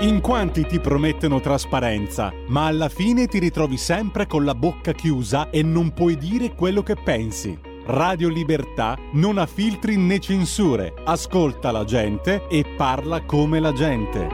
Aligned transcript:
In 0.00 0.20
quanti 0.22 0.66
ti 0.66 0.80
promettono 0.80 1.40
trasparenza, 1.40 2.32
ma 2.48 2.66
alla 2.66 2.88
fine 2.88 3.26
ti 3.26 3.38
ritrovi 3.38 3.76
sempre 3.76 4.26
con 4.26 4.44
la 4.44 4.54
bocca 4.54 4.92
chiusa 4.92 5.50
e 5.50 5.62
non 5.62 5.92
puoi 5.92 6.16
dire 6.16 6.54
quello 6.54 6.82
che 6.82 6.96
pensi. 6.96 7.58
Radio 7.84 8.28
Libertà 8.28 8.96
non 9.12 9.36
ha 9.36 9.46
filtri 9.46 9.96
né 9.96 10.18
censure, 10.18 10.94
ascolta 11.04 11.70
la 11.70 11.84
gente 11.84 12.46
e 12.48 12.64
parla 12.76 13.22
come 13.24 13.60
la 13.60 13.72
gente. 13.72 14.28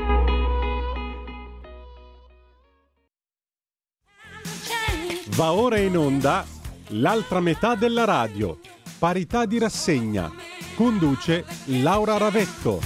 Va 5.37 5.53
ora 5.53 5.79
in 5.79 5.97
onda 5.97 6.47
l'altra 6.89 7.41
metà 7.41 7.75
della 7.75 8.05
radio, 8.05 8.59
parità 8.99 9.47
di 9.47 9.59
rassegna. 9.59 10.31
Conduce 10.75 11.45
Laura 11.67 12.17
Ravetto. 12.17 12.81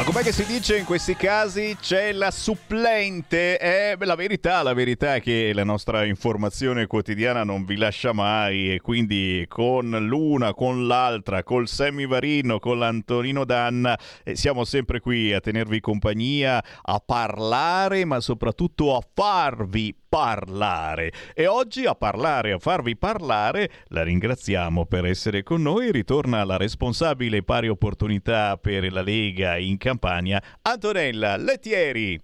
Ma 0.00 0.06
com'è 0.06 0.22
che 0.22 0.32
si 0.32 0.46
dice 0.46 0.78
in 0.78 0.86
questi 0.86 1.14
casi? 1.14 1.76
C'è 1.78 2.12
la 2.12 2.30
supplente. 2.30 3.58
Eh, 3.58 3.96
la 3.98 4.14
verità, 4.14 4.62
la 4.62 4.72
verità 4.72 5.16
è 5.16 5.20
che 5.20 5.52
la 5.52 5.62
nostra 5.62 6.06
informazione 6.06 6.86
quotidiana 6.86 7.44
non 7.44 7.66
vi 7.66 7.76
lascia 7.76 8.14
mai 8.14 8.72
e 8.72 8.80
quindi 8.80 9.44
con 9.46 9.90
l'una, 9.90 10.54
con 10.54 10.86
l'altra, 10.86 11.42
col 11.42 11.68
Sammy 11.68 12.06
Varino, 12.06 12.58
con 12.58 12.78
l'Antonino 12.78 13.44
Danna, 13.44 13.94
eh, 14.24 14.36
siamo 14.36 14.64
sempre 14.64 15.00
qui 15.00 15.34
a 15.34 15.40
tenervi 15.40 15.80
compagnia, 15.80 16.64
a 16.80 17.02
parlare, 17.04 18.06
ma 18.06 18.20
soprattutto 18.20 18.96
a 18.96 19.02
farvi 19.12 19.94
parlare. 20.10 21.12
E 21.34 21.46
oggi 21.46 21.86
a 21.86 21.94
parlare, 21.94 22.52
a 22.52 22.58
farvi 22.58 22.96
parlare, 22.96 23.70
la 23.86 24.02
ringraziamo 24.02 24.84
per 24.84 25.06
essere 25.06 25.44
con 25.44 25.62
noi. 25.62 25.92
Ritorna 25.92 26.44
la 26.44 26.56
responsabile 26.56 27.44
pari 27.44 27.68
opportunità 27.68 28.58
per 28.58 28.92
la 28.92 29.02
Lega 29.02 29.56
in 29.56 29.78
Campania, 29.78 30.42
Antonella 30.62 31.36
Lettieri. 31.36 32.20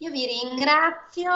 Io 0.00 0.10
vi 0.10 0.26
ringrazio 0.26 1.30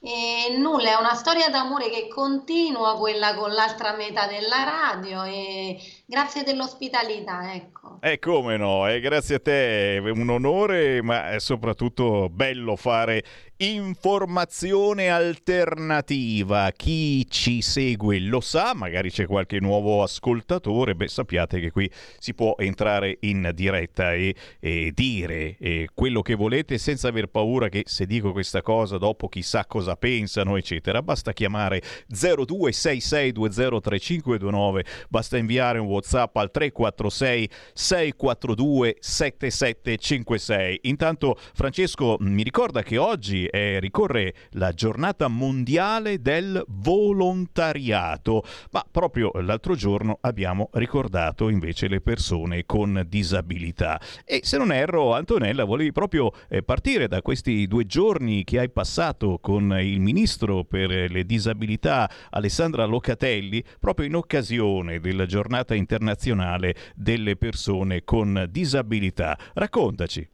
e 0.00 0.56
nulla, 0.58 0.90
è 0.90 1.00
una 1.00 1.14
storia 1.14 1.48
d'amore 1.48 1.88
che 1.88 2.08
continua, 2.08 2.98
quella 2.98 3.34
con 3.34 3.50
l'altra 3.50 3.96
metà 3.96 4.26
della 4.26 4.62
radio 4.62 5.24
e 5.24 5.78
grazie 6.04 6.42
dell'ospitalità, 6.44 7.54
ecco. 7.54 7.96
E 8.02 8.18
come 8.18 8.58
no, 8.58 8.86
e 8.86 9.00
grazie 9.00 9.36
a 9.36 9.40
te, 9.40 9.96
è 9.96 10.10
un 10.10 10.28
onore, 10.28 11.00
ma 11.00 11.30
è 11.30 11.40
soprattutto 11.40 12.28
bello 12.28 12.76
fare 12.76 13.24
informazione 13.58 15.08
alternativa. 15.08 16.72
Chi 16.72 17.24
ci 17.28 17.60
segue 17.62 18.18
lo 18.20 18.40
sa, 18.40 18.74
magari 18.74 19.10
c'è 19.10 19.26
qualche 19.26 19.60
nuovo 19.60 20.02
ascoltatore, 20.02 20.96
beh 20.96 21.08
sappiate 21.08 21.60
che 21.60 21.70
qui 21.70 21.90
si 22.18 22.34
può 22.34 22.56
entrare 22.58 23.18
in 23.20 23.52
diretta 23.54 24.12
e, 24.12 24.34
e 24.58 24.90
dire 24.92 25.56
e 25.58 25.88
quello 25.94 26.20
che 26.22 26.34
volete 26.34 26.78
senza 26.78 27.06
aver 27.08 27.28
paura 27.28 27.68
che 27.68 27.84
se 27.86 28.06
dico 28.06 28.32
questa 28.32 28.62
cosa 28.62 28.98
dopo 28.98 29.28
chissà 29.28 29.64
cosa 29.66 29.94
pensano, 29.94 30.56
eccetera. 30.56 31.00
Basta 31.02 31.32
chiamare 31.32 31.80
0266203529, 32.12 34.80
basta 35.08 35.36
inviare 35.36 35.78
un 35.78 35.86
WhatsApp 35.86 36.34
al 36.36 36.50
346 36.50 37.48
642 37.72 38.96
7756. 38.98 40.80
Intanto 40.82 41.38
Francesco 41.52 42.16
mi 42.18 42.42
ricorda 42.42 42.82
che 42.82 42.98
oggi 42.98 43.43
eh, 43.46 43.80
ricorre 43.80 44.34
la 44.52 44.72
giornata 44.72 45.28
mondiale 45.28 46.20
del 46.20 46.62
volontariato, 46.68 48.44
ma 48.70 48.84
proprio 48.90 49.30
l'altro 49.40 49.74
giorno 49.74 50.18
abbiamo 50.20 50.70
ricordato 50.72 51.48
invece 51.48 51.88
le 51.88 52.00
persone 52.00 52.64
con 52.66 53.04
disabilità. 53.08 54.00
E 54.24 54.40
se 54.42 54.58
non 54.58 54.72
erro, 54.72 55.14
Antonella, 55.14 55.64
volevi 55.64 55.92
proprio 55.92 56.32
eh, 56.48 56.62
partire 56.62 57.08
da 57.08 57.22
questi 57.22 57.66
due 57.66 57.86
giorni 57.86 58.44
che 58.44 58.58
hai 58.58 58.70
passato 58.70 59.38
con 59.40 59.76
il 59.80 60.00
ministro 60.00 60.64
per 60.64 61.10
le 61.10 61.24
disabilità 61.24 62.10
Alessandra 62.30 62.84
Locatelli, 62.84 63.62
proprio 63.78 64.06
in 64.06 64.16
occasione 64.16 65.00
della 65.00 65.26
giornata 65.26 65.74
internazionale 65.74 66.74
delle 66.94 67.36
persone 67.36 68.04
con 68.04 68.46
disabilità. 68.50 69.38
Raccontaci. 69.54 70.28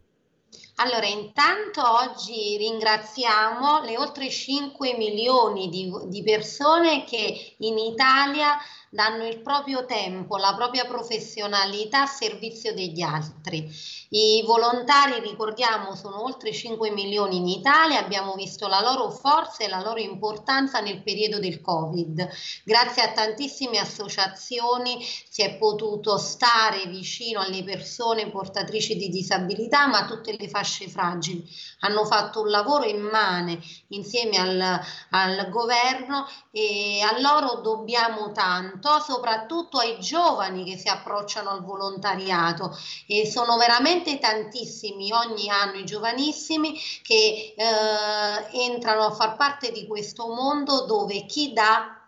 Allora, 0.82 1.06
intanto 1.06 1.82
oggi 1.82 2.56
ringraziamo 2.56 3.82
le 3.82 3.98
oltre 3.98 4.30
5 4.30 4.94
milioni 4.96 5.68
di, 5.68 5.92
di 6.06 6.22
persone 6.22 7.04
che 7.04 7.54
in 7.58 7.76
Italia 7.76 8.56
danno 8.92 9.24
il 9.24 9.40
proprio 9.40 9.84
tempo, 9.86 10.36
la 10.36 10.52
propria 10.56 10.84
professionalità 10.84 12.02
a 12.02 12.06
servizio 12.06 12.74
degli 12.74 13.00
altri. 13.02 13.70
I 14.10 14.42
volontari, 14.44 15.20
ricordiamo, 15.20 15.94
sono 15.94 16.24
oltre 16.24 16.52
5 16.52 16.90
milioni 16.90 17.36
in 17.36 17.46
Italia, 17.46 18.00
abbiamo 18.00 18.34
visto 18.34 18.66
la 18.66 18.80
loro 18.80 19.10
forza 19.10 19.62
e 19.62 19.68
la 19.68 19.80
loro 19.80 20.00
importanza 20.00 20.80
nel 20.80 21.02
periodo 21.02 21.38
del 21.38 21.60
Covid. 21.60 22.28
Grazie 22.64 23.02
a 23.02 23.12
tantissime 23.12 23.78
associazioni 23.78 24.98
si 25.00 25.42
è 25.42 25.56
potuto 25.56 26.18
stare 26.18 26.86
vicino 26.86 27.38
alle 27.38 27.62
persone 27.62 28.28
portatrici 28.28 28.96
di 28.96 29.08
disabilità, 29.08 29.86
ma 29.86 30.04
tutte 30.04 30.34
le 30.36 30.48
fasce 30.48 30.88
fragili. 30.88 31.48
Hanno 31.80 32.04
fatto 32.04 32.40
un 32.40 32.48
lavoro 32.48 32.84
immane 32.84 33.58
insieme 33.88 34.36
al, 34.36 34.80
al 35.10 35.48
governo 35.48 36.26
e 36.50 37.00
a 37.02 37.20
loro 37.20 37.60
dobbiamo 37.60 38.32
tanto 38.32 39.00
soprattutto 39.00 39.78
ai 39.78 39.98
giovani 40.00 40.64
che 40.64 40.76
si 40.76 40.88
approcciano 40.88 41.50
al 41.50 41.62
volontariato. 41.62 42.76
E 43.06 43.26
sono 43.26 43.56
veramente 43.56 44.18
tantissimi 44.18 45.12
ogni 45.12 45.48
anno 45.48 45.78
i 45.78 45.84
giovanissimi 45.84 46.78
che 47.02 47.54
eh, 47.56 48.62
entrano 48.64 49.04
a 49.04 49.10
far 49.10 49.36
parte 49.36 49.72
di 49.72 49.86
questo 49.86 50.28
mondo 50.28 50.84
dove 50.86 51.26
chi 51.26 51.52
dà 51.52 51.99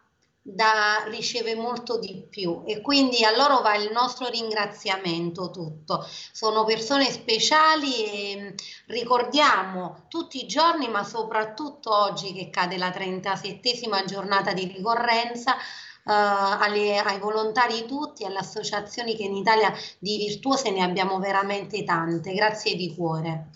da, 0.43 1.05
riceve 1.07 1.55
molto 1.55 1.99
di 1.99 2.27
più 2.29 2.65
e 2.67 2.81
quindi 2.81 3.25
a 3.25 3.35
loro 3.37 3.61
va 3.61 3.77
il 3.77 3.93
nostro 3.93 4.29
ringraziamento 4.29 5.51
tutto. 5.51 6.05
Sono 6.33 6.65
persone 6.65 7.11
speciali 7.11 8.05
e 8.05 8.55
ricordiamo 8.87 10.07
tutti 10.09 10.43
i 10.43 10.49
giorni, 10.49 10.89
ma 10.89 11.05
soprattutto 11.05 11.95
oggi 11.95 12.33
che 12.33 12.51
cade 12.51 12.77
la 12.77 12.91
37esima 12.91 14.05
giornata 14.05 14.53
di 14.53 14.67
ricorrenza, 14.67 15.53
uh, 15.55 15.59
alle, 16.05 16.99
ai 16.99 17.21
volontari 17.21 17.87
tutti, 17.87 18.25
alle 18.25 18.39
associazioni 18.39 19.15
che 19.15 19.23
in 19.23 19.37
Italia 19.37 19.73
di 20.01 20.17
virtuose 20.17 20.71
ne 20.71 20.83
abbiamo 20.83 21.21
veramente 21.21 21.85
tante, 21.85 22.35
grazie 22.35 22.75
di 22.75 22.93
cuore. 22.95 23.51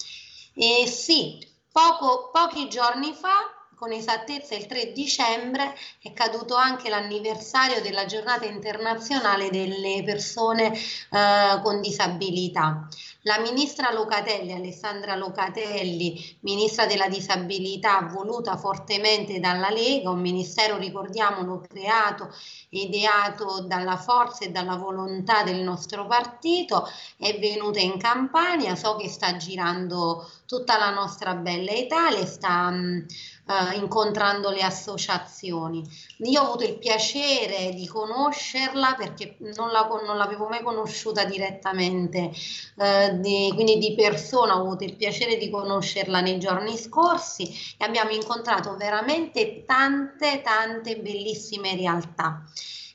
E 0.54 0.86
sì, 0.86 1.44
poco, 1.72 2.30
pochi 2.32 2.68
giorni 2.68 3.12
fa 3.12 3.55
con 3.76 3.92
esattezza 3.92 4.54
il 4.54 4.64
3 4.66 4.92
dicembre 4.92 5.76
è 6.00 6.14
caduto 6.14 6.54
anche 6.54 6.88
l'anniversario 6.88 7.82
della 7.82 8.06
giornata 8.06 8.46
internazionale 8.46 9.50
delle 9.50 10.02
persone 10.02 10.72
eh, 10.72 11.60
con 11.62 11.82
disabilità. 11.82 12.88
La 13.26 13.40
ministra 13.40 13.92
Locatelli, 13.92 14.52
Alessandra 14.52 15.16
Locatelli, 15.16 16.38
ministra 16.40 16.86
della 16.86 17.08
disabilità, 17.08 18.02
voluta 18.02 18.56
fortemente 18.56 19.40
dalla 19.40 19.68
Lega, 19.68 20.10
un 20.10 20.20
ministero, 20.20 20.78
ricordiamolo, 20.78 21.60
creato 21.68 22.32
ideato 22.68 23.62
dalla 23.62 23.96
forza 23.96 24.44
e 24.44 24.50
dalla 24.50 24.76
volontà 24.76 25.42
del 25.42 25.60
nostro 25.60 26.06
partito, 26.06 26.88
è 27.16 27.36
venuta 27.40 27.80
in 27.80 27.98
Campania, 27.98 28.76
so 28.76 28.94
che 28.94 29.08
sta 29.08 29.36
girando 29.36 30.30
tutta 30.46 30.78
la 30.78 30.90
nostra 30.90 31.34
bella 31.34 31.72
Italia, 31.72 32.24
sta 32.24 32.70
mh, 32.70 33.06
uh, 33.46 33.76
incontrando 33.76 34.50
le 34.50 34.62
associazioni. 34.62 35.82
Io 36.18 36.40
ho 36.40 36.46
avuto 36.46 36.64
il 36.64 36.78
piacere 36.78 37.70
di 37.74 37.86
conoscerla 37.86 38.94
perché 38.96 39.36
non, 39.56 39.70
la, 39.70 39.86
non 40.04 40.16
l'avevo 40.16 40.48
mai 40.48 40.62
conosciuta 40.62 41.24
direttamente. 41.24 42.32
Uh, 42.76 43.18
di, 43.20 43.50
quindi 43.54 43.78
di 43.78 43.94
persona 43.94 44.56
ho 44.56 44.62
avuto 44.62 44.84
il 44.84 44.96
piacere 44.96 45.36
di 45.36 45.50
conoscerla 45.50 46.20
nei 46.20 46.38
giorni 46.38 46.76
scorsi 46.76 47.74
e 47.78 47.84
abbiamo 47.84 48.10
incontrato 48.10 48.76
veramente 48.76 49.64
tante, 49.64 50.42
tante 50.42 50.98
bellissime 50.98 51.74
realtà. 51.76 52.42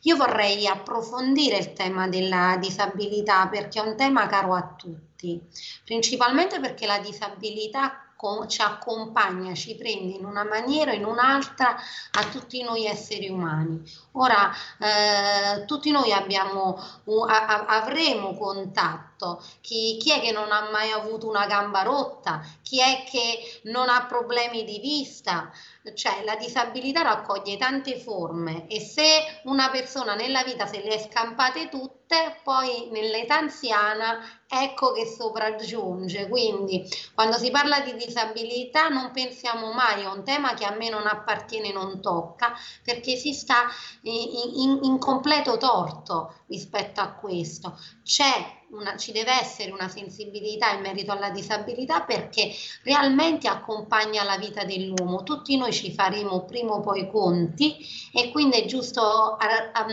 Io 0.06 0.16
vorrei 0.16 0.66
approfondire 0.66 1.58
il 1.58 1.74
tema 1.74 2.08
della 2.08 2.58
disabilità 2.60 3.48
perché 3.48 3.80
è 3.80 3.88
un 3.88 3.96
tema 3.96 4.26
caro 4.26 4.56
a 4.56 4.74
tutti, 4.76 5.40
principalmente 5.86 6.60
perché 6.60 6.88
la 6.88 6.98
disabilità 6.98 8.11
ci 8.48 8.62
accompagna, 8.62 9.54
ci 9.54 9.76
prende 9.76 10.16
in 10.16 10.26
una 10.26 10.44
maniera 10.44 10.92
o 10.92 10.96
in 10.96 11.06
un'altra 11.06 11.76
a 11.76 12.24
tutti 12.32 12.62
noi 12.64 12.86
esseri 12.86 13.30
umani. 13.30 13.82
Ora, 14.14 14.52
eh, 14.80 15.66
tutti 15.66 15.92
noi 15.92 16.12
abbiamo, 16.12 16.80
avremo 17.68 18.34
contatto. 18.36 19.11
Chi, 19.62 19.98
chi, 19.98 20.12
è 20.12 20.20
che 20.20 20.32
non 20.32 20.52
ha 20.52 20.70
mai 20.72 20.92
avuto 20.92 21.28
una 21.28 21.46
gamba 21.46 21.84
rotta? 21.84 22.42
Chi 22.64 22.80
è 22.80 23.04
che 23.10 23.60
non 23.64 23.90
ha 23.90 24.06
problemi 24.06 24.64
di 24.64 24.80
vista? 24.80 25.52
cioè 25.96 26.24
la 26.24 26.36
disabilità 26.36 27.02
raccoglie 27.02 27.58
tante 27.58 27.98
forme 27.98 28.68
e 28.68 28.80
se 28.80 29.42
una 29.46 29.70
persona 29.72 30.14
nella 30.14 30.44
vita 30.44 30.68
se 30.68 30.82
le 30.84 30.90
è 30.90 31.00
scampate 31.00 31.70
tutte, 31.70 32.40
poi 32.44 32.90
nell'età 32.92 33.38
anziana 33.38 34.20
ecco 34.48 34.92
che 34.92 35.06
sopraggiunge. 35.08 36.28
Quindi 36.28 36.88
quando 37.16 37.38
si 37.38 37.50
parla 37.50 37.80
di 37.80 37.96
disabilità 37.96 38.90
non 38.90 39.12
pensiamo 39.12 39.72
mai 39.72 40.04
a 40.04 40.12
un 40.12 40.24
tema 40.24 40.54
che 40.54 40.66
a 40.66 40.76
me 40.76 40.90
non 40.90 41.08
appartiene, 41.08 41.72
non 41.72 42.00
tocca, 42.00 42.54
perché 42.84 43.16
si 43.16 43.34
sta 43.34 43.66
in, 44.02 44.52
in, 44.56 44.80
in 44.84 45.00
completo 45.00 45.58
torto 45.58 46.41
rispetto 46.52 47.00
a 47.00 47.14
questo. 47.14 47.80
Una, 48.72 48.96
ci 48.96 49.12
deve 49.12 49.32
essere 49.32 49.72
una 49.72 49.90
sensibilità 49.90 50.72
in 50.72 50.80
merito 50.80 51.12
alla 51.12 51.30
disabilità 51.30 52.02
perché 52.02 52.54
realmente 52.84 53.50
accompagna 53.50 54.24
la 54.24 54.38
vita 54.38 54.64
dell'uomo. 54.64 55.24
Tutti 55.24 55.58
noi 55.58 55.74
ci 55.74 55.92
faremo 55.92 56.46
prima 56.46 56.72
o 56.72 56.80
poi 56.80 57.10
conti 57.10 57.78
e 58.14 58.32
quindi 58.32 58.62
è 58.62 58.66
giusto 58.66 59.02
a, 59.02 59.38
a, 59.38 59.70
a, 59.74 59.86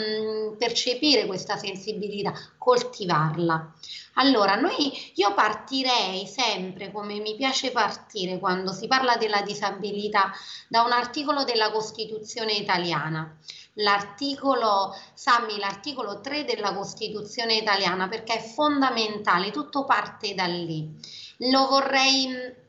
percepire 0.57 1.27
questa 1.27 1.57
sensibilità, 1.57 2.33
coltivarla. 2.57 3.75
Allora, 4.15 4.55
noi, 4.55 4.93
io 5.15 5.35
partirei 5.35 6.27
sempre, 6.27 6.93
come 6.93 7.19
mi 7.19 7.35
piace 7.35 7.73
partire 7.73 8.39
quando 8.39 8.73
si 8.73 8.87
parla 8.87 9.17
della 9.17 9.43
disabilità, 9.43 10.33
da 10.69 10.83
un 10.83 10.93
articolo 10.93 11.43
della 11.43 11.73
Costituzione 11.73 12.53
italiana 12.53 13.37
l'articolo, 13.79 14.95
Sammi, 15.15 15.59
l'articolo 15.59 16.21
3 16.21 16.45
della 16.45 16.75
Costituzione 16.75 17.57
italiana 17.57 18.09
perché 18.09 18.35
è 18.35 18.41
fondamentale, 18.43 19.51
tutto 19.51 19.85
parte 19.85 20.35
da 20.35 20.47
lì. 20.47 20.89
Lo 21.51 21.67
vorrei 21.69 22.29
mm, 22.29 22.67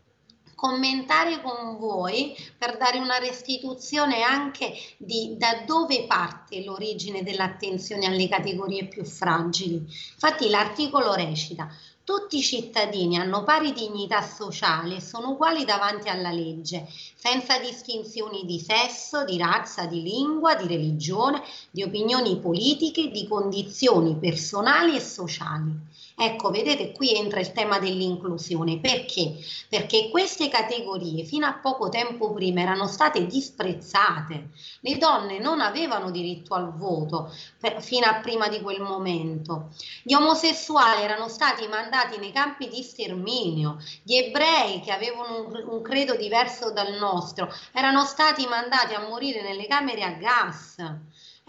commentare 0.56 1.41
con 1.41 1.77
voi 1.77 2.35
per 2.57 2.77
dare 2.77 3.00
una 3.00 3.17
restituzione 3.17 4.23
anche 4.23 4.73
di 4.97 5.35
da 5.38 5.63
dove 5.65 6.06
parte 6.06 6.63
l'origine 6.63 7.23
dell'attenzione 7.23 8.06
alle 8.06 8.27
categorie 8.27 8.88
più 8.88 9.06
fragili. 9.06 9.75
Infatti 9.75 10.50
l'articolo 10.50 11.13
recita 11.13 11.69
tutti 12.09 12.39
i 12.39 12.41
cittadini 12.41 13.17
hanno 13.17 13.44
pari 13.44 13.71
dignità 13.71 14.23
sociale 14.23 14.95
e 14.95 15.00
sono 15.00 15.33
uguali 15.33 15.63
davanti 15.63 16.09
alla 16.09 16.31
legge, 16.31 16.88
senza 17.13 17.59
distinzioni 17.59 18.45
di 18.45 18.59
sesso, 18.59 19.23
di 19.25 19.38
razza, 19.38 19.85
di 19.85 20.01
lingua, 20.01 20.56
di 20.56 20.65
religione, 20.65 21.44
di 21.69 21.83
opinioni 21.83 22.39
politiche, 22.39 23.11
di 23.11 23.27
condizioni 23.27 24.15
personali 24.15 24.95
e 24.95 25.00
sociali. 25.01 25.88
Ecco, 26.21 26.51
vedete, 26.51 26.92
qui 26.92 27.16
entra 27.16 27.39
il 27.39 27.54
tema 27.54 27.80
dell'inclusione. 27.80 28.80
Perché? 28.80 29.38
Perché 29.69 30.10
queste 30.10 30.50
categorie 30.50 31.24
fino 31.24 31.45
a 31.45 31.54
poco 31.54 31.88
tempo 31.88 32.33
prima 32.33 32.60
erano 32.60 32.88
state 32.88 33.25
disprezzate. 33.25 34.50
Le 34.81 34.98
donne 34.98 35.39
non 35.39 35.62
avevano 35.62 36.12
diritto 36.12 36.56
al 36.56 36.75
voto 36.75 37.33
per, 37.57 37.81
fino 37.81 38.06
a 38.06 38.16
prima 38.16 38.50
di 38.50 38.60
quel 38.60 38.81
momento. 38.81 39.69
Gli 40.04 40.13
omosessuali 40.13 41.04
erano 41.04 41.30
stati 41.30 41.66
mandati 41.68 42.18
nei 42.18 42.33
campi 42.33 42.68
di 42.68 42.83
sterminio. 42.83 43.77
Gli 44.04 44.16
ebrei 44.16 44.81
che 44.81 44.92
avevano 44.92 45.45
un, 45.45 45.63
un 45.69 45.81
credo 45.81 46.18
diverso 46.18 46.74
dal 46.74 46.98
nostro 46.98 47.50
erano 47.71 48.04
stati 48.04 48.45
mandati 48.45 48.94
a 48.94 49.07
morire 49.07 49.42
nelle 49.42 49.68
camere 49.68 50.04
a 50.04 50.12
gas. 50.12 50.75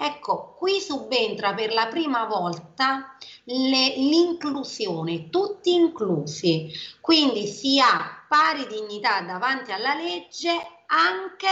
Ecco, 0.02 0.55
qui 0.56 0.81
subentra 0.81 1.52
per 1.52 1.75
la 1.75 1.87
prima 1.87 2.25
volta 2.25 3.19
l'inclusione, 3.44 5.29
tutti 5.29 5.75
inclusi, 5.75 6.73
quindi 7.02 7.47
si 7.47 7.79
ha 7.79 8.25
pari 8.26 8.67
dignità 8.67 9.20
davanti 9.20 9.73
alla 9.73 9.94
legge 9.94 10.49
anche 10.87 11.49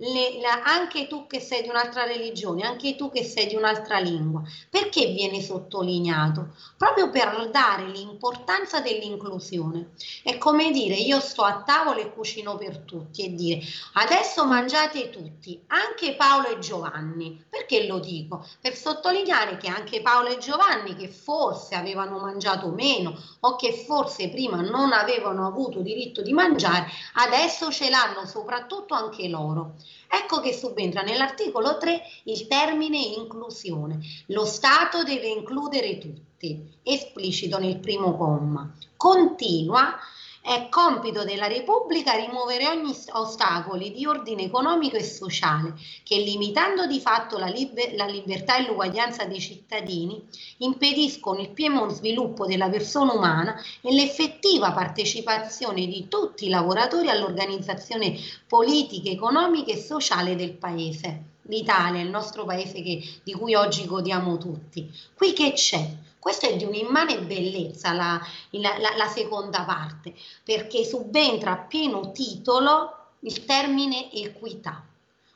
le, 0.00 0.40
la, 0.40 0.62
anche 0.62 1.06
tu 1.06 1.26
che 1.26 1.40
sei 1.40 1.62
di 1.62 1.68
un'altra 1.68 2.04
religione, 2.04 2.62
anche 2.62 2.96
tu 2.96 3.10
che 3.10 3.22
sei 3.22 3.46
di 3.46 3.54
un'altra 3.54 3.98
lingua. 3.98 4.42
Perché 4.68 5.06
viene 5.06 5.42
sottolineato? 5.42 6.54
Proprio 6.76 7.10
per 7.10 7.50
dare 7.50 7.86
l'importanza 7.88 8.80
dell'inclusione. 8.80 9.90
È 10.22 10.38
come 10.38 10.70
dire 10.70 10.94
io 10.94 11.20
sto 11.20 11.42
a 11.42 11.62
tavola 11.62 12.00
e 12.00 12.12
cucino 12.12 12.56
per 12.56 12.78
tutti 12.78 13.24
e 13.24 13.34
dire 13.34 13.60
adesso 13.94 14.46
mangiate 14.46 15.10
tutti, 15.10 15.62
anche 15.66 16.14
Paolo 16.14 16.48
e 16.48 16.58
Giovanni. 16.58 17.44
Perché 17.48 17.86
lo 17.86 17.98
dico? 17.98 18.46
Per 18.60 18.74
sottolineare 18.74 19.58
che 19.58 19.68
anche 19.68 20.00
Paolo 20.00 20.28
e 20.28 20.38
Giovanni 20.38 20.96
che 20.96 21.08
forse 21.08 21.74
avevano 21.74 22.18
mangiato 22.18 22.68
meno 22.70 23.14
o 23.40 23.56
che 23.56 23.84
forse 23.86 24.30
prima 24.30 24.62
non 24.62 24.92
avevano 24.92 25.46
avuto 25.46 25.80
diritto 25.80 26.22
di 26.22 26.32
mangiare, 26.32 26.86
adesso 27.14 27.70
ce 27.70 27.90
l'hanno 27.90 28.24
soprattutto 28.24 28.94
anche 28.94 29.28
loro. 29.28 29.74
Ecco 30.08 30.40
che 30.40 30.52
subentra 30.52 31.02
nell'articolo 31.02 31.78
3 31.78 32.02
il 32.24 32.46
termine 32.46 32.98
inclusione. 32.98 33.98
Lo 34.26 34.44
Stato 34.44 35.02
deve 35.02 35.28
includere 35.28 35.98
tutti, 35.98 36.78
esplicito 36.82 37.58
nel 37.58 37.78
primo 37.78 38.16
comma. 38.16 38.72
Continua 38.96 39.96
è 40.42 40.68
compito 40.70 41.22
della 41.22 41.46
Repubblica 41.46 42.12
rimuovere 42.12 42.66
ogni 42.66 42.96
ostacoli 43.12 43.92
di 43.92 44.06
ordine 44.06 44.44
economico 44.44 44.96
e 44.96 45.02
sociale 45.02 45.74
che, 46.02 46.16
limitando 46.16 46.86
di 46.86 46.98
fatto 46.98 47.36
la, 47.36 47.46
liber- 47.46 47.94
la 47.94 48.06
libertà 48.06 48.56
e 48.56 48.66
l'uguaglianza 48.66 49.26
dei 49.26 49.38
cittadini, 49.38 50.22
impediscono 50.58 51.40
il 51.40 51.50
pieno 51.50 51.88
sviluppo 51.90 52.46
della 52.46 52.70
persona 52.70 53.12
umana 53.12 53.54
e 53.82 53.92
l'effettiva 53.92 54.72
partecipazione 54.72 55.86
di 55.86 56.08
tutti 56.08 56.46
i 56.46 56.48
lavoratori 56.48 57.10
all'organizzazione 57.10 58.18
politica, 58.48 59.10
economica 59.10 59.72
e 59.72 59.76
sociale 59.76 60.36
del 60.36 60.52
Paese. 60.52 61.24
L'Italia, 61.42 62.00
il 62.00 62.10
nostro 62.10 62.44
paese 62.44 62.80
che, 62.82 63.02
di 63.22 63.32
cui 63.32 63.54
oggi 63.54 63.84
godiamo 63.84 64.38
tutti. 64.38 64.88
Qui 65.14 65.32
che 65.32 65.52
c'è? 65.52 66.08
Questa 66.20 66.46
è 66.46 66.56
di 66.56 66.64
un'immane 66.64 67.22
bellezza 67.22 67.92
la, 67.92 68.20
la, 68.50 68.78
la, 68.78 68.94
la 68.94 69.06
seconda 69.08 69.64
parte, 69.64 70.14
perché 70.44 70.84
subentra 70.84 71.52
a 71.52 71.56
pieno 71.56 72.12
titolo 72.12 73.14
il 73.20 73.44
termine 73.46 74.12
equità. 74.12 74.84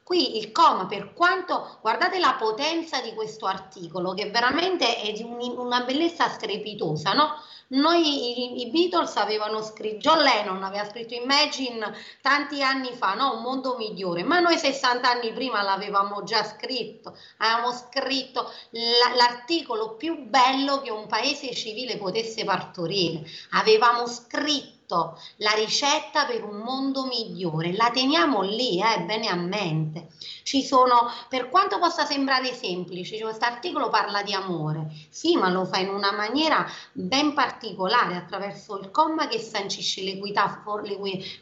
Qui 0.05 0.37
il 0.37 0.53
coma, 0.53 0.85
per 0.85 1.15
quanto, 1.15 1.79
guardate 1.81 2.19
la 2.19 2.37
potenza 2.39 3.01
di 3.01 3.15
questo 3.15 3.47
articolo, 3.47 4.13
che 4.13 4.29
veramente 4.29 5.01
è 5.01 5.13
di 5.13 5.23
un, 5.23 5.39
una 5.57 5.81
bellezza 5.81 6.29
strepitosa, 6.29 7.15
no? 7.15 7.33
Noi 7.69 8.03
i, 8.03 8.61
i, 8.61 8.71
Beatles 8.71 9.17
avevano 9.17 9.63
scritto, 9.63 9.97
John 9.97 10.19
Lennon 10.23 10.63
aveva 10.63 10.85
scritto 10.85 11.15
Imagine 11.15 11.97
tanti 12.21 12.63
anni 12.63 12.93
fa, 12.93 13.15
no? 13.15 13.37
Un 13.37 13.43
mondo 13.43 13.77
migliore, 13.79 14.23
ma 14.23 14.41
noi 14.41 14.59
60 14.59 15.09
anni 15.09 15.33
prima 15.33 15.63
l'avevamo 15.63 16.23
già 16.23 16.45
scritto, 16.45 17.17
avevamo 17.39 17.73
scritto 17.73 18.53
la, 18.73 19.15
l'articolo 19.17 19.95
più 19.95 20.27
bello 20.27 20.83
che 20.83 20.91
un 20.91 21.07
paese 21.07 21.55
civile 21.55 21.97
potesse 21.97 22.45
partorire, 22.45 23.23
avevamo 23.53 24.07
scritto 24.07 24.74
tutto, 24.85 25.19
la 25.37 25.53
ricetta 25.53 26.27
per 26.27 26.45
un 26.45 26.59
mondo 26.59 27.07
migliore, 27.07 27.75
la 27.75 27.91
teniamo 27.91 28.43
lì, 28.43 28.81
eh, 28.81 29.01
bene 29.03 29.29
a 29.29 29.35
mente. 29.35 30.09
Ci 30.43 30.63
sono, 30.63 31.11
per 31.29 31.49
quanto 31.49 31.79
possa 31.79 32.05
sembrare 32.05 32.53
semplice, 32.53 33.19
questo 33.21 33.45
articolo 33.45 33.89
parla 33.89 34.23
di 34.23 34.35
amore, 34.35 34.91
sì, 35.09 35.37
ma 35.37 35.49
lo 35.49 35.65
fa 35.65 35.79
in 35.79 35.89
una 35.89 36.13
maniera 36.13 36.67
ben 36.93 37.33
particolare, 37.33 38.17
attraverso 38.17 38.79
il 38.79 38.91
comma 38.91 39.27
che 39.27 39.39
sancisce 39.39 40.03
l'equità, 40.03 40.63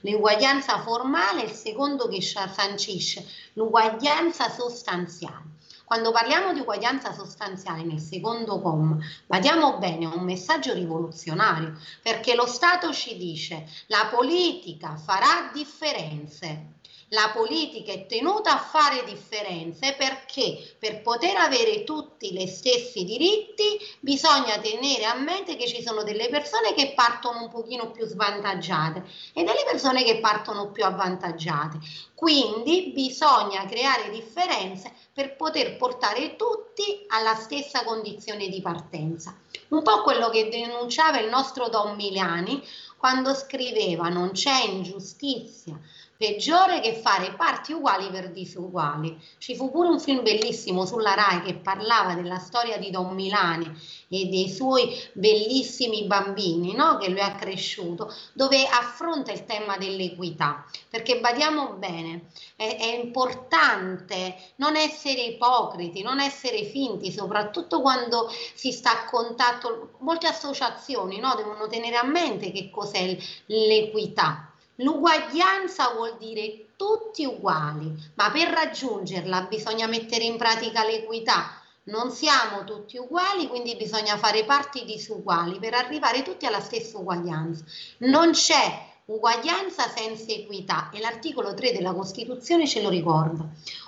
l'uguaglianza 0.00 0.80
formale 0.80 1.42
e 1.42 1.46
il 1.46 1.52
secondo 1.52 2.08
che 2.08 2.22
sancisce 2.22 3.26
l'uguaglianza 3.54 4.48
sostanziale. 4.48 5.51
Quando 5.92 6.10
parliamo 6.10 6.54
di 6.54 6.60
uguaglianza 6.60 7.12
sostanziale 7.12 7.82
nel 7.82 8.00
secondo 8.00 8.62
comma, 8.62 8.96
badiamo 9.26 9.76
bene, 9.76 10.10
è 10.10 10.16
un 10.16 10.24
messaggio 10.24 10.72
rivoluzionario, 10.72 11.76
perché 12.00 12.34
lo 12.34 12.46
Stato 12.46 12.94
ci 12.94 13.18
dice 13.18 13.68
la 13.88 14.08
politica 14.10 14.96
farà 14.96 15.50
differenze. 15.52 16.80
La 17.12 17.30
politica 17.30 17.92
è 17.92 18.06
tenuta 18.06 18.54
a 18.54 18.58
fare 18.58 19.04
differenze 19.04 19.94
perché 19.98 20.76
per 20.78 21.02
poter 21.02 21.36
avere 21.36 21.84
tutti 21.84 22.32
gli 22.32 22.46
stessi 22.46 23.04
diritti 23.04 23.76
bisogna 24.00 24.58
tenere 24.58 25.04
a 25.04 25.16
mente 25.16 25.56
che 25.56 25.66
ci 25.66 25.82
sono 25.82 26.04
delle 26.04 26.30
persone 26.30 26.72
che 26.72 26.94
partono 26.94 27.42
un 27.42 27.50
pochino 27.50 27.90
più 27.90 28.06
svantaggiate 28.06 29.04
e 29.34 29.44
delle 29.44 29.62
persone 29.70 30.04
che 30.04 30.20
partono 30.20 30.70
più 30.70 30.86
avvantaggiate. 30.86 31.80
Quindi 32.14 32.92
bisogna 32.94 33.66
creare 33.66 34.08
differenze 34.08 34.90
per 35.12 35.36
poter 35.36 35.76
portare 35.76 36.36
tutti 36.36 37.04
alla 37.08 37.34
stessa 37.34 37.84
condizione 37.84 38.48
di 38.48 38.62
partenza. 38.62 39.36
Un 39.68 39.82
po' 39.82 40.00
quello 40.00 40.30
che 40.30 40.48
denunciava 40.48 41.20
il 41.20 41.28
nostro 41.28 41.68
Don 41.68 41.94
Milani 41.94 42.66
quando 42.96 43.34
scriveva 43.34 44.08
non 44.08 44.30
c'è 44.30 44.64
ingiustizia 44.64 45.78
peggiore 46.22 46.78
che 46.78 46.94
fare 46.94 47.32
parti 47.32 47.72
uguali 47.72 48.08
per 48.08 48.30
disuguali. 48.30 49.20
Ci 49.38 49.56
fu 49.56 49.72
pure 49.72 49.88
un 49.88 49.98
film 49.98 50.22
bellissimo 50.22 50.86
sulla 50.86 51.14
RAI 51.14 51.42
che 51.42 51.54
parlava 51.54 52.14
della 52.14 52.38
storia 52.38 52.78
di 52.78 52.90
Don 52.90 53.12
Milani 53.12 53.66
e 54.08 54.26
dei 54.26 54.48
suoi 54.48 54.94
bellissimi 55.14 56.04
bambini 56.04 56.76
no? 56.76 56.96
che 56.98 57.08
lui 57.08 57.18
ha 57.18 57.34
cresciuto, 57.34 58.14
dove 58.34 58.64
affronta 58.68 59.32
il 59.32 59.44
tema 59.46 59.76
dell'equità, 59.76 60.64
perché 60.88 61.18
badiamo 61.18 61.72
bene, 61.72 62.26
è, 62.54 62.76
è 62.78 63.02
importante 63.02 64.36
non 64.56 64.76
essere 64.76 65.22
ipocriti, 65.22 66.02
non 66.02 66.20
essere 66.20 66.62
finti, 66.66 67.10
soprattutto 67.10 67.80
quando 67.80 68.30
si 68.54 68.70
sta 68.70 68.92
a 68.92 69.04
contatto, 69.06 69.94
molte 69.98 70.28
associazioni 70.28 71.18
no? 71.18 71.34
devono 71.34 71.66
tenere 71.66 71.96
a 71.96 72.04
mente 72.04 72.52
che 72.52 72.70
cos'è 72.70 73.16
l'equità 73.46 74.51
L'uguaglianza 74.76 75.90
vuol 75.90 76.16
dire 76.18 76.68
tutti 76.76 77.26
uguali, 77.26 77.94
ma 78.14 78.30
per 78.30 78.48
raggiungerla 78.48 79.42
bisogna 79.42 79.86
mettere 79.86 80.24
in 80.24 80.38
pratica 80.38 80.84
l'equità. 80.84 81.60
Non 81.84 82.10
siamo 82.10 82.64
tutti 82.64 82.96
uguali, 82.96 83.48
quindi 83.48 83.76
bisogna 83.76 84.16
fare 84.16 84.44
parti 84.44 84.84
disuguali 84.84 85.58
per 85.58 85.74
arrivare 85.74 86.22
tutti 86.22 86.46
alla 86.46 86.60
stessa 86.60 86.96
uguaglianza. 86.96 87.64
Non 87.98 88.30
c'è 88.30 88.90
uguaglianza 89.04 89.88
senza 89.88 90.32
equità 90.32 90.88
e 90.90 91.00
l'articolo 91.00 91.52
3 91.52 91.72
della 91.72 91.92
Costituzione 91.92 92.66
ce 92.66 92.80
lo 92.80 92.88
ricorda. 92.88 93.44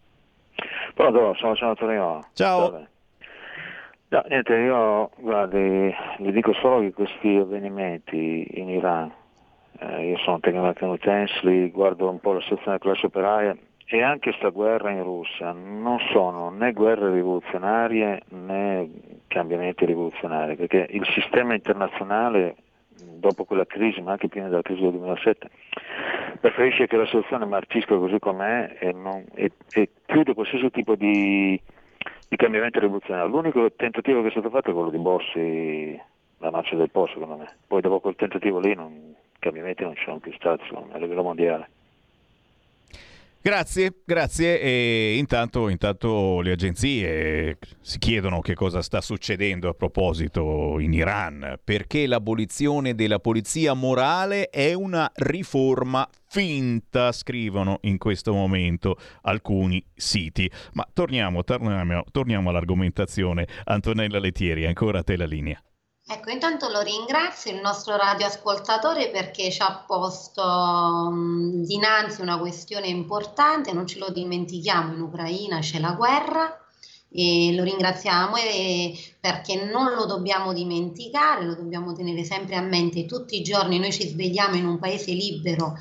Pronto, 0.94 1.34
sono 1.34 1.56
senatore 1.56 1.98
Io. 1.98 2.20
Ciao. 2.34 2.86
No, 4.08 4.22
niente, 4.28 4.54
io 4.54 5.10
guardi, 5.16 5.92
gli 6.18 6.30
dico 6.30 6.52
solo 6.54 6.80
che 6.80 6.92
questi 6.92 7.34
avvenimenti 7.34 8.46
in 8.60 8.68
Iran, 8.68 9.12
eh, 9.80 10.10
io 10.10 10.18
sono 10.18 10.38
tecnico 10.38 10.62
li 11.42 11.68
guardo 11.70 12.08
un 12.08 12.20
po' 12.20 12.34
la 12.34 12.40
situazione 12.42 12.78
della 12.78 12.92
classe 12.92 13.06
operaia 13.06 13.56
e 13.86 14.02
anche 14.02 14.30
questa 14.30 14.50
guerra 14.50 14.90
in 14.90 15.02
Russia 15.02 15.52
non 15.52 15.98
sono 16.12 16.50
né 16.50 16.72
guerre 16.72 17.10
rivoluzionarie 17.10 18.22
né 18.28 18.88
cambiamenti 19.26 19.84
rivoluzionari, 19.84 20.54
perché 20.54 20.86
il 20.90 21.04
sistema 21.12 21.54
internazionale 21.54 22.54
dopo 23.02 23.44
quella 23.44 23.66
crisi, 23.66 24.00
ma 24.00 24.12
anche 24.12 24.28
prima 24.28 24.48
della 24.48 24.62
crisi 24.62 24.82
del 24.82 24.92
2007, 24.92 25.48
preferisce 26.40 26.86
che 26.86 26.96
la 26.96 27.06
soluzione 27.06 27.44
marcisca 27.44 27.96
così 27.96 28.18
com'è 28.18 28.76
e, 28.78 28.92
non, 28.92 29.24
e, 29.34 29.52
e 29.70 29.90
chiude 30.06 30.34
qualsiasi 30.34 30.70
tipo 30.70 30.94
di, 30.94 31.60
di, 32.28 32.36
cambiamento 32.36 32.80
rivoluzionario. 32.80 33.30
L'unico 33.30 33.72
tentativo 33.72 34.22
che 34.22 34.28
è 34.28 34.30
stato 34.30 34.50
fatto 34.50 34.70
è 34.70 34.72
quello 34.72 34.90
di 34.90 34.98
Bossi, 34.98 36.00
la 36.38 36.50
marcia 36.50 36.76
del 36.76 36.90
Po, 36.90 37.06
secondo 37.06 37.36
me. 37.36 37.48
Poi 37.66 37.80
dopo 37.80 38.00
quel 38.00 38.16
tentativo 38.16 38.58
lì 38.58 38.74
non, 38.74 39.14
cambiamenti 39.38 39.82
non 39.82 39.94
ci 39.94 40.04
sono 40.04 40.18
più 40.18 40.32
stati 40.32 40.64
me, 40.72 40.92
a 40.92 40.98
livello 40.98 41.22
mondiale. 41.22 41.68
Grazie, 43.46 44.00
grazie. 44.06 44.58
E 44.58 45.16
intanto, 45.18 45.68
intanto, 45.68 46.40
le 46.40 46.52
agenzie 46.52 47.58
si 47.82 47.98
chiedono 47.98 48.40
che 48.40 48.54
cosa 48.54 48.80
sta 48.80 49.02
succedendo 49.02 49.68
a 49.68 49.74
proposito 49.74 50.78
in 50.78 50.94
Iran, 50.94 51.58
perché 51.62 52.06
l'abolizione 52.06 52.94
della 52.94 53.18
polizia 53.18 53.74
morale 53.74 54.48
è 54.48 54.72
una 54.72 55.12
riforma 55.16 56.08
finta, 56.26 57.12
scrivono 57.12 57.80
in 57.82 57.98
questo 57.98 58.32
momento 58.32 58.96
alcuni 59.20 59.84
siti. 59.94 60.50
Ma 60.72 60.88
torniamo, 60.90 61.44
torniamo, 61.44 62.02
torniamo 62.10 62.48
all'argomentazione. 62.48 63.46
Antonella 63.64 64.20
Lettieri, 64.20 64.64
ancora 64.64 65.00
a 65.00 65.02
te 65.02 65.18
la 65.18 65.26
linea. 65.26 65.62
Ecco, 66.06 66.28
intanto 66.28 66.68
lo 66.68 66.82
ringrazio 66.82 67.50
il 67.50 67.62
nostro 67.62 67.96
radioascoltatore 67.96 69.08
perché 69.08 69.50
ci 69.50 69.62
ha 69.62 69.84
posto 69.86 70.42
um, 70.42 71.64
dinanzi 71.64 72.20
una 72.20 72.38
questione 72.38 72.88
importante, 72.88 73.72
non 73.72 73.86
ce 73.86 73.98
lo 73.98 74.10
dimentichiamo, 74.10 74.92
in 74.92 75.00
Ucraina 75.00 75.60
c'è 75.60 75.80
la 75.80 75.92
guerra 75.92 76.60
e 77.10 77.54
lo 77.54 77.62
ringraziamo 77.62 78.36
e, 78.36 78.98
perché 79.18 79.64
non 79.64 79.94
lo 79.94 80.04
dobbiamo 80.04 80.52
dimenticare, 80.52 81.46
lo 81.46 81.54
dobbiamo 81.54 81.94
tenere 81.94 82.22
sempre 82.22 82.56
a 82.56 82.60
mente. 82.60 83.06
Tutti 83.06 83.38
i 83.38 83.42
giorni, 83.42 83.78
noi 83.78 83.92
ci 83.92 84.06
svegliamo 84.06 84.56
in 84.56 84.66
un 84.66 84.78
paese 84.78 85.12
libero 85.12 85.74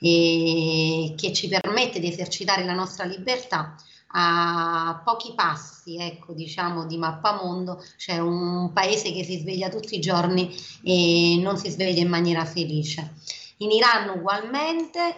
e 0.00 1.12
che 1.18 1.32
ci 1.34 1.48
permette 1.48 2.00
di 2.00 2.08
esercitare 2.08 2.64
la 2.64 2.72
nostra 2.72 3.04
libertà 3.04 3.74
a 4.18 5.02
pochi 5.04 5.32
passi, 5.34 5.98
ecco, 5.98 6.32
diciamo, 6.32 6.86
di 6.86 6.96
mappamondo, 6.96 7.82
c'è 7.98 8.18
un 8.18 8.72
paese 8.72 9.12
che 9.12 9.22
si 9.22 9.38
sveglia 9.38 9.68
tutti 9.68 9.94
i 9.94 10.00
giorni 10.00 10.54
e 10.82 11.38
non 11.38 11.58
si 11.58 11.68
sveglia 11.68 12.00
in 12.00 12.08
maniera 12.08 12.44
felice 12.46 13.12
in 13.58 13.70
Iran 13.70 14.10
ugualmente, 14.10 15.16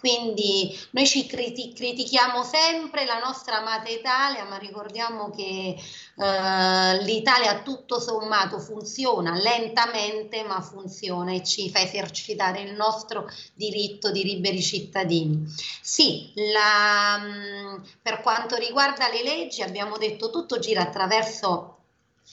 quindi 0.00 0.78
noi 0.92 1.06
ci 1.06 1.26
criti- 1.26 1.72
critichiamo 1.74 2.42
sempre 2.42 3.04
la 3.04 3.18
nostra 3.18 3.58
amata 3.58 3.90
Italia, 3.90 4.44
ma 4.44 4.56
ricordiamo 4.56 5.30
che 5.30 5.76
eh, 5.76 7.02
l'Italia 7.02 7.62
tutto 7.62 8.00
sommato 8.00 8.58
funziona 8.58 9.34
lentamente, 9.34 10.42
ma 10.44 10.60
funziona 10.60 11.32
e 11.32 11.44
ci 11.44 11.68
fa 11.68 11.80
esercitare 11.80 12.62
il 12.62 12.74
nostro 12.74 13.28
diritto 13.54 14.10
di 14.10 14.22
liberi 14.24 14.62
cittadini. 14.62 15.44
Sì, 15.82 16.32
la, 16.34 17.18
mm, 17.18 17.82
per 18.00 18.20
quanto 18.20 18.56
riguarda 18.56 19.08
le 19.08 19.22
leggi 19.22 19.62
abbiamo 19.62 19.98
detto 19.98 20.30
tutto 20.30 20.58
gira 20.58 20.82
attraverso 20.82 21.79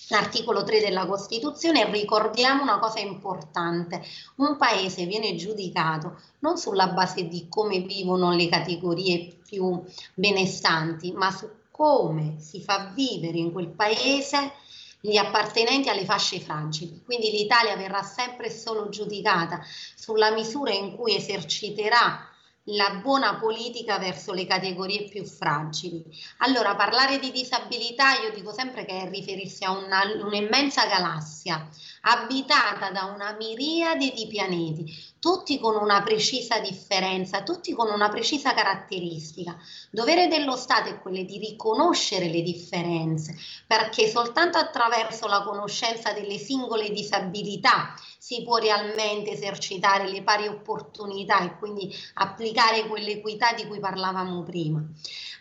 l'articolo 0.10 0.63
3 0.63 0.80
della 0.80 1.06
Costituzione 1.06 1.89
ricordiamo 1.92 2.63
una 2.63 2.80
cosa 2.80 3.00
importante, 3.00 4.01
un 4.36 4.58
paese 4.58 5.06
viene 5.06 5.36
giudicato 5.36 6.20
non 6.39 6.58
sulla 6.58 6.88
base 6.88 7.27
di 7.27 7.48
come 7.50 7.80
vivono 7.80 8.32
le 8.32 8.48
categorie 8.48 9.38
più 9.48 9.84
benestanti, 10.13 11.12
ma 11.12 11.32
su 11.32 11.50
come 11.72 12.36
si 12.39 12.62
fa 12.62 12.92
vivere 12.94 13.38
in 13.38 13.51
quel 13.51 13.68
paese 13.68 14.54
gli 15.00 15.18
appartenenti 15.18 15.89
alle 15.89 16.06
fasce 16.06 16.39
fragili. 16.39 17.01
Quindi 17.06 17.32
l'Italia 17.32 17.75
verrà 17.75 18.01
sempre 18.01 18.50
solo 18.50 18.89
giudicata 18.89 19.62
sulla 19.96 20.32
misura 20.32 20.74
in 20.74 20.96
cui 20.96 21.16
eserciterà 21.16 22.27
la 22.70 23.00
buona 23.02 23.36
politica 23.36 23.98
verso 23.98 24.34
le 24.34 24.46
categorie 24.46 25.08
più 25.08 25.24
fragili. 25.24 26.04
Allora, 26.40 26.76
parlare 26.76 27.20
di 27.20 27.32
disabilità 27.32 28.20
io 28.22 28.34
dico 28.34 28.52
sempre 28.52 28.86
che 28.86 29.04
è 29.04 29.10
riferirsi 29.10 29.64
a 29.64 29.72
una, 29.72 30.02
un'immensa 30.24 30.86
galassia 30.86 31.70
abitata 32.02 32.92
da 32.92 33.06
una 33.06 33.36
miriade 33.38 34.12
di 34.14 34.28
pianeti, 34.28 34.94
tutti 35.28 35.60
con 35.60 35.76
una 35.76 36.02
precisa 36.04 36.60
differenza, 36.60 37.44
tutti 37.44 37.74
con 37.74 37.90
una 37.90 38.08
precisa 38.08 38.54
caratteristica. 38.54 39.58
Dovere 39.92 40.30
dello 40.30 40.56
Stato 40.56 40.88
è 40.88 41.02
quello 41.02 41.22
di 41.22 41.38
riconoscere 41.38 42.30
le 42.30 42.42
differenze, 42.42 43.36
perché 43.68 44.08
soltanto 44.08 44.58
attraverso 44.58 45.28
la 45.28 45.42
conoscenza 45.42 46.14
delle 46.14 46.38
singole 46.38 46.92
disabilità 46.92 47.94
si 48.18 48.44
può 48.44 48.58
realmente 48.58 49.32
esercitare 49.32 50.10
le 50.10 50.22
pari 50.22 50.48
opportunità 50.48 51.42
e 51.42 51.58
quindi 51.58 51.94
applicare 52.16 52.86
quell'equità 52.88 53.54
di 53.54 53.66
cui 53.68 53.80
parlavamo 53.80 54.44
prima. 54.44 54.84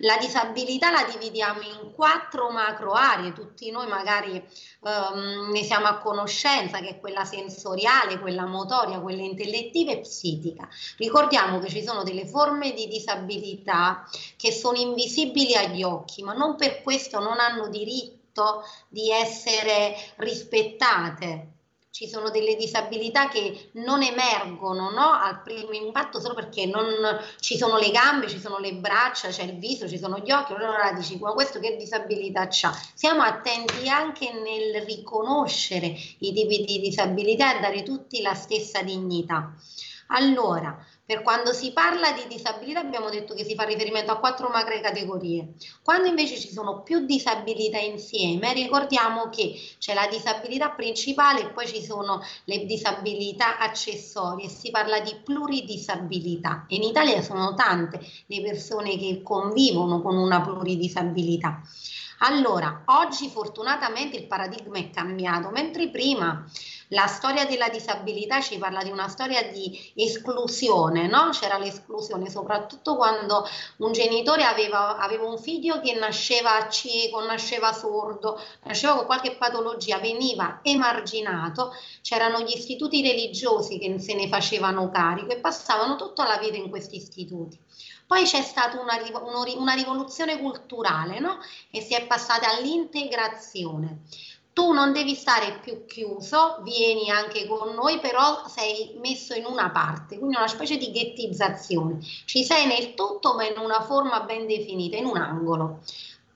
La 0.01 0.17
disabilità 0.19 0.91
la 0.91 1.05
dividiamo 1.11 1.63
in 1.63 1.93
quattro 1.95 2.51
macro 2.51 2.93
aree, 2.93 3.33
tutti 3.33 3.71
noi 3.71 3.89
magari 3.89 4.41
um, 4.81 5.51
ne 5.51 5.63
siamo 5.65 5.87
a 5.87 5.99
conoscenza, 5.99 6.79
che 6.81 6.91
è 6.91 7.01
quella 7.01 7.25
sensoriale, 7.25 8.21
quella 8.21 8.45
motoria, 8.45 9.01
quella 9.01 9.23
intellettiva 9.77 9.93
e 9.93 10.01
psichica. 10.01 10.69
Ricordiamo 10.97 11.59
che 11.59 11.69
ci 11.69 11.83
sono 11.83 12.03
delle 12.03 12.27
forme 12.27 12.73
di 12.73 12.89
disabilità 12.89 14.09
che 14.37 14.53
sono 14.53 14.79
invisibili 14.79 15.55
agli 15.55 15.83
occhi, 15.83 16.23
ma 16.23 16.33
non 16.33 16.57
per 16.57 16.83
questo 16.83 17.19
non 17.21 17.39
hanno 17.39 17.69
diritto 17.69 18.65
di 18.89 19.11
essere 19.11 19.95
rispettate 20.17 21.56
ci 21.97 22.11
sono 22.11 22.29
delle 22.29 22.57
disabilità 22.57 23.27
che 23.27 23.71
non 23.77 24.03
emergono 24.03 24.91
no? 24.91 25.13
al 25.13 25.41
primo 25.41 25.73
impatto 25.73 26.21
solo 26.21 26.35
perché 26.35 26.67
non 26.67 26.85
ci 27.41 27.57
sono 27.57 27.79
le 27.79 27.91
gambe, 27.91 28.29
ci 28.29 28.39
sono 28.39 28.59
le 28.59 28.75
braccia, 28.75 29.29
c'è 29.29 29.45
il 29.45 29.57
viso, 29.57 29.89
ci 29.89 29.97
sono 29.97 30.19
gli 30.19 30.31
occhi, 30.31 30.53
allora 30.53 30.93
dici 30.93 31.17
ma 31.17 31.33
questo 31.33 31.59
che 31.59 31.75
disabilità 31.77 32.43
ha? 32.43 32.79
Siamo 32.93 33.23
attenti 33.23 33.89
anche 33.89 34.31
nel 34.31 34.83
riconoscere 34.85 35.87
i 35.87 36.35
tipi 36.35 36.65
di 36.67 36.81
disabilità 36.81 37.57
e 37.57 37.61
dare 37.61 37.83
tutti 37.83 38.21
la 38.21 38.35
stessa 38.35 38.83
dignità. 38.83 39.55
Allora, 40.09 40.77
per 41.07 41.23
quando 41.23 41.53
si 41.53 41.73
parla 41.73 42.11
di 42.11 42.27
disabilità 42.27 42.81
abbiamo 42.81 43.09
detto 43.09 43.33
che 43.33 43.45
si 43.45 43.55
fa 43.55 43.63
riferimento 43.63 44.11
a 44.11 44.19
quattro 44.19 44.49
macro 44.49 44.81
categorie. 44.81 45.55
Quando 45.81 46.09
invece 46.09 46.37
ci 46.37 46.51
sono 46.51 46.83
più 46.83 47.07
disabilità 47.07 47.79
insieme, 47.79 48.53
ricordiamo 48.53 49.29
che 49.29 49.55
c'è 49.79 49.95
la 49.95 50.09
disabilità 50.09 50.71
principale 50.71 51.43
e 51.43 51.51
poi 51.51 51.69
ci 51.69 51.81
sono 51.81 52.21
le 52.45 52.67
disabilità 52.67 53.59
accessorie. 53.59 54.49
Si 54.49 54.73
parla 54.73 54.99
di 54.99 55.15
pluridisabilità. 55.23 56.65
in 56.71 56.83
Italia 56.83 57.23
sono 57.23 57.55
tante 57.55 58.01
le 58.27 58.43
persone 58.43 58.99
che 58.99 59.21
convivono 59.23 60.03
con 60.03 60.17
una 60.17 60.41
pluridisabilità. 60.41 61.63
Allora, 62.21 62.83
oggi 62.87 63.29
fortunatamente 63.29 64.17
il 64.17 64.27
paradigma 64.27 64.79
è 64.79 64.91
cambiato, 64.91 65.51
mentre 65.51 65.91
prima 65.91 66.45
la 66.89 67.07
storia 67.07 67.45
della 67.47 67.69
disabilità 67.69 68.41
ci 68.41 68.59
parla 68.59 68.83
di 68.83 68.91
una 68.91 69.09
storia 69.09 69.43
di 69.51 69.93
esclusione, 69.95 71.07
no? 71.07 71.31
C'era 71.31 71.59
l'esclusione, 71.59 72.31
soprattutto 72.31 72.97
quando 72.97 73.47
un 73.79 73.93
genitore 73.93 74.45
aveva, 74.45 74.97
aveva 74.99 75.27
un 75.27 75.39
figlio 75.39 75.81
che 75.81 75.95
nasceva 75.95 76.69
cieco, 76.69 77.25
nasceva 77.25 77.73
sordo, 77.73 78.41
nasceva 78.65 78.97
con 78.97 79.07
qualche 79.07 79.37
patologia, 79.37 79.99
veniva 79.99 80.61
emarginato, 80.63 81.73
c'erano 82.03 82.41
gli 82.41 82.55
istituti 82.55 83.03
religiosi 83.03 83.79
che 83.79 83.99
se 83.99 84.15
ne 84.15 84.29
facevano 84.29 84.91
carico 84.91 85.33
e 85.33 85.39
passavano 85.39 85.97
tutta 85.97 86.27
la 86.27 86.39
vita 86.39 86.57
in 86.57 86.71
questi 86.71 86.97
istituti. 86.97 87.59
Poi 88.07 88.23
c'è 88.23 88.41
stata 88.41 88.79
una, 88.81 88.95
una 89.57 89.75
rivoluzione 89.75 90.39
culturale 90.39 91.19
no? 91.19 91.41
e 91.71 91.81
si 91.81 91.95
è 91.95 92.07
passata 92.07 92.49
all'integrazione. 92.49 94.03
Tu 94.57 94.73
non 94.73 94.95
devi 94.95 95.15
stare 95.15 95.59
più 95.61 95.85
chiuso, 95.85 96.63
vieni 96.63 97.11
anche 97.11 97.47
con 97.47 97.75
noi, 97.75 98.01
però 98.01 98.49
sei 98.49 98.95
messo 99.03 99.35
in 99.35 99.45
una 99.45 99.69
parte, 99.69 100.17
quindi 100.17 100.35
una 100.35 100.49
specie 100.49 100.79
di 100.79 100.91
ghettizzazione. 100.91 101.99
Ci 102.25 102.43
sei 102.43 102.67
nel 102.67 102.95
tutto, 102.95 103.35
ma 103.35 103.45
in 103.47 103.59
una 103.59 103.83
forma 103.83 104.21
ben 104.21 104.47
definita, 104.47 104.97
in 104.97 105.05
un 105.05 105.19
angolo. 105.19 105.81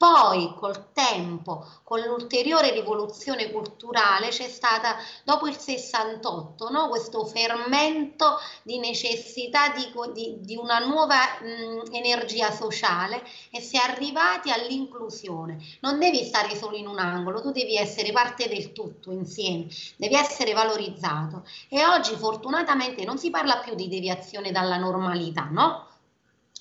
Poi 0.01 0.55
col 0.57 0.95
tempo, 0.95 1.67
con 1.83 2.01
l'ulteriore 2.01 2.71
rivoluzione 2.71 3.53
culturale, 3.53 4.29
c'è 4.29 4.49
stata 4.49 4.97
dopo 5.25 5.47
il 5.47 5.59
68 5.59 6.71
no? 6.71 6.89
questo 6.89 7.27
fermento 7.27 8.39
di 8.63 8.79
necessità 8.79 9.69
di, 9.69 9.93
di, 10.15 10.37
di 10.41 10.57
una 10.57 10.79
nuova 10.79 11.17
mh, 11.43 11.93
energia 11.95 12.51
sociale 12.51 13.23
e 13.51 13.61
si 13.61 13.77
è 13.77 13.81
arrivati 13.81 14.51
all'inclusione. 14.51 15.59
Non 15.81 15.99
devi 15.99 16.25
stare 16.25 16.57
solo 16.57 16.77
in 16.77 16.87
un 16.87 16.99
angolo, 16.99 17.43
tu 17.43 17.51
devi 17.51 17.77
essere 17.77 18.11
parte 18.11 18.49
del 18.49 18.73
tutto 18.73 19.11
insieme, 19.11 19.67
devi 19.99 20.15
essere 20.15 20.55
valorizzato. 20.55 21.47
E 21.69 21.85
oggi 21.85 22.15
fortunatamente 22.15 23.05
non 23.05 23.19
si 23.19 23.29
parla 23.29 23.59
più 23.59 23.75
di 23.75 23.87
deviazione 23.87 24.51
dalla 24.51 24.79
normalità, 24.79 25.47
no? 25.51 25.89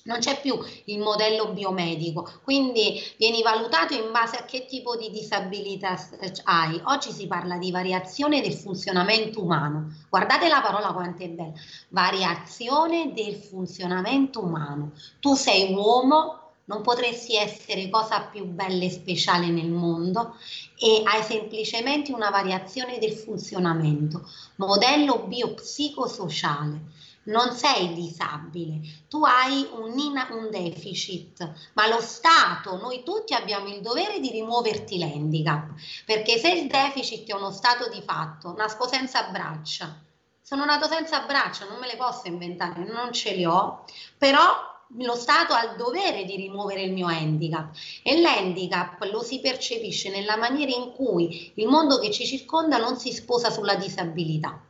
Non 0.04 0.18
c'è 0.18 0.40
più 0.40 0.58
il 0.84 0.98
modello 0.98 1.52
biomedico, 1.52 2.28
quindi 2.42 3.00
vieni 3.16 3.42
valutato 3.42 3.94
in 3.94 4.10
base 4.12 4.36
a 4.36 4.44
che 4.44 4.66
tipo 4.66 4.96
di 4.96 5.10
disabilità 5.10 5.96
hai. 6.44 6.80
Oggi 6.84 7.10
si 7.12 7.26
parla 7.26 7.56
di 7.56 7.70
variazione 7.70 8.40
del 8.40 8.54
funzionamento 8.54 9.42
umano. 9.42 9.94
Guardate 10.08 10.48
la 10.48 10.60
parola 10.60 10.92
quanto 10.92 11.22
è 11.22 11.28
bella. 11.28 11.52
Variazione 11.88 13.12
del 13.12 13.34
funzionamento 13.34 14.42
umano. 14.42 14.92
Tu 15.20 15.34
sei 15.34 15.72
uomo, 15.74 16.38
non 16.64 16.82
potresti 16.82 17.36
essere 17.36 17.88
cosa 17.88 18.20
più 18.20 18.44
bella 18.44 18.84
e 18.84 18.90
speciale 18.90 19.48
nel 19.48 19.70
mondo 19.70 20.36
e 20.78 21.02
hai 21.04 21.22
semplicemente 21.22 22.12
una 22.12 22.30
variazione 22.30 22.98
del 22.98 23.12
funzionamento. 23.12 24.28
Modello 24.56 25.24
biopsicosociale 25.26 26.98
non 27.24 27.52
sei 27.52 27.92
disabile, 27.92 28.80
tu 29.08 29.24
hai 29.24 29.68
un, 29.72 29.92
un, 30.30 30.50
deficit, 30.50 31.52
ma 31.74 31.86
lo 31.86 32.00
Stato, 32.00 32.76
noi 32.76 33.02
tutti 33.02 33.34
abbiamo 33.34 33.68
il 33.68 33.82
dovere 33.82 34.20
di 34.20 34.30
rimuoverti 34.30 34.98
l'handicap, 34.98 35.70
perché 36.06 36.38
se 36.38 36.50
il 36.50 36.66
deficit 36.66 37.28
è 37.28 37.34
uno 37.34 37.50
stato 37.50 37.88
di 37.88 38.00
fatto, 38.00 38.54
nasco 38.56 38.88
senza 38.88 39.24
braccia, 39.24 40.00
sono 40.40 40.64
nato 40.64 40.88
senza 40.88 41.20
braccia, 41.20 41.66
non 41.66 41.78
me 41.78 41.86
le 41.86 41.96
posso 41.96 42.26
inventare, 42.26 42.84
non 42.84 43.12
ce 43.12 43.36
le 43.36 43.46
ho, 43.46 43.84
però 44.16 44.68
lo 44.96 45.14
Stato 45.14 45.52
ha 45.52 45.62
il 45.62 45.76
dovere 45.76 46.24
di 46.24 46.34
rimuovere 46.34 46.82
il 46.82 46.92
mio 46.92 47.06
handicap. 47.06 47.76
E 48.02 48.20
l'handicap 48.20 49.00
lo 49.04 49.22
si 49.22 49.38
percepisce 49.38 50.10
nella 50.10 50.36
maniera 50.36 50.72
in 50.72 50.92
cui 50.92 51.52
il 51.54 51.68
mondo 51.68 52.00
che 52.00 52.10
ci 52.10 52.26
circonda 52.26 52.78
non 52.78 52.98
si 52.98 53.12
sposa 53.12 53.50
sulla 53.50 53.76
disabilità. 53.76 54.60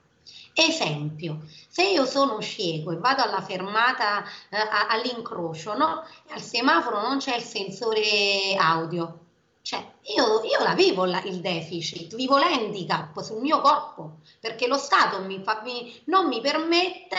Esempio, 0.52 1.42
se 1.68 1.84
io 1.84 2.04
sono 2.04 2.40
cieco 2.40 2.90
e 2.90 2.96
vado 2.96 3.22
alla 3.22 3.40
fermata 3.40 4.24
eh, 4.50 4.56
all'incrocio, 4.88 5.76
no? 5.76 6.04
al 6.30 6.40
semaforo 6.40 7.00
non 7.00 7.18
c'è 7.18 7.36
il 7.36 7.42
sensore 7.42 8.56
audio, 8.56 9.18
cioè 9.62 9.84
io, 10.16 10.42
io 10.42 10.62
la 10.62 10.74
vivo 10.74 11.04
la, 11.04 11.22
il 11.22 11.40
deficit, 11.40 12.14
vivo 12.14 12.38
l'handicap 12.38 13.20
sul 13.20 13.40
mio 13.40 13.60
corpo, 13.60 14.18
perché 14.40 14.66
lo 14.66 14.76
Stato 14.76 15.22
mi 15.22 15.40
fa, 15.42 15.60
mi, 15.62 16.02
non 16.06 16.26
mi 16.26 16.40
permette 16.40 17.18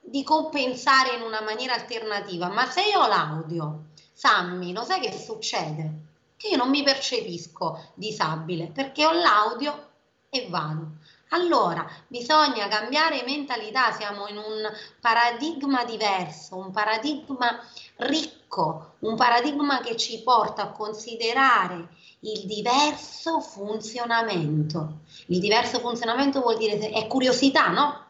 di 0.00 0.22
compensare 0.22 1.16
in 1.16 1.22
una 1.22 1.40
maniera 1.40 1.74
alternativa, 1.74 2.48
ma 2.48 2.66
se 2.66 2.82
io 2.82 3.00
ho 3.00 3.06
l'audio, 3.06 3.84
Sammy, 4.12 4.72
lo 4.72 4.84
sai 4.84 5.00
che 5.00 5.12
succede? 5.12 6.08
Che 6.36 6.48
io 6.48 6.56
non 6.56 6.70
mi 6.70 6.82
percepisco 6.82 7.92
disabile 7.94 8.66
perché 8.66 9.04
ho 9.04 9.12
l'audio 9.12 9.88
e 10.30 10.46
vado. 10.48 10.98
Allora, 11.32 11.88
bisogna 12.08 12.66
cambiare 12.66 13.22
mentalità, 13.24 13.92
siamo 13.92 14.26
in 14.26 14.36
un 14.36 14.68
paradigma 15.00 15.84
diverso, 15.84 16.56
un 16.56 16.72
paradigma 16.72 17.60
ricco, 17.98 18.94
un 19.00 19.14
paradigma 19.14 19.80
che 19.80 19.96
ci 19.96 20.22
porta 20.24 20.62
a 20.62 20.70
considerare 20.72 21.90
il 22.20 22.46
diverso 22.46 23.38
funzionamento. 23.38 25.02
Il 25.26 25.38
diverso 25.38 25.78
funzionamento 25.78 26.40
vuol 26.40 26.56
dire 26.56 26.90
è 26.90 27.06
curiosità, 27.06 27.68
no? 27.68 28.06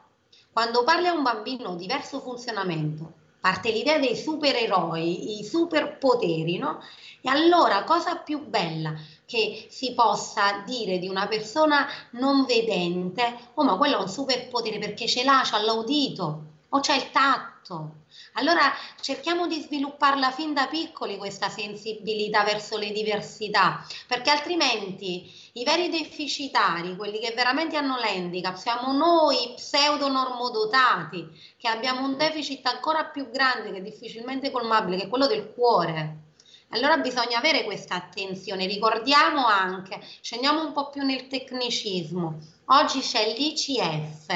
Quando 0.51 0.83
parli 0.83 1.07
a 1.07 1.13
un 1.13 1.23
bambino 1.23 1.75
diverso 1.75 2.21
funzionamento, 2.21 3.13
parte 3.39 3.71
l'idea 3.71 3.99
dei 3.99 4.17
supereroi, 4.17 5.39
i 5.39 5.45
superpoteri, 5.45 6.57
no? 6.57 6.81
E 7.21 7.29
allora 7.29 7.85
cosa 7.85 8.17
più 8.17 8.47
bella 8.47 8.95
che 9.31 9.69
si 9.71 9.95
possa 9.95 10.65
dire 10.67 10.99
di 10.99 11.07
una 11.07 11.29
persona 11.29 11.87
non 12.15 12.45
vedente, 12.47 13.51
oh 13.55 13.63
ma 13.63 13.77
quello 13.77 13.99
è 13.99 14.01
un 14.01 14.09
superpotere 14.09 14.81
perché 14.81 15.07
ce 15.07 15.23
l'ha, 15.23 15.43
c'ha 15.45 15.63
l'audito 15.63 16.47
o 16.69 16.81
c'è 16.81 16.97
il 16.97 17.13
tatto. 17.13 17.99
Allora 18.35 18.73
cerchiamo 19.01 19.47
di 19.47 19.61
svilupparla 19.61 20.33
fin 20.33 20.53
da 20.53 20.67
piccoli 20.67 21.17
questa 21.17 21.49
sensibilità 21.49 22.43
verso 22.43 22.77
le 22.77 22.91
diversità, 22.91 23.87
perché 24.09 24.31
altrimenti 24.31 25.33
i 25.53 25.63
veri 25.63 25.89
deficitari, 25.89 26.97
quelli 26.97 27.21
che 27.21 27.33
veramente 27.33 27.77
hanno 27.77 27.99
l'handicap, 27.99 28.57
siamo 28.57 28.93
noi 28.93 29.53
pseudo-normodotati, 29.55 31.29
che 31.57 31.69
abbiamo 31.69 32.05
un 32.05 32.17
deficit 32.17 32.67
ancora 32.67 33.05
più 33.05 33.31
grande, 33.31 33.71
che 33.71 33.81
difficilmente 33.81 34.51
colmabile, 34.51 34.97
che 34.97 35.05
è 35.05 35.09
quello 35.09 35.29
del 35.29 35.53
cuore. 35.53 36.30
Allora 36.73 36.99
bisogna 36.99 37.39
avere 37.39 37.65
questa 37.65 37.97
attenzione, 37.97 38.67
ricordiamo 38.67 39.45
anche, 39.45 40.01
scendiamo 40.21 40.65
un 40.65 40.73
po' 40.73 40.89
più 40.91 41.03
nel 41.03 41.27
tecnicismo, 41.27 42.39
oggi 42.67 43.01
c'è 43.01 43.35
l'ICF, 43.37 44.27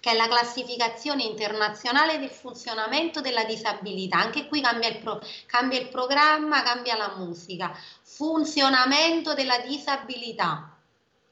che 0.00 0.10
è 0.10 0.16
la 0.16 0.26
classificazione 0.26 1.24
internazionale 1.24 2.18
del 2.18 2.30
funzionamento 2.30 3.20
della 3.20 3.44
disabilità. 3.44 4.18
Anche 4.18 4.46
qui 4.46 4.62
cambia 4.62 4.88
il, 4.88 4.98
pro, 4.98 5.20
cambia 5.46 5.78
il 5.78 5.88
programma, 5.88 6.62
cambia 6.62 6.96
la 6.96 7.14
musica. 7.16 7.76
Funzionamento 8.02 9.34
della 9.34 9.58
disabilità. 9.58 10.78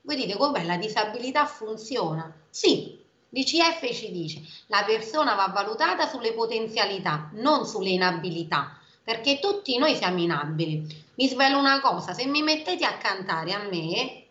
Voi 0.02 0.16
dite 0.16 0.37
com'è 0.37 0.64
la 0.64 0.76
disabilità 0.76 1.46
funziona? 1.46 2.30
Sì, 2.50 3.02
l'ICF 3.30 3.94
ci 3.94 4.11
dice 4.12 4.42
la 4.66 4.83
persona 4.85 5.35
va 5.35 5.46
valutata 5.46 6.07
sulle 6.07 6.35
potenzialità, 6.35 7.30
non 7.33 7.64
sulle 7.64 7.90
inabilità, 7.90 8.78
perché 9.05 9.38
tutti 9.38 9.77
noi 9.79 9.95
siamo 9.95 10.19
inabili. 10.19 11.03
Mi 11.17 11.29
svelo 11.29 11.59
una 11.59 11.81
cosa, 11.81 12.14
se 12.14 12.27
mi 12.27 12.43
mettete 12.43 12.85
a 12.85 12.97
cantare 12.97 13.53
a 13.53 13.59
me, 13.59 14.25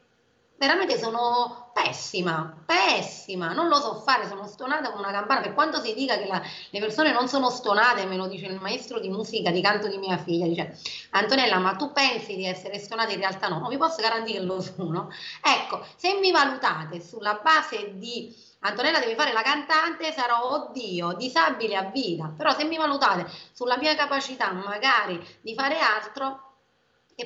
veramente 0.58 0.98
sono 0.98 1.72
pessima, 1.74 2.64
pessima, 2.66 3.54
non 3.54 3.68
lo 3.68 3.76
so 3.78 3.96
fare, 3.96 4.28
sono 4.28 4.48
stonata 4.48 4.92
come 4.92 5.04
una 5.04 5.12
campana, 5.12 5.42
per 5.42 5.54
quanto 5.54 5.82
si 5.82 5.94
dica 5.94 6.18
che 6.18 6.28
la, 6.28 6.42
le 6.70 6.80
persone 6.80 7.12
non 7.12 7.28
sono 7.28 7.50
stonate, 7.50 8.06
me 8.06 8.16
lo 8.16 8.28
dice 8.28 8.46
il 8.46 8.60
maestro 8.60 9.00
di 9.00 9.10
musica 9.10 9.52
di 9.52 9.62
canto 9.62 9.88
di 9.88 9.98
mia 9.98 10.18
figlia, 10.18 10.48
dice 10.48 10.78
Antonella 11.12 11.58
ma 11.58 11.76
tu 11.76 11.92
pensi 11.92 12.36
di 12.36 12.46
essere 12.46 12.80
stonata, 12.80 13.12
in 13.12 13.20
realtà 13.20 13.48
no, 13.48 13.60
non 13.60 13.70
vi 13.70 13.78
posso 13.78 14.02
garantire 14.02 14.40
che 14.40 14.46
lo 14.46 14.62
sono. 14.62 15.10
Ecco, 15.42 15.86
se 15.96 16.18
mi 16.20 16.32
valutate 16.32 17.02
sulla 17.02 17.40
base 17.44 17.98
di 17.98 18.34
Antonella 18.64 19.00
devi 19.00 19.16
fare 19.16 19.34
la 19.34 19.42
cantante, 19.42 20.12
sarò, 20.12 20.52
oddio, 20.52 21.14
disabile 21.14 21.76
a 21.76 21.84
vita, 21.84 22.34
però 22.36 22.52
se 22.54 22.64
mi 22.64 22.78
valutate 22.78 23.30
sulla 23.52 23.78
mia 23.78 23.96
capacità 23.96 24.52
magari 24.52 25.22
di 25.42 25.54
fare 25.54 25.80
altro, 25.80 26.52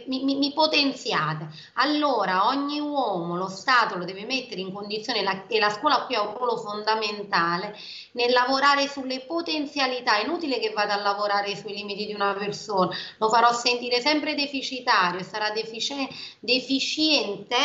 mi, 0.08 0.24
mi, 0.24 0.36
mi, 0.36 0.52
potenziate. 0.54 1.48
Allora 1.76 2.48
ogni 2.48 2.80
uomo, 2.80 3.38
lo 3.38 3.48
Stato 3.48 3.98
lo 3.98 4.04
deve 4.04 4.26
mettere 4.26 4.62
in 4.62 4.74
condizione, 4.74 5.22
la, 5.22 5.46
e 5.48 5.60
la 5.60 5.70
scuola 5.70 6.06
qui 6.06 6.16
ha 6.16 6.22
un 6.22 6.36
ruolo 6.36 6.58
fondamentale 6.58 7.78
nel 8.14 8.32
lavorare 8.32 8.88
sulle 8.88 9.22
potenzialità. 9.22 10.18
È 10.18 10.24
inutile 10.24 10.60
che 10.60 10.72
vada 10.72 10.96
a 10.96 11.02
lavorare 11.02 11.56
sui 11.56 11.74
limiti 11.74 12.06
di 12.06 12.14
una 12.14 12.34
persona, 12.34 12.96
lo 13.18 13.30
farò 13.30 13.54
sentire 13.54 14.02
sempre 14.02 14.36
deficitario, 14.36 15.24
sarà 15.24 15.52
defici- 15.52 16.10
deficiente 16.40 17.56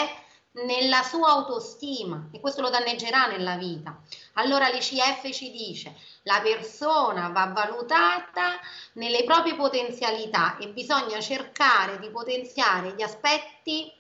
nella 0.55 1.03
sua 1.03 1.31
autostima 1.31 2.29
e 2.31 2.41
questo 2.41 2.61
lo 2.61 2.69
danneggerà 2.69 3.27
nella 3.27 3.57
vita. 3.57 3.99
Allora 4.35 4.69
l'ICF 4.69 5.31
ci 5.31 5.51
dice 5.51 5.95
la 6.23 6.41
persona 6.43 7.29
va 7.29 7.47
valutata 7.47 8.61
nelle 8.95 9.25
proprie 9.25 9.55
potenzialità 9.55 10.59
e 10.59 10.69
bisogna 10.69 11.21
cercare 11.21 11.99
di 11.99 12.11
potenziare 12.11 12.95
gli 12.95 13.03
aspetti 13.03 13.91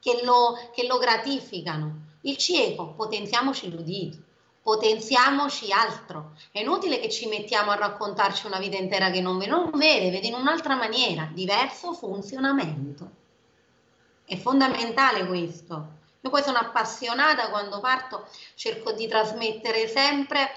che 0.00 0.20
lo, 0.24 0.70
che 0.74 0.86
lo 0.86 0.98
gratificano. 0.98 2.06
Il 2.22 2.36
cieco, 2.36 2.94
potenziamoci 2.94 3.70
l'udito, 3.70 4.18
potenziamoci 4.62 5.70
altro. 5.70 6.32
È 6.50 6.60
inutile 6.60 6.98
che 6.98 7.10
ci 7.10 7.26
mettiamo 7.26 7.70
a 7.70 7.76
raccontarci 7.76 8.46
una 8.46 8.58
vita 8.58 8.76
intera 8.76 9.10
che 9.10 9.20
non 9.20 9.36
non 9.36 9.70
vede, 9.74 10.10
vede 10.10 10.26
in 10.26 10.34
un'altra 10.34 10.76
maniera, 10.76 11.28
diverso 11.32 11.92
funzionamento. 11.92 13.17
È 14.28 14.36
fondamentale 14.36 15.26
questo. 15.26 15.96
Io 16.20 16.28
poi 16.28 16.42
sono 16.42 16.58
appassionata 16.58 17.48
quando 17.48 17.80
parto, 17.80 18.28
cerco 18.56 18.92
di 18.92 19.08
trasmettere 19.08 19.88
sempre 19.88 20.50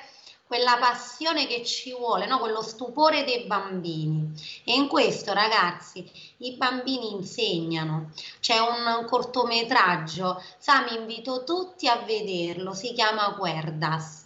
quella 0.46 0.76
passione 0.78 1.48
che 1.48 1.64
ci 1.64 1.96
vuole, 1.96 2.26
no? 2.26 2.38
quello 2.40 2.62
stupore 2.62 3.24
dei 3.24 3.46
bambini. 3.46 4.34
E 4.66 4.74
in 4.74 4.90
questo, 4.90 5.32
ragazzi, 5.32 6.06
i 6.42 6.56
bambini 6.58 7.12
insegnano. 7.12 8.12
C'è 8.40 8.58
un 8.58 9.06
cortometraggio, 9.06 10.42
Sami 10.58 10.96
invito 10.96 11.44
tutti 11.44 11.88
a 11.88 11.98
vederlo, 11.98 12.74
si 12.74 12.94
chiama 12.94 13.36
Cuerdas, 13.36 14.24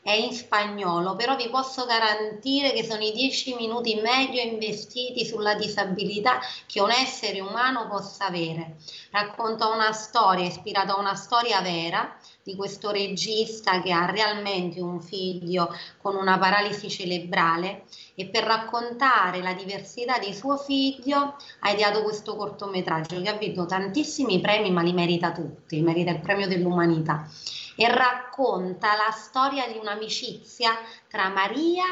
è 0.00 0.12
in 0.12 0.32
spagnolo, 0.32 1.16
però 1.16 1.34
vi 1.34 1.48
posso 1.48 1.84
garantire 1.84 2.72
che 2.72 2.84
sono 2.84 3.02
i 3.02 3.10
dieci 3.10 3.54
minuti 3.54 3.96
meglio 3.96 4.40
investiti 4.40 5.24
sulla 5.24 5.54
disabilità 5.54 6.38
che 6.66 6.80
un 6.80 6.90
essere 6.90 7.40
umano 7.40 7.88
possa 7.88 8.26
avere. 8.26 8.76
Racconta 9.10 9.66
una 9.68 9.92
storia 9.92 10.46
ispirata 10.46 10.94
a 10.94 11.00
una 11.00 11.16
storia 11.16 11.60
vera 11.60 12.16
di 12.44 12.54
questo 12.54 12.90
regista 12.92 13.82
che 13.82 13.90
ha 13.90 14.08
realmente 14.08 14.80
un 14.80 15.00
figlio 15.00 15.74
con 16.06 16.14
una 16.14 16.38
paralisi 16.38 16.88
cerebrale 16.88 17.82
e 18.14 18.26
per 18.26 18.44
raccontare 18.44 19.42
la 19.42 19.54
diversità 19.54 20.20
di 20.20 20.32
suo 20.32 20.56
figlio 20.56 21.34
ha 21.58 21.70
ideato 21.70 22.04
questo 22.04 22.36
cortometraggio 22.36 23.20
che 23.20 23.28
ha 23.28 23.36
vinto 23.36 23.66
tantissimi 23.66 24.40
premi 24.40 24.70
ma 24.70 24.82
li 24.82 24.92
merita 24.92 25.32
tutti, 25.32 25.80
merita 25.80 26.12
il 26.12 26.20
premio 26.20 26.46
dell'umanità 26.46 27.28
e 27.74 27.88
racconta 27.88 28.94
la 28.94 29.10
storia 29.10 29.66
di 29.66 29.78
un'amicizia 29.78 30.70
tra 31.08 31.28
Maria 31.28 31.84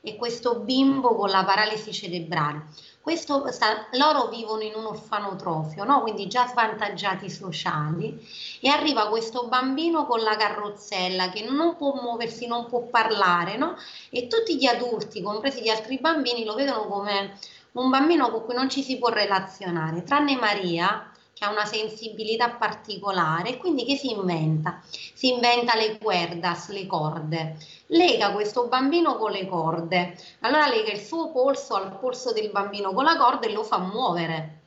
e 0.00 0.16
questo 0.16 0.58
bimbo 0.58 1.14
con 1.14 1.30
la 1.30 1.44
paralisi 1.44 1.92
cerebrale. 1.92 2.66
Questo, 3.04 3.52
sta, 3.52 3.86
loro 3.98 4.28
vivono 4.28 4.62
in 4.62 4.72
un 4.74 4.86
orfanotrofio, 4.86 5.84
no? 5.84 6.00
quindi 6.00 6.26
già 6.26 6.46
svantaggiati 6.46 7.28
sociali, 7.28 8.18
e 8.62 8.70
arriva 8.70 9.08
questo 9.08 9.46
bambino 9.46 10.06
con 10.06 10.20
la 10.20 10.34
carrozzella 10.36 11.28
che 11.28 11.44
non 11.46 11.76
può 11.76 11.92
muoversi, 12.00 12.46
non 12.46 12.64
può 12.64 12.86
parlare, 12.86 13.58
no? 13.58 13.76
e 14.08 14.26
tutti 14.26 14.56
gli 14.56 14.64
adulti, 14.64 15.20
compresi 15.20 15.60
gli 15.60 15.68
altri 15.68 15.98
bambini, 15.98 16.46
lo 16.46 16.54
vedono 16.54 16.86
come 16.86 17.38
un 17.72 17.90
bambino 17.90 18.30
con 18.30 18.42
cui 18.46 18.54
non 18.54 18.70
ci 18.70 18.82
si 18.82 18.96
può 18.96 19.10
relazionare, 19.10 20.02
tranne 20.02 20.36
Maria, 20.36 21.12
che 21.34 21.44
ha 21.44 21.50
una 21.50 21.64
sensibilità 21.66 22.50
particolare, 22.50 23.58
quindi 23.58 23.84
che 23.84 23.96
si 23.96 24.10
inventa? 24.10 24.80
Si 25.12 25.32
inventa 25.32 25.74
le 25.74 25.98
cuerdas, 25.98 26.70
le 26.70 26.86
corde. 26.86 27.56
Lega 27.88 28.32
questo 28.32 28.68
bambino 28.68 29.16
con 29.16 29.32
le 29.32 29.46
corde. 29.46 30.16
Allora 30.40 30.68
lega 30.68 30.92
il 30.92 31.00
suo 31.00 31.30
polso 31.32 31.74
al 31.74 31.98
polso 31.98 32.32
del 32.32 32.50
bambino 32.50 32.92
con 32.92 33.04
la 33.04 33.16
corda 33.16 33.46
e 33.46 33.52
lo 33.52 33.64
fa 33.64 33.78
muovere. 33.78 34.62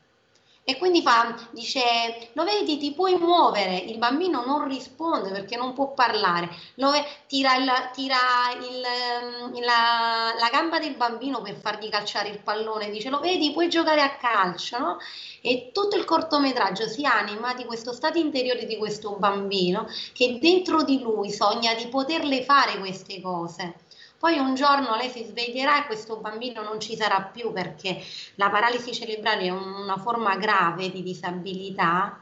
E 0.70 0.78
quindi 0.78 1.02
fa, 1.02 1.34
dice, 1.52 2.30
lo 2.34 2.44
vedi, 2.44 2.76
ti 2.76 2.92
puoi 2.92 3.16
muovere, 3.16 3.78
il 3.78 3.98
bambino 3.98 4.44
non 4.44 4.68
risponde 4.68 5.30
perché 5.32 5.56
non 5.56 5.72
può 5.72 5.94
parlare, 5.94 6.50
lo, 6.74 6.92
tira, 7.26 7.56
il, 7.56 7.72
tira 7.94 8.18
il, 8.60 8.84
ehm, 8.84 9.64
la, 9.64 10.34
la, 10.38 10.50
gamba 10.52 10.78
del 10.80 10.98
bambino 10.98 11.42
per 11.42 11.56
fargli 11.56 11.88
calciare 11.88 12.28
il 12.28 12.40
pallone, 12.40 12.90
dice, 12.90 13.10
lo 13.10 13.22
vedi, 13.22 13.54
puoi 13.54 13.70
giocare 13.70 14.02
a 14.02 14.18
calcio, 14.18 14.78
no? 14.78 14.98
E 15.42 15.72
tutto 15.74 15.96
il 15.96 16.04
cortometraggio 16.04 16.90
si 16.90 17.06
anima 17.06 17.54
di 17.54 17.64
questo 17.64 17.94
stato 17.94 18.18
interiore 18.18 18.66
di 18.66 18.76
questo 18.76 19.16
bambino 19.18 19.88
che 20.12 20.38
dentro 20.38 20.84
di 20.84 21.00
lui 21.00 21.32
sogna 21.32 21.76
di 21.76 21.88
poterle 21.88 22.44
fare 22.44 22.78
queste 22.78 23.22
cose. 23.22 23.86
Poi 24.20 24.40
un 24.40 24.56
giorno 24.56 24.96
lei 24.96 25.10
si 25.10 25.24
sveglierà 25.24 25.84
e 25.84 25.86
questo 25.86 26.18
bambino 26.18 26.64
non 26.64 26.80
ci 26.80 26.96
sarà 26.96 27.22
più 27.22 27.54
perché 27.54 28.04
la 28.36 28.50
paralisi 28.50 28.92
cerebrale 28.92 29.46
è 29.46 29.50
una 29.52 29.98
forma 29.98 30.36
grave 30.38 30.90
di 30.90 31.04
disabilità 31.04 32.20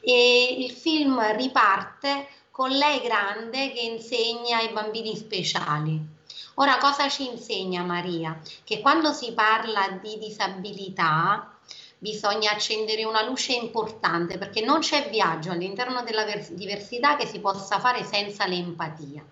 e 0.00 0.56
il 0.58 0.70
film 0.70 1.36
riparte 1.36 2.28
con 2.50 2.70
lei 2.70 3.00
grande 3.00 3.72
che 3.72 3.80
insegna 3.80 4.58
ai 4.58 4.68
bambini 4.70 5.16
speciali. 5.16 6.16
Ora 6.54 6.76
cosa 6.78 7.08
ci 7.08 7.26
insegna 7.30 7.82
Maria? 7.82 8.38
Che 8.64 8.80
quando 8.80 9.12
si 9.12 9.32
parla 9.32 9.98
di 10.02 10.18
disabilità 10.18 11.56
bisogna 11.96 12.50
accendere 12.50 13.04
una 13.04 13.22
luce 13.22 13.52
importante 13.54 14.38
perché 14.38 14.60
non 14.60 14.80
c'è 14.80 15.08
viaggio 15.08 15.50
all'interno 15.50 16.02
della 16.02 16.24
diversità 16.50 17.16
che 17.16 17.26
si 17.26 17.40
possa 17.40 17.78
fare 17.78 18.04
senza 18.04 18.44
l'empatia. 18.46 19.24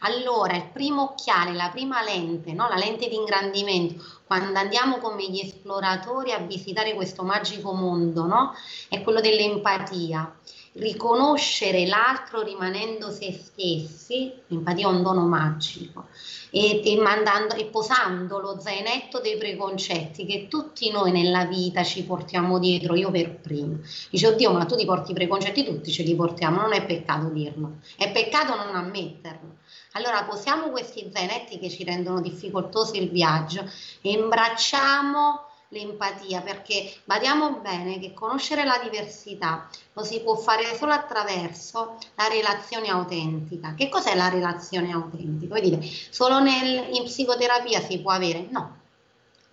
Allora, 0.00 0.54
il 0.54 0.68
primo 0.72 1.02
occhiale, 1.02 1.52
la 1.54 1.70
prima 1.70 2.02
lente, 2.04 2.52
no? 2.52 2.68
la 2.68 2.76
lente 2.76 3.08
di 3.08 3.16
ingrandimento, 3.16 4.04
quando 4.24 4.56
andiamo 4.58 4.98
come 4.98 5.28
gli 5.28 5.40
esploratori 5.40 6.30
a 6.30 6.38
visitare 6.38 6.94
questo 6.94 7.24
magico 7.24 7.72
mondo, 7.72 8.26
no? 8.26 8.52
è 8.88 9.02
quello 9.02 9.20
dell'empatia. 9.20 10.36
Riconoscere 10.74 11.86
l'altro 11.86 12.42
rimanendo 12.42 13.10
se 13.10 13.32
stessi, 13.32 14.32
l'empatia 14.46 14.86
è 14.86 14.90
un 14.90 15.02
dono 15.02 15.26
magico, 15.26 16.06
e, 16.50 16.80
e, 16.84 16.96
mandando, 17.00 17.54
e 17.54 17.64
posando 17.64 18.38
lo 18.38 18.60
zainetto 18.60 19.18
dei 19.20 19.36
preconcetti 19.36 20.24
che 20.24 20.46
tutti 20.48 20.90
noi 20.92 21.10
nella 21.10 21.46
vita 21.46 21.82
ci 21.82 22.04
portiamo 22.04 22.60
dietro, 22.60 22.94
io 22.94 23.10
per 23.10 23.40
primo. 23.40 23.78
Dice, 24.10 24.28
oddio, 24.28 24.52
ma 24.52 24.66
tu 24.66 24.76
ti 24.76 24.84
porti 24.84 25.10
i 25.10 25.14
preconcetti 25.14 25.64
tutti, 25.64 25.90
ce 25.90 26.04
li 26.04 26.14
portiamo, 26.14 26.60
non 26.60 26.72
è 26.72 26.84
peccato 26.86 27.28
dirlo, 27.30 27.78
è 27.96 28.12
peccato 28.12 28.54
non 28.54 28.76
ammetterlo. 28.76 29.56
Allora 29.92 30.24
posiamo 30.24 30.68
questi 30.70 31.10
zainetti 31.12 31.58
che 31.58 31.70
ci 31.70 31.84
rendono 31.84 32.20
difficoltoso 32.20 32.94
il 32.94 33.10
viaggio 33.10 33.60
e 34.00 34.10
imbracciamo 34.10 35.46
l'empatia 35.70 36.40
perché 36.40 36.94
badiamo 37.04 37.58
bene 37.60 37.98
che 37.98 38.14
conoscere 38.14 38.64
la 38.64 38.78
diversità 38.82 39.68
lo 39.92 40.02
si 40.02 40.20
può 40.20 40.34
fare 40.34 40.74
solo 40.76 40.92
attraverso 40.92 41.98
la 42.14 42.28
relazione 42.28 42.88
autentica. 42.88 43.74
Che 43.74 43.88
cos'è 43.88 44.14
la 44.14 44.28
relazione 44.28 44.92
autentica? 44.92 45.54
Vuoi 45.54 45.68
dire, 45.68 45.86
solo 46.10 46.40
nel, 46.40 46.88
in 46.94 47.04
psicoterapia 47.04 47.80
si 47.80 47.98
può 48.00 48.12
avere? 48.12 48.46
No. 48.50 48.76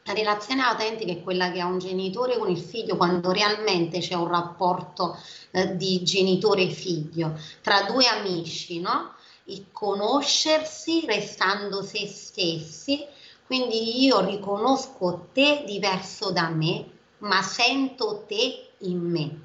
La 0.07 0.13
relazione 0.13 0.61
autentica 0.61 1.11
è 1.11 1.23
quella 1.23 1.51
che 1.51 1.59
ha 1.59 1.65
un 1.65 1.79
genitore 1.79 2.37
con 2.37 2.51
il 2.51 2.59
figlio 2.59 2.95
quando 2.95 3.31
realmente 3.31 3.99
c'è 3.99 4.13
un 4.13 4.27
rapporto 4.27 5.17
eh, 5.49 5.75
di 5.75 6.03
genitore-figlio 6.03 7.33
tra 7.61 7.81
due 7.83 8.05
amici, 8.05 8.79
no? 8.79 9.14
Il 9.45 9.65
conoscersi 9.71 11.05
restando 11.05 11.83
se 11.83 12.07
stessi, 12.07 13.05
quindi 13.45 14.03
io 14.03 14.25
riconosco 14.25 15.27
te 15.31 15.63
diverso 15.65 16.31
da 16.31 16.49
me, 16.49 16.85
ma 17.19 17.41
sento 17.41 18.23
te 18.27 18.69
in 18.79 18.99
me. 18.99 19.39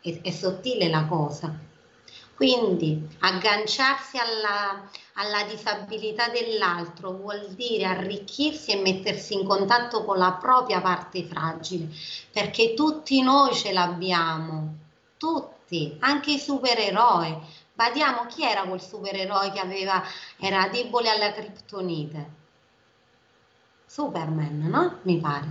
È, 0.00 0.20
è 0.22 0.30
sottile 0.30 0.88
la 0.88 1.04
cosa. 1.06 1.66
Quindi 2.38 3.04
agganciarsi 3.18 4.16
alla, 4.16 4.88
alla 5.14 5.42
disabilità 5.42 6.28
dell'altro 6.28 7.10
vuol 7.10 7.48
dire 7.48 7.84
arricchirsi 7.84 8.70
e 8.70 8.80
mettersi 8.80 9.34
in 9.34 9.44
contatto 9.44 10.04
con 10.04 10.18
la 10.18 10.38
propria 10.40 10.80
parte 10.80 11.24
fragile, 11.24 11.88
perché 12.32 12.74
tutti 12.74 13.20
noi 13.22 13.52
ce 13.54 13.72
l'abbiamo, 13.72 14.76
tutti, 15.16 15.96
anche 15.98 16.30
i 16.30 16.38
supereroi. 16.38 17.36
Badiamo 17.78 18.26
chi 18.26 18.42
era 18.42 18.62
quel 18.62 18.80
supereroe 18.80 19.52
che 19.52 19.60
aveva, 19.60 20.02
era 20.36 20.66
debole 20.66 21.10
alla 21.10 21.30
criptonite? 21.30 22.30
Superman, 23.86 24.66
no? 24.68 24.98
Mi 25.02 25.18
pare. 25.18 25.46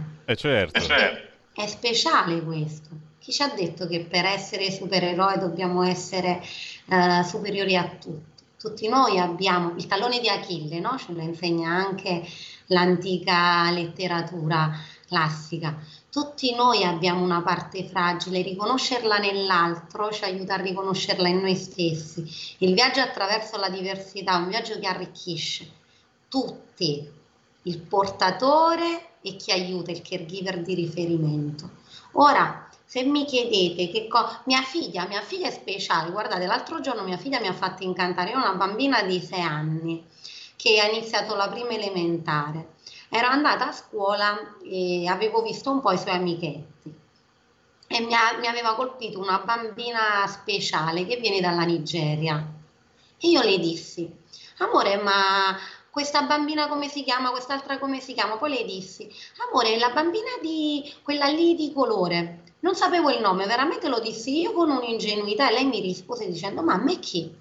Eh 0.77 0.81
certo. 0.81 1.21
È 1.53 1.65
speciale 1.65 2.43
questo. 2.43 2.89
Chi 3.17 3.31
ci 3.31 3.43
ha 3.43 3.47
detto 3.47 3.87
che 3.87 4.01
per 4.01 4.25
essere 4.25 4.69
supereroi 4.69 5.39
dobbiamo 5.39 5.83
essere 5.83 6.41
uh, 6.87 7.23
superiori 7.23 7.77
a 7.77 7.87
tutti? 7.97 8.43
Tutti 8.59 8.89
noi 8.89 9.17
abbiamo 9.19 9.75
il 9.77 9.87
tallone 9.87 10.19
di 10.19 10.27
Achille, 10.27 10.81
no? 10.81 10.97
ce 10.97 11.13
lo 11.13 11.21
insegna 11.21 11.69
anche 11.69 12.27
l'antica 12.65 13.71
letteratura 13.71 14.77
classica. 15.07 15.79
Tutti 16.09 16.55
noi 16.55 16.83
abbiamo 16.83 17.21
una 17.21 17.41
parte 17.41 17.83
fragile, 17.83 18.41
riconoscerla 18.41 19.17
nell'altro 19.17 20.09
ci 20.11 20.23
aiuta 20.23 20.53
a 20.53 20.61
riconoscerla 20.61 21.27
in 21.27 21.39
noi 21.39 21.55
stessi. 21.55 22.25
Il 22.59 22.73
viaggio 22.73 23.01
attraverso 23.01 23.57
la 23.57 23.69
diversità 23.69 24.33
è 24.33 24.37
un 24.37 24.47
viaggio 24.47 24.79
che 24.79 24.87
arricchisce 24.87 25.69
tutti, 26.29 27.07
il 27.63 27.79
portatore 27.79 29.17
e 29.21 29.35
chi 29.35 29.51
aiuta, 29.51 29.91
il 29.91 30.01
caregiver 30.01 30.61
di 30.61 30.75
riferimento. 30.75 31.69
Ora, 32.13 32.69
se 32.85 33.03
mi 33.03 33.25
chiedete 33.25 33.91
che 33.91 34.07
cosa, 34.07 34.41
mia 34.45 34.61
figlia, 34.61 35.05
mia 35.07 35.21
figlia 35.21 35.49
è 35.49 35.51
speciale, 35.51 36.09
guardate, 36.11 36.45
l'altro 36.45 36.79
giorno 36.79 37.03
mia 37.03 37.17
figlia 37.17 37.41
mi 37.41 37.47
ha 37.47 37.53
fatto 37.53 37.83
incantare, 37.83 38.31
è 38.31 38.35
una 38.35 38.53
bambina 38.53 39.03
di 39.03 39.19
sei 39.19 39.41
anni 39.41 40.05
che 40.55 40.79
ha 40.79 40.87
iniziato 40.87 41.35
la 41.35 41.49
prima 41.49 41.71
elementare. 41.71 42.75
Ero 43.09 43.27
andata 43.27 43.69
a 43.69 43.71
scuola 43.71 44.57
e 44.63 45.07
avevo 45.07 45.41
visto 45.41 45.71
un 45.71 45.79
po' 45.79 45.91
i 45.91 45.97
suoi 45.97 46.15
amichetti 46.15 46.95
e 47.87 48.01
mi, 48.01 48.13
ha, 48.13 48.37
mi 48.37 48.47
aveva 48.47 48.75
colpito 48.75 49.19
una 49.19 49.39
bambina 49.39 50.27
speciale 50.27 51.05
che 51.05 51.15
viene 51.17 51.39
dalla 51.39 51.63
Nigeria. 51.63 52.45
E 53.17 53.29
io 53.29 53.41
le 53.41 53.57
dissi, 53.57 54.13
amore, 54.57 54.97
ma 54.97 55.57
questa 55.89 56.23
bambina 56.23 56.67
come 56.67 56.89
si 56.89 57.03
chiama, 57.03 57.31
quest'altra 57.31 57.79
come 57.79 57.99
si 58.01 58.13
chiama? 58.13 58.35
Poi 58.35 58.49
le 58.49 58.65
dissi, 58.65 59.09
amore, 59.47 59.77
la 59.79 59.89
bambina 59.89 60.31
di 60.41 60.93
quella 61.01 61.27
lì 61.27 61.55
di 61.55 61.71
colore, 61.73 62.43
non 62.59 62.75
sapevo 62.75 63.09
il 63.09 63.21
nome, 63.21 63.45
veramente 63.45 63.87
lo 63.87 63.99
dissi 63.99 64.41
io 64.41 64.51
con 64.51 64.69
un'ingenuità 64.69 65.49
e 65.49 65.53
lei 65.53 65.65
mi 65.65 65.79
rispose 65.79 66.27
dicendo, 66.27 66.61
ma 66.61 66.73
a 66.73 66.83
me 66.83 66.99
chi? 66.99 67.33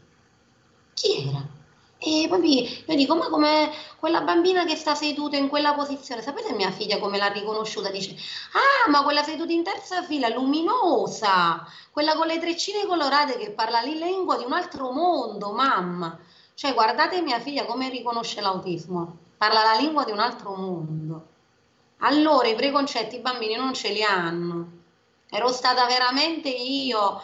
Chi 0.95 1.29
era? 1.29 1.56
E 1.99 2.27
poi 2.29 2.85
io 2.87 2.95
dico, 2.95 3.17
ma 3.17 3.29
come 3.29 3.71
quella 3.99 4.21
bambina 4.21 4.65
che 4.65 4.77
sta 4.77 4.95
seduta 4.95 5.37
in 5.37 5.49
quella 5.49 5.73
posizione, 5.75 6.21
sapete 6.21 6.53
mia 6.53 6.71
figlia 6.71 6.99
come 6.99 7.17
l'ha 7.17 7.29
riconosciuta? 7.29 7.91
Dice, 7.91 8.15
ah, 8.53 8.91
ma 8.91 9.03
quella 9.03 9.23
seduta 9.23 9.53
in 9.53 9.63
terza 9.63 10.03
fila, 10.03 10.29
luminosa, 10.29 11.67
quella 11.91 12.15
con 12.15 12.27
le 12.27 12.39
treccine 12.39 12.85
colorate 12.87 13.39
che 13.39 13.51
parla 13.51 13.81
la 13.81 13.87
lingua 13.87 14.37
di 14.37 14.45
un 14.45 14.53
altro 14.53 14.91
mondo, 14.93 15.53
mamma. 15.53 16.19
Cioè, 16.55 16.75
guardate 16.75 17.23
mia 17.23 17.41
figlia 17.41 17.65
come 17.65 17.89
riconosce 17.89 18.41
l'autismo, 18.41 19.17
parla 19.37 19.63
la 19.63 19.79
lingua 19.79 20.05
di 20.05 20.13
un 20.13 20.19
altro 20.19 20.55
mondo. 20.55 21.27
Allora 22.01 22.47
i 22.47 22.55
preconcetti 22.55 23.17
i 23.17 23.21
bambini 23.21 23.57
non 23.57 23.73
ce 23.73 23.91
li 23.91 24.03
hanno. 24.03 24.73
Ero 25.31 25.49
stata 25.51 25.87
veramente 25.87 26.49
io 26.49 27.21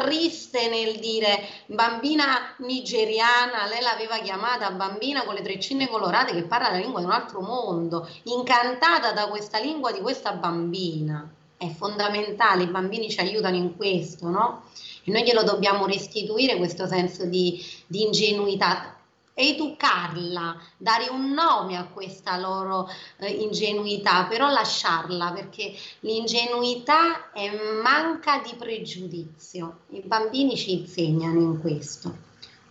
triste 0.00 0.68
nel 0.68 0.98
dire 0.98 1.46
bambina 1.66 2.54
nigeriana, 2.58 3.66
lei 3.66 3.80
l'aveva 3.80 4.18
chiamata 4.18 4.70
bambina 4.70 5.24
con 5.24 5.34
le 5.34 5.42
treccine 5.42 5.88
colorate 5.88 6.32
che 6.32 6.42
parla 6.42 6.70
la 6.70 6.78
lingua 6.78 7.00
di 7.00 7.06
un 7.06 7.12
altro 7.12 7.40
mondo, 7.40 8.08
incantata 8.24 9.12
da 9.12 9.28
questa 9.28 9.58
lingua 9.58 9.92
di 9.92 10.00
questa 10.00 10.32
bambina. 10.32 11.28
È 11.56 11.68
fondamentale, 11.68 12.64
i 12.64 12.68
bambini 12.68 13.08
ci 13.08 13.20
aiutano 13.20 13.56
in 13.56 13.76
questo, 13.76 14.28
no? 14.28 14.64
E 15.04 15.10
noi 15.10 15.22
glielo 15.22 15.42
dobbiamo 15.42 15.86
restituire 15.86 16.56
questo 16.56 16.86
senso 16.86 17.24
di, 17.24 17.62
di 17.86 18.02
ingenuità 18.02 18.96
educarla, 19.34 20.56
dare 20.76 21.08
un 21.08 21.32
nome 21.32 21.76
a 21.76 21.86
questa 21.86 22.38
loro 22.38 22.88
eh, 23.18 23.28
ingenuità, 23.28 24.24
però 24.26 24.48
lasciarla 24.48 25.32
perché 25.32 25.74
l'ingenuità 26.00 27.32
è 27.32 27.50
manca 27.82 28.38
di 28.38 28.54
pregiudizio. 28.56 29.80
I 29.90 30.02
bambini 30.04 30.56
ci 30.56 30.72
insegnano 30.80 31.40
in 31.40 31.60
questo. 31.60 32.23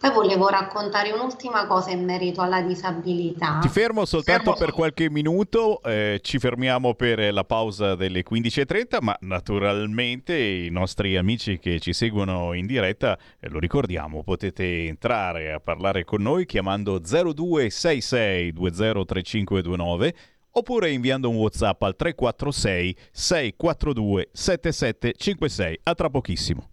Poi 0.03 0.11
volevo 0.11 0.49
raccontare 0.49 1.13
un'ultima 1.13 1.65
cosa 1.65 1.91
in 1.91 2.03
merito 2.03 2.41
alla 2.41 2.61
disabilità. 2.61 3.59
Ti 3.61 3.69
fermo 3.69 4.03
soltanto 4.03 4.51
fermo. 4.51 4.65
per 4.65 4.73
qualche 4.73 5.09
minuto, 5.09 5.81
eh, 5.81 6.19
ci 6.21 6.39
fermiamo 6.39 6.93
per 6.93 7.31
la 7.31 7.45
pausa 7.45 7.95
delle 7.95 8.21
15.30, 8.21 8.97
ma 8.99 9.15
naturalmente 9.21 10.37
i 10.37 10.69
nostri 10.71 11.15
amici 11.15 11.57
che 11.57 11.79
ci 11.79 11.93
seguono 11.93 12.51
in 12.51 12.65
diretta, 12.65 13.17
eh, 13.39 13.47
lo 13.47 13.59
ricordiamo, 13.59 14.23
potete 14.23 14.87
entrare 14.87 15.53
a 15.53 15.61
parlare 15.61 16.03
con 16.03 16.21
noi 16.21 16.45
chiamando 16.45 16.99
0266 16.99 18.51
203529 18.51 20.15
oppure 20.51 20.91
inviando 20.91 21.29
un 21.29 21.37
WhatsApp 21.37 21.81
al 21.81 21.95
346 21.95 22.97
642 23.09 24.29
7756. 24.33 25.79
A 25.83 25.95
tra 25.95 26.09
pochissimo. 26.09 26.72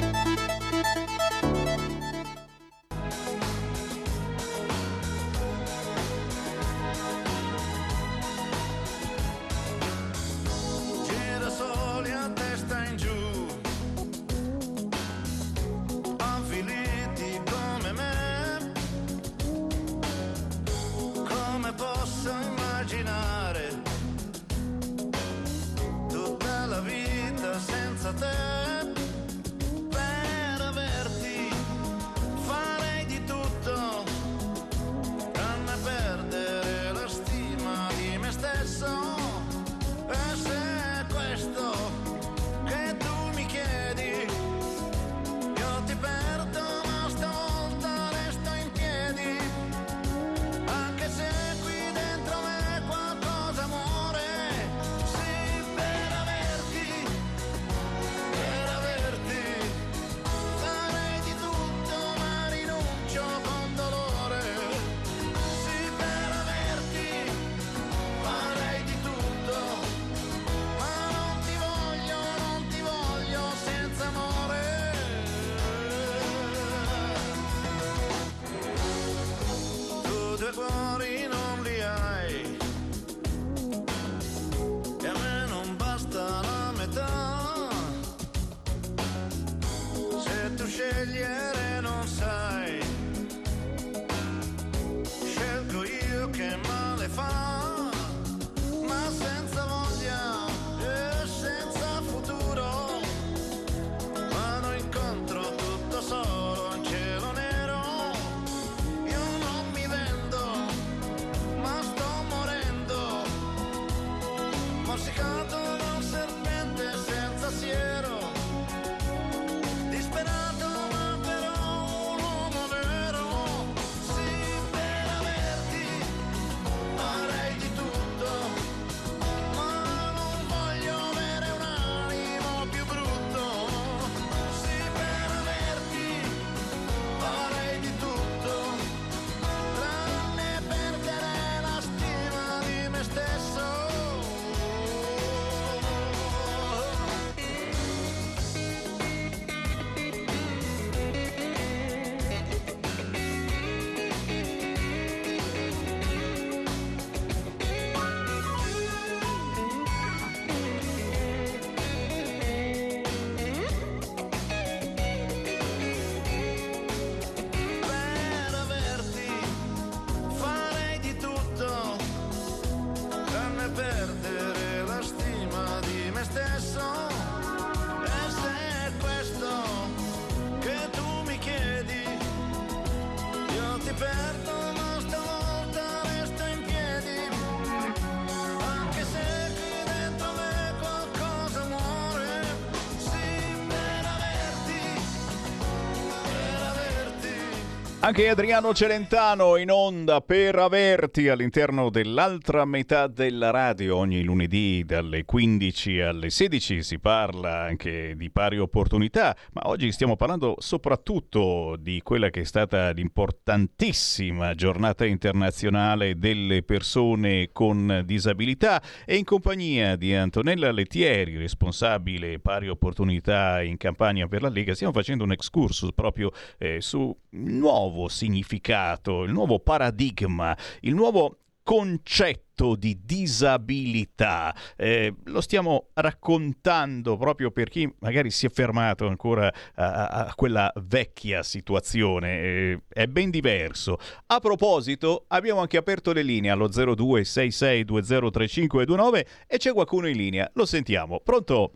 Anche 198.11 198.27
Adriano 198.27 198.73
Celentano 198.73 199.55
in 199.55 199.71
onda 199.71 200.19
per 200.19 200.57
averti 200.57 201.29
all'interno 201.29 201.89
dell'altra 201.89 202.65
metà 202.65 203.07
della 203.07 203.51
radio. 203.51 203.95
Ogni 203.95 204.21
lunedì 204.21 204.83
dalle 204.85 205.23
15 205.23 206.01
alle 206.01 206.29
16 206.29 206.83
si 206.83 206.99
parla 206.99 207.61
anche 207.61 208.17
di 208.17 208.29
pari 208.29 208.57
opportunità, 208.57 209.33
ma 209.53 209.61
oggi 209.69 209.93
stiamo 209.93 210.17
parlando 210.17 210.55
soprattutto 210.59 211.77
di 211.79 212.01
quella 212.03 212.29
che 212.29 212.41
è 212.41 212.43
stata 212.43 212.89
l'importantissima 212.89 214.55
giornata 214.55 215.05
internazionale 215.05 216.17
delle 216.17 216.63
persone 216.63 217.51
con 217.53 218.01
disabilità 218.03 218.81
e 219.05 219.15
in 219.15 219.23
compagnia 219.23 219.95
di 219.95 220.13
Antonella 220.13 220.69
Lettieri, 220.73 221.37
responsabile 221.37 222.39
pari 222.39 222.67
opportunità 222.67 223.61
in 223.61 223.77
campagna 223.77 224.27
per 224.27 224.41
la 224.41 224.49
Lega, 224.49 224.73
stiamo 224.73 224.91
facendo 224.91 225.23
un 225.23 225.31
excursus 225.31 225.93
proprio 225.93 226.29
eh, 226.57 226.81
su 226.81 227.17
nuovo 227.29 227.99
nuovo 228.01 228.07
significato, 228.07 229.23
il 229.23 229.31
nuovo 229.31 229.59
paradigma, 229.59 230.57
il 230.81 230.95
nuovo 230.95 231.37
concetto 231.63 232.75
di 232.75 232.99
disabilità. 233.03 234.51
Eh, 234.75 235.13
lo 235.25 235.41
stiamo 235.41 235.89
raccontando 235.93 237.17
proprio 237.17 237.51
per 237.51 237.69
chi 237.69 237.87
magari 237.99 238.31
si 238.31 238.47
è 238.47 238.49
fermato 238.49 239.05
ancora 239.07 239.53
a, 239.75 240.07
a 240.07 240.33
quella 240.35 240.71
vecchia 240.75 241.43
situazione. 241.43 242.41
Eh, 242.41 242.79
è 242.89 243.05
ben 243.05 243.29
diverso. 243.29 243.97
A 244.27 244.39
proposito, 244.39 245.25
abbiamo 245.27 245.61
anche 245.61 245.77
aperto 245.77 246.13
le 246.13 246.23
linee 246.23 246.49
allo 246.49 246.67
0266203529 246.67 249.25
e 249.47 249.57
c'è 249.57 249.71
qualcuno 249.71 250.07
in 250.07 250.17
linea. 250.17 250.49
Lo 250.55 250.65
sentiamo. 250.65 251.19
Pronto? 251.23 251.73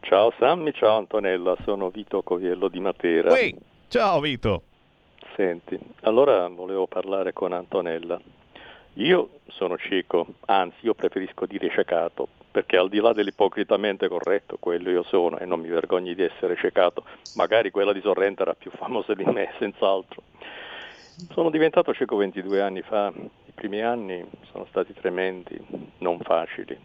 Ciao 0.00 0.32
Sammy, 0.38 0.70
ciao 0.72 0.96
Antonella, 0.96 1.56
sono 1.64 1.90
Vito 1.90 2.22
Coviello 2.22 2.68
di 2.68 2.78
Matera. 2.80 3.32
Uè, 3.32 3.52
ciao 3.88 4.20
Vito. 4.20 4.62
Senti, 5.38 5.78
allora 6.00 6.48
volevo 6.48 6.88
parlare 6.88 7.32
con 7.32 7.52
Antonella. 7.52 8.20
Io 8.94 9.38
sono 9.46 9.78
cieco, 9.78 10.26
anzi 10.46 10.78
io 10.80 10.94
preferisco 10.94 11.46
dire 11.46 11.70
ciecato, 11.70 12.26
perché 12.50 12.76
al 12.76 12.88
di 12.88 12.98
là 12.98 13.12
dell'ipocritamente 13.12 14.08
corretto, 14.08 14.56
quello 14.58 14.90
io 14.90 15.04
sono 15.04 15.38
e 15.38 15.44
non 15.44 15.60
mi 15.60 15.68
vergogno 15.68 16.12
di 16.12 16.24
essere 16.24 16.56
ciecato, 16.56 17.04
magari 17.34 17.70
quella 17.70 17.92
di 17.92 18.00
Sorrento 18.00 18.42
era 18.42 18.54
più 18.54 18.72
famosa 18.72 19.14
di 19.14 19.24
me, 19.26 19.52
senz'altro. 19.62 20.22
Sono 21.30 21.50
diventato 21.50 21.94
cieco 21.94 22.16
22 22.16 22.60
anni 22.60 22.82
fa, 22.82 23.12
i 23.14 23.52
primi 23.54 23.80
anni 23.80 24.28
sono 24.50 24.66
stati 24.70 24.92
tremendi, 24.92 25.56
non 25.98 26.18
facili, 26.18 26.76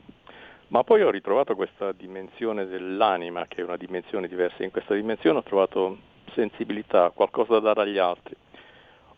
ma 0.67 0.83
poi 0.83 1.01
ho 1.01 1.09
ritrovato 1.09 1.55
questa 1.55 1.91
dimensione 1.91 2.67
dell'anima, 2.67 3.47
che 3.47 3.61
è 3.61 3.63
una 3.63 3.77
dimensione 3.77 4.27
diversa. 4.27 4.63
In 4.63 4.69
questa 4.69 4.93
dimensione 4.93 5.39
ho 5.39 5.43
trovato 5.43 5.97
sensibilità, 6.35 7.09
qualcosa 7.09 7.53
da 7.53 7.73
dare 7.73 7.81
agli 7.89 7.97
altri. 7.97 8.35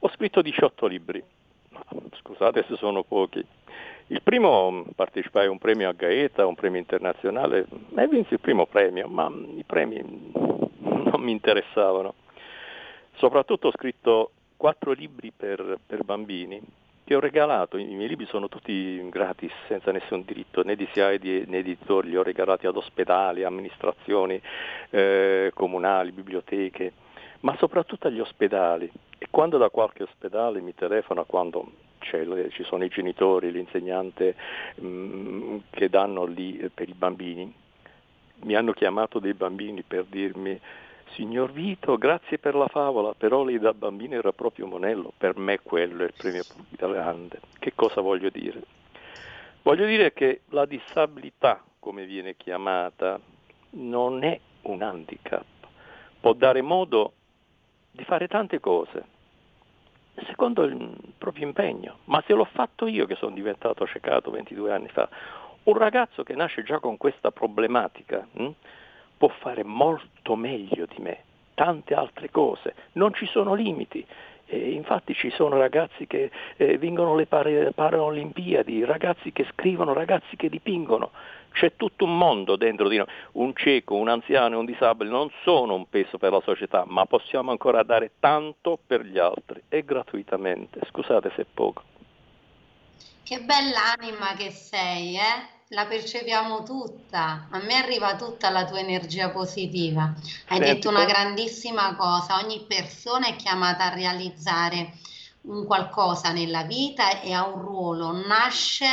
Ho 0.06 0.10
scritto 0.10 0.44
18 0.44 0.86
libri, 0.86 1.24
scusate 2.20 2.64
se 2.68 2.76
sono 2.76 3.02
pochi. 3.02 3.44
Il 4.10 4.22
primo 4.22 4.86
partecipai 4.94 5.48
a 5.48 5.50
un 5.50 5.58
premio 5.58 5.90
a 5.90 5.94
Gaeta, 5.94 6.46
un 6.46 6.54
premio 6.54 6.80
internazionale, 6.80 7.66
e 7.98 8.08
vinsi 8.08 8.34
il 8.34 8.40
primo 8.40 8.68
premio, 8.68 9.08
ma 9.08 9.32
i 9.56 9.64
premi 9.66 10.32
non 10.34 11.22
mi 11.22 11.32
interessavano. 11.32 12.14
Soprattutto 13.16 13.70
ho 13.70 13.72
scritto 13.72 14.34
quattro 14.56 14.92
libri 14.92 15.34
per, 15.36 15.80
per 15.84 16.04
bambini 16.04 16.62
che 17.04 17.16
ho 17.16 17.20
regalato, 17.20 17.78
i 17.78 17.96
miei 17.96 18.10
libri 18.10 18.28
sono 18.28 18.48
tutti 18.48 19.10
gratis, 19.10 19.54
senza 19.68 19.92
nessun 19.92 20.24
diritto, 20.24 20.64
né 20.64 20.76
di 20.76 20.88
SIAE 20.94 21.46
né 21.48 21.64
di 21.64 21.72
editori, 21.72 22.10
li 22.10 22.18
ho 22.18 22.22
regalati 22.22 22.68
ad 22.68 22.78
ospedali, 22.78 23.44
amministrazioni 23.44 24.40
eh, 24.92 25.50
comunali, 25.56 26.12
biblioteche 26.12 26.94
ma 27.46 27.56
soprattutto 27.58 28.08
agli 28.08 28.20
ospedali. 28.20 28.92
E 29.18 29.28
quando 29.30 29.58
da 29.58 29.70
qualche 29.70 30.04
ospedale 30.04 30.60
mi 30.62 30.74
telefona, 30.74 31.24
quando 31.24 31.72
ci 32.00 32.64
sono 32.64 32.84
i 32.84 32.90
genitori, 32.90 33.52
l'insegnante 33.52 34.36
mh, 34.76 34.88
mm, 34.88 35.58
che 35.72 35.90
danno 35.90 36.26
lì 36.26 36.58
eh, 36.58 36.70
per 36.70 36.90
i 36.90 36.94
bambini, 36.94 37.52
mi 38.44 38.56
hanno 38.56 38.74
chiamato 38.74 39.20
dei 39.20 39.34
bambini 39.34 39.82
per 39.82 40.06
dirmi 40.06 40.60
Signor 41.14 41.52
Vito, 41.52 41.98
grazie 41.98 42.38
per 42.38 42.56
la 42.56 42.68
favola, 42.68 43.14
però 43.14 43.44
lei 43.44 43.60
da 43.60 43.74
bambino 43.74 44.16
era 44.16 44.34
proprio 44.34 44.68
Monello, 44.68 45.14
per 45.16 45.38
me 45.38 45.60
quello 45.62 46.04
è 46.04 46.08
il 46.08 46.14
premio 46.16 46.44
grande. 46.70 47.40
Che 47.58 47.74
cosa 47.74 48.02
voglio 48.02 48.30
dire? 48.30 48.62
Voglio 49.62 49.86
dire 49.86 50.14
che 50.14 50.42
la 50.50 50.66
disabilità, 50.66 51.64
come 51.80 52.06
viene 52.06 52.36
chiamata, 52.36 53.20
non 53.72 54.24
è 54.24 54.40
un 54.64 54.82
handicap, 54.82 55.46
può 56.20 56.34
dare 56.34 56.62
modo 56.62 57.14
di 57.96 58.04
fare 58.04 58.28
tante 58.28 58.60
cose 58.60 59.14
secondo 60.28 60.64
il 60.64 60.96
proprio 61.18 61.46
impegno. 61.46 61.98
Ma 62.06 62.24
se 62.26 62.34
l'ho 62.34 62.46
fatto 62.46 62.88
io 62.88 63.06
che 63.06 63.16
sono 63.16 63.34
diventato 63.34 63.86
ciecato 63.88 64.32
22 64.32 64.72
anni 64.72 64.88
fa, 64.90 65.10
un 65.64 65.78
ragazzo 65.78 66.24
che 66.24 66.36
nasce 66.36 66.64
già 66.64 66.80
con 66.80 66.98
questa 66.98 67.32
problematica 67.32 68.26
hm, 68.32 68.50
può 69.18 69.30
fare 69.40 69.64
molto 69.64 70.36
meglio 70.36 70.86
di 70.86 71.02
me, 71.02 71.24
tante 71.54 71.94
altre 71.94 72.30
cose, 72.30 72.76
non 72.94 73.14
ci 73.14 73.26
sono 73.26 73.54
limiti. 73.54 74.06
E 74.48 74.74
infatti 74.74 75.16
ci 75.16 75.32
sono 75.32 75.58
ragazzi 75.58 76.06
che 76.06 76.30
eh, 76.58 76.78
vincono 76.78 77.16
le 77.16 77.26
Paralimpiadi, 77.26 78.86
ragazzi 78.86 79.32
che 79.32 79.44
scrivono, 79.52 79.94
ragazzi 79.94 80.36
che 80.36 80.50
dipingono. 80.50 81.10
C'è 81.56 81.78
tutto 81.78 82.04
un 82.04 82.18
mondo 82.18 82.58
dentro 82.58 82.90
di 82.90 82.98
noi. 82.98 83.08
Un 83.34 83.54
cieco, 83.56 83.96
un 83.96 84.10
anziano 84.10 84.60
un 84.60 84.66
disabile 84.66 85.10
non 85.10 85.32
sono 85.44 85.74
un 85.74 85.88
peso 85.88 86.18
per 86.18 86.34
la 86.34 86.42
società, 86.44 86.84
ma 86.86 87.06
possiamo 87.06 87.52
ancora 87.52 87.82
dare 87.84 88.12
tanto 88.20 88.78
per 88.86 89.06
gli 89.06 89.18
altri 89.18 89.64
e 89.70 89.86
gratuitamente. 89.86 90.82
Scusate 90.90 91.32
se 91.34 91.44
è 91.44 91.46
poco. 91.52 91.84
Che 93.24 93.40
bell'anima 93.40 94.34
che 94.36 94.52
sei, 94.52 95.16
eh? 95.16 95.54
La 95.70 95.86
percepiamo 95.86 96.64
tutta, 96.64 97.48
a 97.50 97.58
me 97.60 97.76
arriva 97.76 98.16
tutta 98.18 98.50
la 98.50 98.66
tua 98.66 98.80
energia 98.80 99.30
positiva. 99.30 100.14
Hai 100.48 100.58
Senti, 100.58 100.66
detto 100.66 100.90
una 100.90 101.06
grandissima 101.06 101.96
cosa, 101.96 102.38
ogni 102.44 102.66
persona 102.68 103.28
è 103.28 103.36
chiamata 103.38 103.86
a 103.86 103.94
realizzare 103.94 104.92
un 105.44 105.66
qualcosa 105.66 106.32
nella 106.34 106.64
vita 106.64 107.22
e 107.22 107.34
ha 107.34 107.48
un 107.48 107.62
ruolo, 107.62 108.12
nasce 108.12 108.86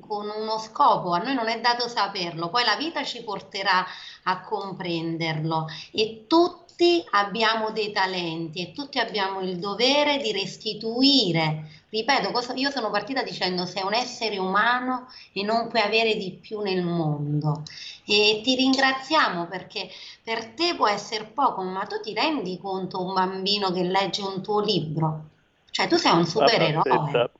con 0.00 0.28
uno 0.28 0.58
scopo, 0.58 1.12
a 1.12 1.18
noi 1.18 1.34
non 1.34 1.48
è 1.48 1.60
dato 1.60 1.88
saperlo, 1.88 2.48
poi 2.48 2.64
la 2.64 2.76
vita 2.76 3.04
ci 3.04 3.22
porterà 3.22 3.84
a 4.24 4.40
comprenderlo 4.40 5.66
e 5.92 6.24
tutti 6.26 7.04
abbiamo 7.10 7.70
dei 7.70 7.90
talenti 7.90 8.60
e 8.62 8.72
tutti 8.72 8.98
abbiamo 8.98 9.40
il 9.40 9.58
dovere 9.58 10.18
di 10.18 10.32
restituire. 10.32 11.70
Ripeto, 11.90 12.30
io 12.54 12.70
sono 12.70 12.90
partita 12.90 13.22
dicendo 13.22 13.64
sei 13.64 13.82
un 13.82 13.94
essere 13.94 14.38
umano 14.38 15.08
e 15.32 15.42
non 15.42 15.68
puoi 15.68 15.80
avere 15.80 16.16
di 16.16 16.32
più 16.32 16.60
nel 16.60 16.82
mondo. 16.82 17.62
E 18.04 18.40
ti 18.44 18.54
ringraziamo 18.54 19.46
perché 19.46 19.88
per 20.22 20.48
te 20.52 20.74
può 20.76 20.86
essere 20.86 21.24
poco, 21.24 21.62
ma 21.62 21.84
tu 21.86 21.98
ti 22.00 22.12
rendi 22.12 22.58
conto 22.58 23.02
un 23.02 23.14
bambino 23.14 23.72
che 23.72 23.82
legge 23.82 24.22
un 24.22 24.42
tuo 24.42 24.60
libro? 24.60 25.24
Cioè 25.70 25.88
tu 25.88 25.96
sei 25.96 26.12
un 26.12 26.26
supereroe. 26.26 27.30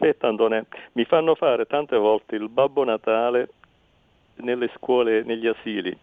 Aspetta 0.00 0.28
Antonè, 0.28 0.64
mi 0.92 1.04
fanno 1.06 1.34
fare 1.34 1.66
tante 1.66 1.96
volte 1.96 2.36
il 2.36 2.48
Babbo 2.48 2.84
Natale 2.84 3.48
nelle 4.36 4.70
scuole, 4.76 5.24
negli 5.24 5.48
asili 5.48 5.98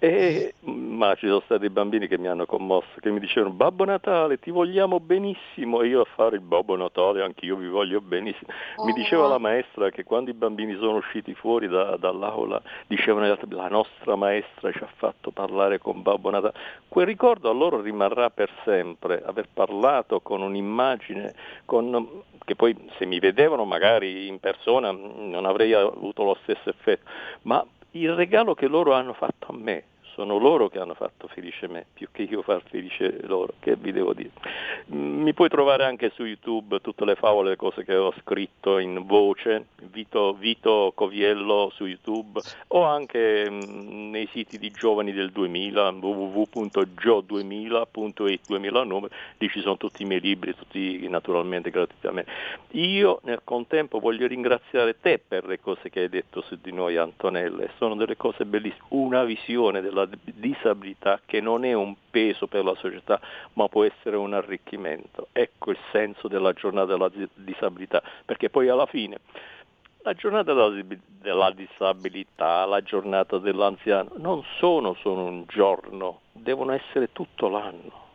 e, 0.00 0.54
ma 0.60 1.14
ci 1.16 1.26
sono 1.26 1.40
stati 1.40 1.68
bambini 1.70 2.06
che 2.06 2.18
mi 2.18 2.28
hanno 2.28 2.46
commosso, 2.46 2.86
che 3.00 3.10
mi 3.10 3.18
dicevano 3.18 3.52
Babbo 3.52 3.84
Natale 3.84 4.38
ti 4.38 4.52
vogliamo 4.52 5.00
benissimo 5.00 5.82
e 5.82 5.88
io 5.88 6.02
a 6.02 6.06
fare 6.14 6.36
il 6.36 6.42
Babbo 6.42 6.76
Natale 6.76 7.22
anche 7.22 7.44
io 7.44 7.56
vi 7.56 7.66
voglio 7.66 8.00
benissimo. 8.00 8.52
Mi 8.84 8.92
diceva 8.92 9.26
la 9.26 9.38
maestra 9.38 9.90
che 9.90 10.04
quando 10.04 10.30
i 10.30 10.34
bambini 10.34 10.76
sono 10.76 10.98
usciti 10.98 11.34
fuori 11.34 11.66
da, 11.66 11.96
dall'aula 11.96 12.62
dicevano 12.86 13.26
la 13.48 13.68
nostra 13.68 14.14
maestra 14.14 14.70
ci 14.70 14.82
ha 14.82 14.88
fatto 14.94 15.32
parlare 15.32 15.78
con 15.78 16.00
Babbo 16.02 16.30
Natale. 16.30 16.54
Quel 16.86 17.06
ricordo 17.06 17.50
a 17.50 17.52
loro 17.52 17.80
rimarrà 17.80 18.30
per 18.30 18.50
sempre, 18.64 19.20
aver 19.24 19.48
parlato 19.52 20.20
con 20.20 20.42
un'immagine, 20.42 21.34
con, 21.64 22.22
che 22.44 22.54
poi 22.54 22.76
se 22.98 23.04
mi 23.04 23.18
vedevano 23.18 23.64
magari 23.64 24.28
in 24.28 24.38
persona 24.38 24.92
non 24.92 25.44
avrei 25.44 25.72
avuto 25.72 26.22
lo 26.22 26.36
stesso 26.42 26.70
effetto, 26.70 27.10
ma 27.42 27.66
il 27.98 28.14
regalo 28.14 28.54
che 28.54 28.66
loro 28.66 28.94
hanno 28.94 29.12
fatto 29.12 29.46
a 29.48 29.54
me 29.54 29.84
sono 30.18 30.38
loro 30.38 30.68
che 30.68 30.80
hanno 30.80 30.94
fatto 30.94 31.28
felice 31.28 31.68
me, 31.68 31.86
più 31.94 32.08
che 32.10 32.22
io 32.22 32.42
far 32.42 32.60
felice 32.68 33.20
loro, 33.26 33.52
che 33.60 33.76
vi 33.76 33.92
devo 33.92 34.14
dire. 34.14 34.30
Mm, 34.92 35.22
mi 35.22 35.32
puoi 35.32 35.48
trovare 35.48 35.84
anche 35.84 36.10
su 36.12 36.24
YouTube 36.24 36.80
tutte 36.80 37.04
le 37.04 37.14
favole, 37.14 37.50
le 37.50 37.56
cose 37.56 37.84
che 37.84 37.94
ho 37.94 38.12
scritto 38.22 38.78
in 38.78 39.06
voce, 39.06 39.66
Vito, 39.92 40.34
Vito 40.34 40.90
Coviello 40.92 41.70
su 41.72 41.86
YouTube, 41.86 42.40
o 42.68 42.82
anche 42.82 43.48
mh, 43.48 43.54
mm, 43.54 44.10
nei 44.10 44.28
siti 44.32 44.58
di 44.58 44.72
Giovani 44.72 45.12
del 45.12 45.30
2000, 45.30 45.90
www.gio2000.it 45.90 48.40
2009, 48.48 49.08
lì 49.38 49.48
ci 49.48 49.60
sono 49.60 49.76
tutti 49.76 50.02
i 50.02 50.06
miei 50.06 50.20
libri, 50.20 50.52
tutti 50.56 51.06
naturalmente 51.08 51.70
gratuitamente. 51.70 52.32
Io 52.72 53.20
nel 53.22 53.42
contempo 53.44 54.00
voglio 54.00 54.26
ringraziare 54.26 54.96
te 55.00 55.20
per 55.20 55.46
le 55.46 55.60
cose 55.60 55.90
che 55.90 56.00
hai 56.00 56.08
detto 56.08 56.42
su 56.42 56.58
di 56.60 56.72
noi 56.72 56.96
Antonella, 56.96 57.68
sono 57.76 57.94
delle 57.94 58.16
cose 58.16 58.44
bellissime, 58.44 58.86
una 58.88 59.22
visione 59.22 59.80
della 59.80 60.06
disabilità 60.22 61.20
che 61.24 61.40
non 61.40 61.64
è 61.64 61.72
un 61.72 61.94
peso 62.10 62.46
per 62.46 62.64
la 62.64 62.74
società 62.76 63.20
ma 63.54 63.68
può 63.68 63.84
essere 63.84 64.16
un 64.16 64.34
arricchimento. 64.34 65.28
Ecco 65.32 65.70
il 65.70 65.78
senso 65.92 66.28
della 66.28 66.52
giornata 66.52 66.92
della 66.92 67.10
disabilità, 67.34 68.02
perché 68.24 68.50
poi 68.50 68.68
alla 68.68 68.86
fine 68.86 69.18
la 70.02 70.14
giornata 70.14 70.54
della 70.54 71.50
disabilità, 71.52 72.64
la 72.64 72.82
giornata 72.82 73.38
dell'anziano 73.38 74.10
non 74.16 74.42
sono 74.58 74.94
solo 74.94 75.24
un 75.24 75.44
giorno, 75.46 76.20
devono 76.32 76.72
essere 76.72 77.12
tutto 77.12 77.48
l'anno. 77.48 78.06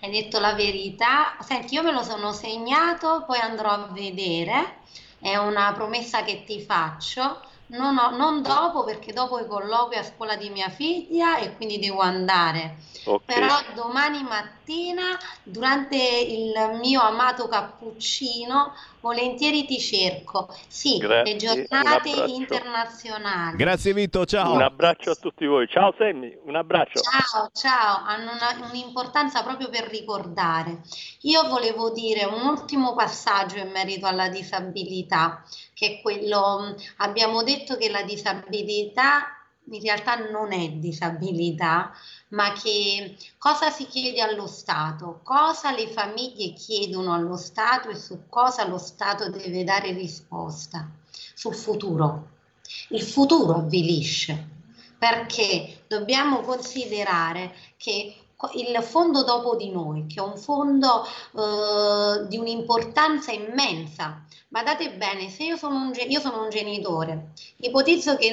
Hai 0.00 0.10
detto 0.10 0.38
la 0.38 0.52
verità. 0.52 1.36
Senti, 1.40 1.74
io 1.74 1.82
me 1.82 1.92
lo 1.92 2.02
sono 2.02 2.32
segnato, 2.32 3.24
poi 3.26 3.38
andrò 3.38 3.70
a 3.70 3.88
vedere. 3.90 4.76
È 5.18 5.34
una 5.36 5.72
promessa 5.72 6.22
che 6.22 6.44
ti 6.44 6.60
faccio 6.60 7.40
No, 7.68 7.92
no, 7.92 8.16
non 8.16 8.40
dopo 8.40 8.84
perché 8.84 9.12
dopo 9.12 9.38
i 9.38 9.46
colloqui 9.46 9.96
a 9.96 10.02
scuola 10.02 10.36
di 10.36 10.48
mia 10.48 10.70
figlia 10.70 11.38
e 11.38 11.54
quindi 11.56 11.78
devo 11.78 12.00
andare. 12.00 12.76
Okay. 13.04 13.40
Però 13.40 13.54
domani 13.74 14.22
mattina, 14.22 15.18
durante 15.42 15.96
il 15.96 16.78
mio 16.80 17.00
amato 17.02 17.46
cappuccino, 17.46 18.72
volentieri 19.00 19.66
ti 19.66 19.78
cerco. 19.78 20.48
Sì, 20.66 20.98
Grazie, 20.98 21.32
le 21.32 21.38
giornate 21.38 22.08
internazionali. 22.08 23.56
Grazie 23.56 23.92
Vito, 23.92 24.24
ciao. 24.24 24.52
Un 24.52 24.62
abbraccio 24.62 25.10
a 25.10 25.14
tutti 25.14 25.46
voi. 25.46 25.68
Ciao 25.68 25.94
Sammy, 25.96 26.38
un 26.44 26.56
abbraccio. 26.56 27.00
Ciao, 27.00 27.50
ciao. 27.52 28.02
Hanno 28.04 28.32
una, 28.32 28.68
un'importanza 28.70 29.42
proprio 29.42 29.68
per 29.68 29.88
ricordare. 29.88 30.80
Io 31.22 31.46
volevo 31.48 31.90
dire 31.90 32.24
un 32.24 32.46
ultimo 32.46 32.94
passaggio 32.94 33.58
in 33.58 33.70
merito 33.70 34.06
alla 34.06 34.28
disabilità 34.28 35.42
che 35.78 35.98
è 35.98 36.02
quello, 36.02 36.74
abbiamo 36.96 37.44
detto 37.44 37.76
che 37.76 37.88
la 37.88 38.02
disabilità 38.02 39.32
in 39.70 39.80
realtà 39.80 40.16
non 40.30 40.50
è 40.50 40.70
disabilità, 40.70 41.92
ma 42.30 42.52
che 42.52 43.16
cosa 43.36 43.70
si 43.70 43.86
chiede 43.86 44.20
allo 44.20 44.46
Stato, 44.48 45.20
cosa 45.22 45.70
le 45.70 45.86
famiglie 45.88 46.54
chiedono 46.54 47.12
allo 47.12 47.36
Stato 47.36 47.90
e 47.90 47.94
su 47.94 48.22
cosa 48.28 48.66
lo 48.66 48.78
Stato 48.78 49.28
deve 49.28 49.62
dare 49.62 49.92
risposta 49.92 50.88
sul 51.34 51.54
futuro. 51.54 52.30
Il 52.88 53.02
futuro 53.02 53.56
avvilisce 53.56 54.56
perché 54.98 55.84
dobbiamo 55.86 56.40
considerare 56.40 57.54
che 57.76 58.16
il 58.54 58.82
fondo 58.82 59.24
dopo 59.24 59.56
di 59.56 59.70
noi, 59.70 60.06
che 60.06 60.20
è 60.20 60.22
un 60.22 60.36
fondo 60.36 61.04
eh, 61.04 62.26
di 62.28 62.36
un'importanza 62.36 63.32
immensa. 63.32 64.24
Badate 64.50 64.92
bene, 64.92 65.28
se 65.28 65.44
io 65.44 65.58
sono 65.58 65.74
un, 65.74 65.92
io 66.08 66.20
sono 66.20 66.42
un 66.42 66.48
genitore, 66.48 67.32
ipotizzo 67.58 68.16
che 68.16 68.30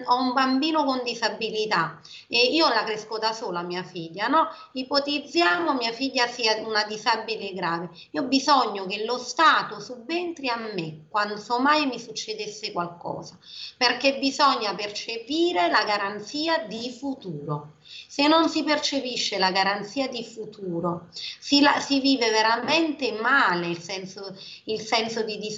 mh, 0.00 0.10
ho 0.10 0.18
un 0.18 0.32
bambino 0.32 0.82
con 0.82 1.02
disabilità 1.04 2.00
e 2.26 2.38
io 2.54 2.68
la 2.70 2.84
cresco 2.84 3.18
da 3.18 3.34
sola, 3.34 3.60
mia 3.60 3.82
figlia, 3.82 4.28
no? 4.28 4.48
Ipotizziamo 4.72 5.74
mia 5.74 5.92
figlia 5.92 6.26
sia 6.26 6.56
una 6.66 6.84
disabile 6.84 7.52
grave. 7.52 7.90
Io 8.12 8.22
ho 8.22 8.24
bisogno 8.24 8.86
che 8.86 9.04
lo 9.04 9.18
Stato 9.18 9.78
subentri 9.78 10.48
a 10.48 10.56
me 10.56 11.04
quando 11.10 11.38
mai 11.58 11.84
mi 11.84 12.00
succedesse 12.00 12.72
qualcosa, 12.72 13.38
perché 13.76 14.18
bisogna 14.18 14.74
percepire 14.74 15.68
la 15.68 15.84
garanzia 15.84 16.60
di 16.60 16.90
futuro. 16.90 17.74
Se 18.06 18.26
non 18.26 18.48
si 18.48 18.64
percepisce 18.64 19.38
la 19.38 19.50
garanzia 19.50 20.08
di 20.08 20.22
futuro, 20.22 21.08
si, 21.38 21.60
la, 21.60 21.78
si 21.80 22.00
vive 22.00 22.30
veramente 22.30 23.12
male 23.12 23.68
il 23.68 23.78
senso, 23.78 24.34
il 24.64 24.80
senso 24.80 25.22
di 25.22 25.36
disabilità. 25.38 25.56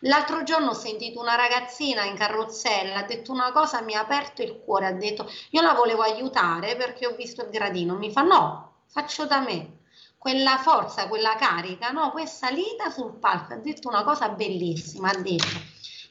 L'altro 0.00 0.42
giorno 0.42 0.70
ho 0.70 0.74
sentito 0.74 1.20
una 1.20 1.36
ragazzina 1.36 2.04
in 2.04 2.16
carrozzella, 2.16 2.98
ha 2.98 3.04
detto 3.04 3.32
una 3.32 3.52
cosa, 3.52 3.80
mi 3.82 3.94
ha 3.94 4.00
aperto 4.00 4.42
il 4.42 4.60
cuore, 4.64 4.86
ha 4.86 4.92
detto 4.92 5.30
io 5.50 5.62
la 5.62 5.74
volevo 5.74 6.02
aiutare 6.02 6.76
perché 6.76 7.06
ho 7.06 7.14
visto 7.14 7.42
il 7.42 7.50
gradino, 7.50 7.96
mi 7.96 8.10
fa 8.10 8.22
no, 8.22 8.82
faccio 8.86 9.26
da 9.26 9.40
me 9.40 9.80
quella 10.18 10.56
forza, 10.58 11.08
quella 11.08 11.34
carica, 11.34 11.90
no? 11.90 12.12
Poi 12.12 12.22
è 12.22 12.26
salita 12.26 12.90
sul 12.90 13.18
palco, 13.18 13.54
ha 13.54 13.56
detto 13.56 13.88
una 13.88 14.04
cosa 14.04 14.28
bellissima, 14.28 15.10
ha 15.10 15.18
detto, 15.18 15.60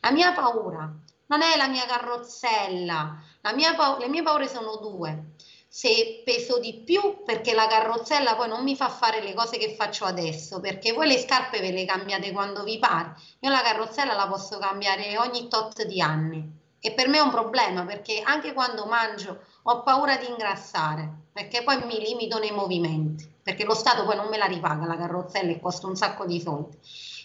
la 0.01 0.11
mia 0.11 0.34
paura 0.34 0.93
non 1.28 1.41
è 1.41 1.55
la 1.55 1.69
mia 1.69 1.86
carrozzella, 1.86 3.24
la 3.39 3.53
mia 3.53 3.97
le 3.97 4.09
mie 4.09 4.22
paure 4.22 4.49
sono 4.49 4.76
due. 4.76 5.36
Se 5.74 6.22
peso 6.26 6.59
di 6.59 6.82
più 6.84 7.24
perché 7.24 7.53
la 7.53 7.65
carrozzella 7.65 8.36
poi 8.36 8.49
non 8.49 8.61
mi 8.61 8.76
fa 8.76 8.89
fare 8.89 9.22
le 9.22 9.34
cose 9.34 9.57
che 9.57 9.74
faccio 9.74 10.03
adesso, 10.03 10.59
perché 10.59 10.91
voi 10.91 11.07
le 11.07 11.17
scarpe 11.17 11.61
ve 11.61 11.72
le 11.72 11.86
cambiate 11.86 12.34
quando 12.34 12.63
vi 12.63 12.78
pare, 12.78 13.15
io 13.39 13.49
la 13.49 13.61
carrozzella 13.61 14.13
la 14.13 14.28
posso 14.28 14.57
cambiare 14.57 15.17
ogni 15.17 15.47
tot 15.47 15.86
di 15.86 16.01
anni. 16.01 16.59
E 16.78 16.91
per 16.91 17.07
me 17.07 17.19
è 17.19 17.22
un 17.22 17.30
problema 17.30 17.86
perché 17.86 18.22
anche 18.22 18.51
quando 18.51 18.84
mangio 18.84 19.43
ho 19.63 19.82
paura 19.82 20.17
di 20.17 20.28
ingrassare, 20.28 21.09
perché 21.32 21.63
poi 21.63 21.82
mi 21.86 22.01
limito 22.01 22.38
nei 22.38 22.51
movimenti, 22.51 23.26
perché 23.41 23.63
lo 23.63 23.74
Stato 23.74 24.03
poi 24.03 24.17
non 24.17 24.28
me 24.28 24.36
la 24.36 24.47
ripaga 24.47 24.86
la 24.86 24.97
carrozzella 24.97 25.51
e 25.51 25.61
costa 25.61 25.88
un 25.88 25.95
sacco 25.95 26.26
di 26.26 26.41
soldi. 26.41 26.78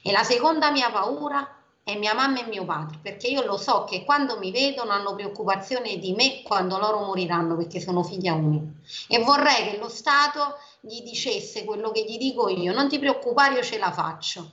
E 0.04 0.12
la 0.12 0.22
seconda 0.22 0.70
mia 0.70 0.88
paura 0.92 1.55
è 1.86 1.96
mia 1.96 2.14
mamma 2.14 2.40
e 2.40 2.48
mio 2.48 2.64
padre, 2.64 2.98
perché 3.00 3.28
io 3.28 3.44
lo 3.44 3.56
so 3.56 3.84
che 3.84 4.04
quando 4.04 4.40
mi 4.40 4.50
vedono 4.50 4.90
hanno 4.90 5.14
preoccupazione 5.14 5.98
di 5.98 6.14
me 6.14 6.42
quando 6.42 6.78
loro 6.78 7.04
moriranno, 7.04 7.54
perché 7.54 7.78
sono 7.78 8.02
figlia 8.02 8.34
unica. 8.34 8.66
E 9.06 9.22
vorrei 9.22 9.70
che 9.70 9.76
lo 9.78 9.88
Stato 9.88 10.58
gli 10.80 11.02
dicesse 11.02 11.64
quello 11.64 11.92
che 11.92 12.02
gli 12.02 12.18
dico 12.18 12.48
io, 12.48 12.72
non 12.72 12.88
ti 12.88 12.98
preoccupare, 12.98 13.54
io 13.54 13.62
ce 13.62 13.78
la 13.78 13.92
faccio. 13.92 14.50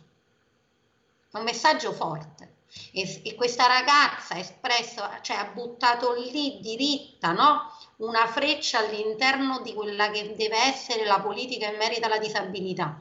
È 1.32 1.38
un 1.38 1.44
messaggio 1.44 1.92
forte. 1.92 2.58
E, 2.92 3.22
e 3.24 3.34
questa 3.34 3.66
ragazza 3.66 4.36
ha 4.36 4.38
espresso, 4.38 5.02
cioè 5.24 5.38
ha 5.38 5.46
buttato 5.46 6.14
lì 6.14 6.60
diritta, 6.62 7.32
no? 7.32 7.62
Una 7.98 8.28
freccia 8.28 8.78
all'interno 8.78 9.60
di 9.62 9.74
quella 9.74 10.12
che 10.12 10.36
deve 10.36 10.58
essere 10.66 11.04
la 11.04 11.20
politica 11.20 11.68
in 11.68 11.78
merito 11.78 12.06
alla 12.06 12.20
disabilità 12.20 12.96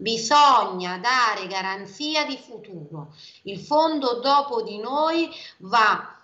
Bisogna 0.00 0.96
dare 0.96 1.46
garanzia 1.46 2.24
di 2.24 2.38
futuro. 2.38 3.14
Il 3.42 3.60
fondo 3.60 4.20
dopo 4.20 4.62
di 4.62 4.78
noi 4.78 5.28
va 5.58 6.16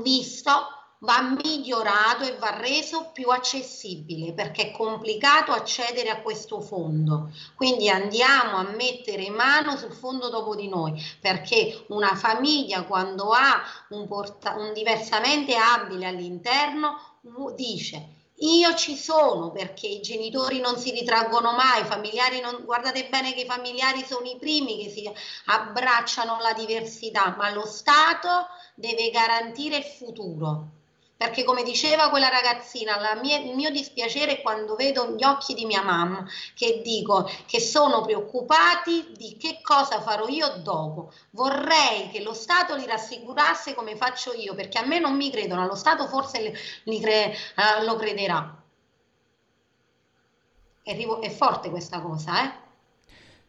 visto, 0.00 0.50
va 0.98 1.22
migliorato 1.22 2.24
e 2.24 2.36
va 2.38 2.58
reso 2.58 3.10
più 3.12 3.28
accessibile 3.28 4.32
perché 4.32 4.70
è 4.70 4.72
complicato 4.72 5.52
accedere 5.52 6.08
a 6.08 6.22
questo 6.22 6.60
fondo. 6.60 7.30
Quindi 7.54 7.88
andiamo 7.88 8.56
a 8.56 8.68
mettere 8.74 9.30
mano 9.30 9.76
sul 9.76 9.92
fondo 9.92 10.28
dopo 10.28 10.56
di 10.56 10.66
noi 10.66 11.00
perché 11.20 11.84
una 11.90 12.16
famiglia 12.16 12.82
quando 12.82 13.30
ha 13.30 13.62
un, 13.90 14.08
porta- 14.08 14.56
un 14.56 14.72
diversamente 14.72 15.54
abile 15.54 16.06
all'interno 16.06 16.98
dice 17.54 18.16
io 18.40 18.74
ci 18.74 18.96
sono 18.96 19.50
perché 19.50 19.86
i 19.86 20.00
genitori 20.00 20.60
non 20.60 20.76
si 20.78 20.90
ritraggono 20.90 21.52
mai, 21.52 21.82
i 21.82 21.86
familiari 21.86 22.40
non, 22.40 22.64
guardate 22.64 23.08
bene 23.08 23.34
che 23.34 23.42
i 23.42 23.46
familiari 23.46 24.04
sono 24.04 24.28
i 24.28 24.36
primi 24.38 24.84
che 24.84 24.90
si 24.90 25.10
abbracciano 25.46 26.38
la 26.40 26.52
diversità, 26.52 27.34
ma 27.36 27.52
lo 27.52 27.66
Stato 27.66 28.46
deve 28.74 29.10
garantire 29.10 29.78
il 29.78 29.84
futuro. 29.84 30.77
Perché 31.18 31.42
come 31.42 31.64
diceva 31.64 32.10
quella 32.10 32.28
ragazzina, 32.28 32.96
mia, 33.20 33.38
il 33.38 33.56
mio 33.56 33.70
dispiacere 33.70 34.36
è 34.36 34.40
quando 34.40 34.76
vedo 34.76 35.16
gli 35.16 35.24
occhi 35.24 35.52
di 35.52 35.64
mia 35.64 35.82
mamma 35.82 36.24
che 36.54 36.80
dico 36.80 37.28
che 37.44 37.58
sono 37.58 38.02
preoccupati 38.02 39.14
di 39.16 39.36
che 39.36 39.58
cosa 39.60 40.00
farò 40.00 40.28
io 40.28 40.58
dopo. 40.62 41.12
Vorrei 41.30 42.08
che 42.12 42.22
lo 42.22 42.34
Stato 42.34 42.76
li 42.76 42.86
rassicurasse 42.86 43.74
come 43.74 43.96
faccio 43.96 44.32
io, 44.32 44.54
perché 44.54 44.78
a 44.78 44.86
me 44.86 45.00
non 45.00 45.16
mi 45.16 45.28
credono, 45.28 45.62
allo 45.62 45.74
Stato 45.74 46.06
forse 46.06 46.54
cre, 46.84 47.34
uh, 47.56 47.84
lo 47.84 47.96
crederà. 47.96 48.62
È, 50.84 50.96
è 50.96 51.30
forte 51.30 51.68
questa 51.68 52.00
cosa, 52.00 52.44
eh? 52.44 52.52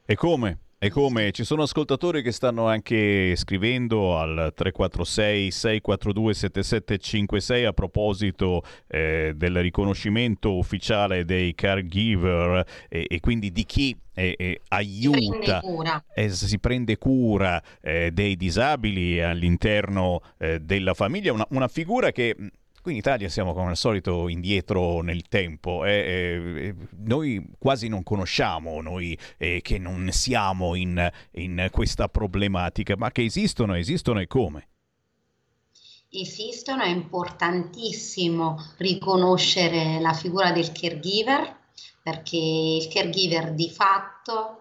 E 0.07 0.15
come? 0.15 0.57
E 0.81 0.89
come? 0.89 1.31
Ci 1.33 1.43
sono 1.43 1.63
ascoltatori 1.63 2.21
che 2.21 2.31
stanno 2.31 2.65
anche 2.67 3.35
scrivendo 3.35 4.17
al 4.17 4.53
346 4.55 5.51
642 5.51 6.33
7756 6.33 7.65
a 7.65 7.73
proposito 7.73 8.63
eh, 8.87 9.33
del 9.35 9.61
riconoscimento 9.61 10.55
ufficiale 10.55 11.25
dei 11.25 11.53
caregiver 11.53 12.65
e, 12.87 13.07
e 13.09 13.19
quindi 13.19 13.51
di 13.51 13.65
chi 13.65 13.93
eh, 14.13 14.35
eh, 14.37 14.61
aiuta, 14.69 15.61
eh, 16.15 16.29
si 16.29 16.59
prende 16.59 16.97
cura 16.97 17.61
eh, 17.81 18.11
dei 18.11 18.37
disabili 18.37 19.21
all'interno 19.21 20.21
eh, 20.37 20.61
della 20.61 20.93
famiglia, 20.93 21.33
una, 21.33 21.45
una 21.49 21.67
figura 21.67 22.13
che 22.13 22.37
Qui 22.81 22.93
in 22.93 22.97
Italia 22.97 23.27
siamo 23.27 23.53
come 23.53 23.71
al 23.71 23.77
solito 23.77 24.29
indietro 24.29 25.01
nel 25.01 25.27
tempo, 25.27 25.83
eh, 25.83 25.91
eh, 25.91 26.75
noi 26.99 27.45
quasi 27.57 27.89
non 27.89 28.03
conosciamo, 28.03 28.79
noi 28.81 29.17
eh, 29.37 29.59
che 29.61 29.77
non 29.77 30.09
siamo 30.11 30.75
in, 30.75 31.11
in 31.31 31.67
questa 31.71 32.07
problematica, 32.07 32.95
ma 32.95 33.11
che 33.11 33.25
esistono, 33.25 33.75
esistono 33.75 34.21
e 34.21 34.27
come? 34.27 34.67
Esistono, 36.09 36.83
è 36.83 36.87
importantissimo 36.87 38.57
riconoscere 38.77 39.99
la 39.99 40.13
figura 40.13 40.53
del 40.53 40.71
caregiver, 40.71 41.57
perché 42.01 42.37
il 42.37 42.87
caregiver 42.87 43.53
di 43.53 43.69
fatto 43.69 44.57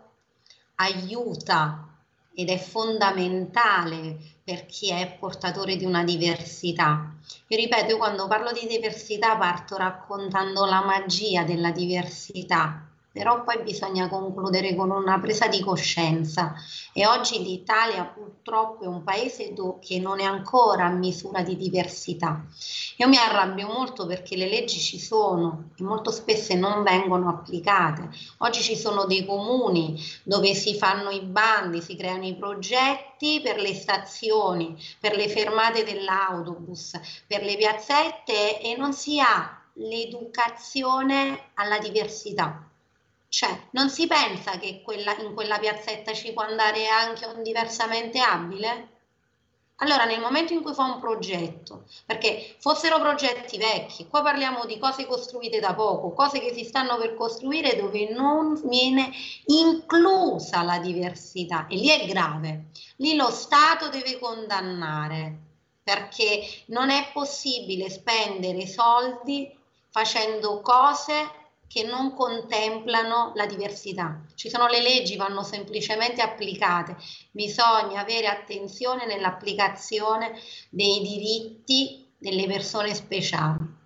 aiuta 0.75 1.89
ed 2.35 2.51
è 2.51 2.59
fondamentale 2.59 4.19
per 4.49 4.65
chi 4.65 4.89
è 4.89 5.15
portatore 5.19 5.77
di 5.77 5.85
una 5.85 6.03
diversità. 6.05 7.13
Io 7.49 7.57
ripeto, 7.59 7.91
io 7.91 7.97
quando 7.99 8.27
parlo 8.27 8.51
di 8.51 8.67
diversità 8.67 9.37
parto 9.37 9.77
raccontando 9.77 10.65
la 10.65 10.83
magia 10.83 11.43
della 11.43 11.71
diversità, 11.71 12.88
però 13.11 13.43
poi 13.43 13.63
bisogna 13.63 14.09
concludere 14.09 14.75
con 14.75 14.91
una 14.91 15.19
presa 15.19 15.49
di 15.49 15.61
coscienza 15.61 16.55
e 16.93 17.07
oggi 17.07 17.43
l'Italia 17.43 18.05
purtroppo 18.05 18.85
è 18.85 18.87
un 18.87 19.03
paese 19.03 19.55
che 19.81 19.99
non 19.99 20.21
è 20.21 20.25
ancora 20.25 20.85
a 20.85 20.91
misura 20.91 21.43
di 21.43 21.57
diversità. 21.57 22.45
Io 22.97 23.09
mi 23.09 23.17
arrabbio 23.17 23.67
molto 23.67 24.07
perché 24.07 24.37
le 24.37 24.49
leggi 24.49 24.79
ci 24.79 24.99
sono 24.99 25.71
e 25.77 25.83
molto 25.83 26.11
spesso 26.11 26.55
non 26.55 26.83
vengono 26.83 27.29
applicate. 27.29 28.11
Oggi 28.39 28.61
ci 28.61 28.77
sono 28.77 29.07
dei 29.07 29.25
comuni 29.25 30.01
dove 30.23 30.55
si 30.55 30.75
fanno 30.75 31.11
i 31.11 31.23
bandi, 31.23 31.81
si 31.81 31.97
creano 31.97 32.27
i 32.27 32.37
progetti 32.37 33.41
per 33.43 33.59
le 33.59 33.75
stazioni, 33.75 34.77
per 35.01 35.17
le 35.17 35.29
fermate 35.29 35.83
dell'autobus, 35.83 36.93
per 37.27 37.43
le 37.43 37.57
piazzette 37.57 38.61
e 38.61 38.77
non 38.77 38.93
si 38.93 39.19
ha 39.19 39.63
l'educazione 39.75 41.51
alla 41.55 41.79
diversità 41.79 42.68
cioè, 43.29 43.68
non 43.72 43.91
si 43.91 44.07
pensa 44.07 44.59
che 44.59 44.81
quella, 44.83 45.16
in 45.18 45.35
quella 45.35 45.59
piazzetta 45.59 46.12
ci 46.14 46.33
può 46.33 46.43
andare 46.43 46.89
anche 46.89 47.26
un 47.26 47.43
diversamente 47.43 48.20
abile? 48.20 48.97
Allora, 49.81 50.07
nel 50.07 50.18
momento 50.18 50.53
in 50.53 50.62
cui 50.62 50.74
fa 50.74 50.85
un 50.85 50.99
progetto, 50.99 51.85
perché 52.05 52.57
fossero 52.59 52.99
progetti 52.99 53.59
vecchi, 53.59 54.09
qua 54.09 54.22
parliamo 54.22 54.64
di 54.64 54.76
cose 54.76 55.07
costruite 55.07 55.61
da 55.61 55.72
poco, 55.74 56.12
cose 56.12 56.41
che 56.41 56.53
si 56.53 56.64
stanno 56.64 56.97
per 56.97 57.14
costruire 57.14 57.76
dove 57.76 58.09
non 58.11 58.61
viene 58.64 59.12
inclusa 59.47 60.62
la 60.62 60.79
diversità 60.79 61.68
e 61.68 61.76
lì 61.76 61.91
è 61.91 62.07
grave. 62.07 62.70
Lì 62.97 63.14
lo 63.14 63.31
Stato 63.31 63.89
deve 63.89 64.18
condannare 64.18 65.39
perché 65.81 66.45
non 66.66 66.91
è 66.91 67.11
possibile 67.12 67.89
spendere 67.89 68.66
soldi 68.66 69.57
facendo 69.91 70.61
cose 70.61 71.38
che 71.69 71.83
non 71.83 72.14
contemplano 72.14 73.33
la 73.35 73.47
diversità. 73.47 74.25
Ci 74.35 74.49
sono 74.49 74.66
le 74.66 74.81
leggi, 74.81 75.16
vanno 75.16 75.43
semplicemente 75.43 76.23
applicate. 76.23 76.97
Bisogna 77.31 78.01
avere 78.01 78.27
attenzione 78.27 79.07
nell'applicazione 79.07 80.33
dei 80.71 81.01
diritti 81.03 82.07
delle 82.19 82.47
persone 82.47 82.95
speciali 82.95 83.77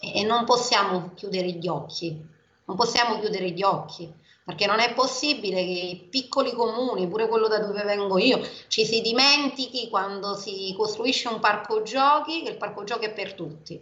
e 0.00 0.22
non 0.24 0.44
possiamo 0.44 1.12
chiudere 1.14 1.50
gli 1.52 1.66
occhi, 1.66 2.20
non 2.64 2.76
possiamo 2.76 3.18
chiudere 3.18 3.50
gli 3.50 3.62
occhi 3.62 4.12
perché 4.48 4.64
non 4.64 4.80
è 4.80 4.94
possibile 4.94 5.62
che 5.62 5.70
i 5.70 6.08
piccoli 6.08 6.52
comuni, 6.52 7.06
pure 7.06 7.28
quello 7.28 7.48
da 7.48 7.58
dove 7.58 7.82
vengo 7.82 8.16
io, 8.16 8.40
ci 8.68 8.86
si 8.86 9.02
dimentichi 9.02 9.90
quando 9.90 10.34
si 10.34 10.74
costruisce 10.74 11.28
un 11.28 11.38
parco 11.38 11.82
giochi 11.82 12.42
che 12.42 12.52
il 12.52 12.56
parco 12.56 12.82
giochi 12.82 13.04
è 13.04 13.12
per 13.12 13.34
tutti 13.34 13.78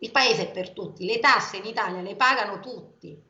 il 0.00 0.10
paese 0.10 0.42
è 0.42 0.50
per 0.50 0.70
tutti, 0.70 1.04
le 1.04 1.18
tasse 1.18 1.58
in 1.58 1.66
Italia 1.66 2.00
le 2.00 2.16
pagano 2.16 2.60
tutti. 2.60 3.28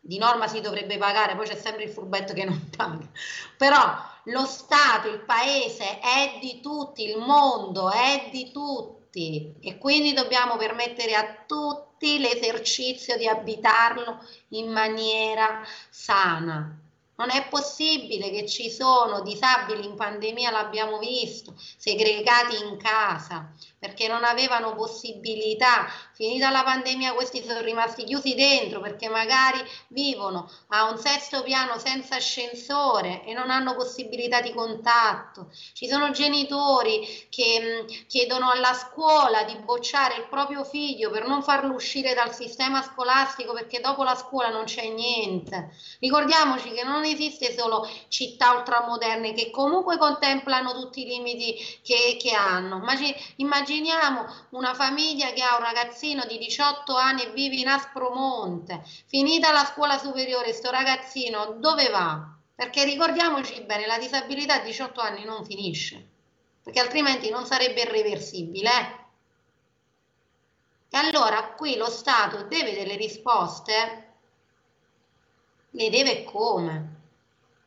Di 0.00 0.18
norma 0.18 0.46
si 0.46 0.60
dovrebbe 0.60 0.98
pagare, 0.98 1.34
poi 1.34 1.46
c'è 1.46 1.56
sempre 1.56 1.84
il 1.84 1.90
furbetto 1.90 2.32
che 2.32 2.44
non 2.44 2.70
paga. 2.74 3.08
Però 3.56 3.96
lo 4.24 4.44
Stato, 4.44 5.08
il 5.08 5.20
paese 5.20 5.98
è 5.98 6.38
di 6.40 6.60
tutti, 6.60 7.04
il 7.04 7.18
mondo 7.18 7.90
è 7.90 8.28
di 8.30 8.52
tutti 8.52 9.54
e 9.60 9.78
quindi 9.78 10.12
dobbiamo 10.12 10.56
permettere 10.56 11.14
a 11.14 11.44
tutti 11.46 12.18
l'esercizio 12.18 13.16
di 13.16 13.26
abitarlo 13.26 14.18
in 14.50 14.70
maniera 14.70 15.62
sana. 15.90 16.80
Non 17.18 17.30
è 17.30 17.48
possibile 17.48 18.30
che 18.30 18.46
ci 18.46 18.70
sono 18.70 19.22
disabili 19.22 19.86
in 19.86 19.94
pandemia, 19.96 20.50
l'abbiamo 20.50 20.98
visto, 20.98 21.54
segregati 21.56 22.62
in 22.62 22.76
casa, 22.76 23.52
perché 23.78 24.08
non 24.08 24.24
avevano 24.24 24.74
possibilità. 24.74 25.86
Finita 26.12 26.50
la 26.50 26.62
pandemia 26.62 27.12
questi 27.12 27.44
sono 27.44 27.60
rimasti 27.60 28.04
chiusi 28.04 28.34
dentro 28.34 28.80
perché 28.80 29.08
magari 29.08 29.58
vivono 29.88 30.50
a 30.68 30.88
un 30.88 30.96
sesto 30.96 31.42
piano 31.42 31.78
senza 31.78 32.16
ascensore 32.16 33.24
e 33.24 33.34
non 33.34 33.50
hanno 33.50 33.74
possibilità 33.74 34.40
di 34.40 34.52
contatto. 34.54 35.50
Ci 35.74 35.86
sono 35.86 36.10
genitori 36.10 37.26
che 37.28 37.84
mh, 37.86 38.06
chiedono 38.06 38.50
alla 38.50 38.72
scuola 38.72 39.42
di 39.44 39.56
bocciare 39.56 40.16
il 40.16 40.26
proprio 40.28 40.64
figlio 40.64 41.10
per 41.10 41.26
non 41.26 41.42
farlo 41.42 41.74
uscire 41.74 42.14
dal 42.14 42.34
sistema 42.34 42.82
scolastico 42.82 43.52
perché 43.52 43.80
dopo 43.80 44.02
la 44.02 44.14
scuola 44.14 44.48
non 44.48 44.64
c'è 44.64 44.88
niente. 44.88 45.70
Ricordiamoci 46.00 46.70
che 46.70 46.82
non 46.82 47.04
esiste 47.04 47.54
solo 47.54 47.86
città 48.08 48.52
ultramoderne 48.52 49.34
che 49.34 49.50
comunque 49.50 49.98
contemplano 49.98 50.72
tutti 50.72 51.02
i 51.02 51.06
limiti 51.06 51.56
che, 51.82 52.16
che 52.18 52.32
hanno. 52.34 52.76
Immaginiamo 53.36 53.65
immaginiamo 53.66 54.26
una 54.50 54.74
famiglia 54.74 55.32
che 55.32 55.42
ha 55.42 55.56
un 55.56 55.62
ragazzino 55.62 56.24
di 56.26 56.38
18 56.38 56.94
anni 56.94 57.22
e 57.22 57.30
vive 57.30 57.56
in 57.56 57.68
Aspromonte, 57.68 58.82
finita 59.06 59.50
la 59.50 59.64
scuola 59.64 59.98
superiore, 59.98 60.52
sto 60.52 60.70
ragazzino 60.70 61.56
dove 61.58 61.88
va? 61.88 62.32
Perché 62.54 62.84
ricordiamoci 62.84 63.60
bene, 63.62 63.86
la 63.86 63.98
disabilità 63.98 64.54
a 64.54 64.60
18 64.60 65.00
anni 65.00 65.24
non 65.24 65.44
finisce, 65.44 66.06
perché 66.62 66.80
altrimenti 66.80 67.28
non 67.28 67.44
sarebbe 67.44 67.82
irreversibile. 67.82 68.70
Eh? 68.70 69.04
E 70.90 70.96
allora 70.98 71.48
qui 71.54 71.76
lo 71.76 71.90
Stato 71.90 72.44
deve 72.44 72.72
delle 72.72 72.96
risposte, 72.96 74.04
le 75.70 75.90
deve 75.90 76.24
come? 76.24 76.94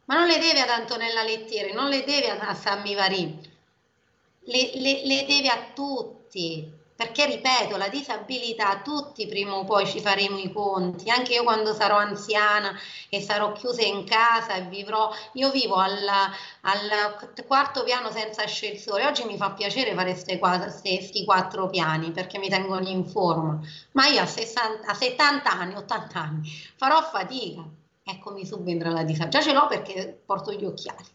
Ma 0.06 0.16
non 0.16 0.26
le 0.26 0.40
deve 0.40 0.62
ad 0.62 0.70
Antonella 0.70 1.22
Lettieri, 1.22 1.74
non 1.74 1.90
le 1.90 2.04
deve 2.04 2.32
a 2.32 2.56
Sammy 2.56 2.96
Varin, 2.96 3.49
le, 4.42 4.72
le, 4.76 5.06
le 5.06 5.26
deve 5.26 5.48
a 5.50 5.72
tutti, 5.74 6.78
perché 7.00 7.26
ripeto, 7.26 7.78
la 7.78 7.88
disabilità 7.88 8.82
tutti 8.82 9.26
prima 9.26 9.56
o 9.56 9.64
poi 9.64 9.88
ci 9.88 10.02
faremo 10.02 10.38
i 10.38 10.52
conti, 10.52 11.10
anche 11.10 11.32
io 11.32 11.44
quando 11.44 11.74
sarò 11.74 11.96
anziana 11.96 12.78
e 13.08 13.22
sarò 13.22 13.54
chiusa 13.54 13.84
in 13.84 14.04
casa 14.04 14.56
e 14.56 14.64
vivrò, 14.64 15.10
io 15.34 15.50
vivo 15.50 15.76
al, 15.76 15.96
al 16.62 17.30
quarto 17.48 17.84
piano 17.84 18.12
senza 18.12 18.44
ascensore, 18.44 19.06
oggi 19.06 19.24
mi 19.24 19.38
fa 19.38 19.52
piacere 19.52 19.94
fare 19.94 20.12
questi 20.12 21.24
quattro 21.24 21.70
piani 21.70 22.12
perché 22.12 22.38
mi 22.38 22.50
tengono 22.50 22.86
in 22.86 23.06
forma, 23.06 23.62
ma 23.94 24.08
io 24.08 24.20
a, 24.20 24.26
60, 24.26 24.86
a 24.86 24.94
70 24.94 25.50
anni, 25.50 25.76
80 25.76 26.20
anni 26.20 26.52
farò 26.76 27.02
fatica, 27.02 27.64
ecco 28.04 28.32
mi 28.34 28.46
subentra 28.46 28.90
la 28.90 29.04
disabilità, 29.04 29.40
già 29.40 29.42
ce 29.42 29.54
l'ho 29.54 29.68
perché 29.68 30.22
porto 30.26 30.52
gli 30.52 30.66
occhiali, 30.66 31.06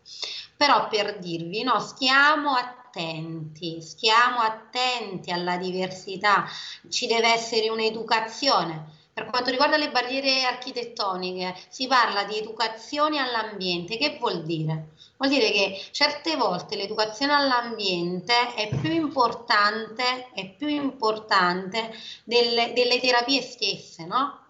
però 0.56 0.88
per 0.88 1.18
dirvi, 1.18 1.62
no, 1.62 1.78
stiamo 1.78 2.52
attenti 2.52 2.83
attenti, 2.94 3.80
stiamo 3.82 4.38
attenti 4.38 5.32
alla 5.32 5.56
diversità, 5.56 6.46
ci 6.88 7.06
deve 7.06 7.32
essere 7.32 7.68
un'educazione. 7.68 9.02
Per 9.12 9.26
quanto 9.26 9.50
riguarda 9.50 9.76
le 9.76 9.90
barriere 9.90 10.44
architettoniche, 10.44 11.54
si 11.68 11.86
parla 11.86 12.24
di 12.24 12.36
educazione 12.36 13.18
all'ambiente. 13.18 13.96
Che 13.96 14.16
vuol 14.18 14.44
dire? 14.44 14.90
Vuol 15.16 15.30
dire 15.30 15.50
che 15.50 15.80
certe 15.92 16.36
volte 16.36 16.74
l'educazione 16.74 17.32
all'ambiente 17.32 18.54
è 18.54 18.68
più 18.80 18.90
importante, 18.90 20.30
è 20.34 20.50
più 20.50 20.68
importante 20.68 21.92
delle, 22.24 22.72
delle 22.72 22.98
terapie 22.98 23.40
stesse, 23.40 24.04
no? 24.04 24.43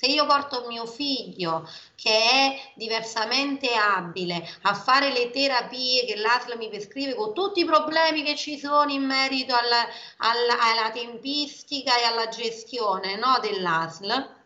Se 0.00 0.06
io 0.06 0.24
porto 0.24 0.64
mio 0.66 0.86
figlio 0.86 1.68
che 1.94 2.10
è 2.10 2.72
diversamente 2.74 3.74
abile 3.74 4.48
a 4.62 4.72
fare 4.72 5.12
le 5.12 5.28
terapie 5.28 6.06
che 6.06 6.16
l'ASL 6.16 6.56
mi 6.56 6.70
prescrive 6.70 7.14
con 7.14 7.34
tutti 7.34 7.60
i 7.60 7.66
problemi 7.66 8.22
che 8.22 8.34
ci 8.34 8.58
sono 8.58 8.90
in 8.90 9.04
merito 9.04 9.54
alla, 9.54 9.86
alla, 10.16 10.58
alla 10.58 10.90
tempistica 10.90 11.98
e 11.98 12.04
alla 12.04 12.28
gestione 12.28 13.16
no, 13.16 13.40
dell'ASL, 13.42 14.39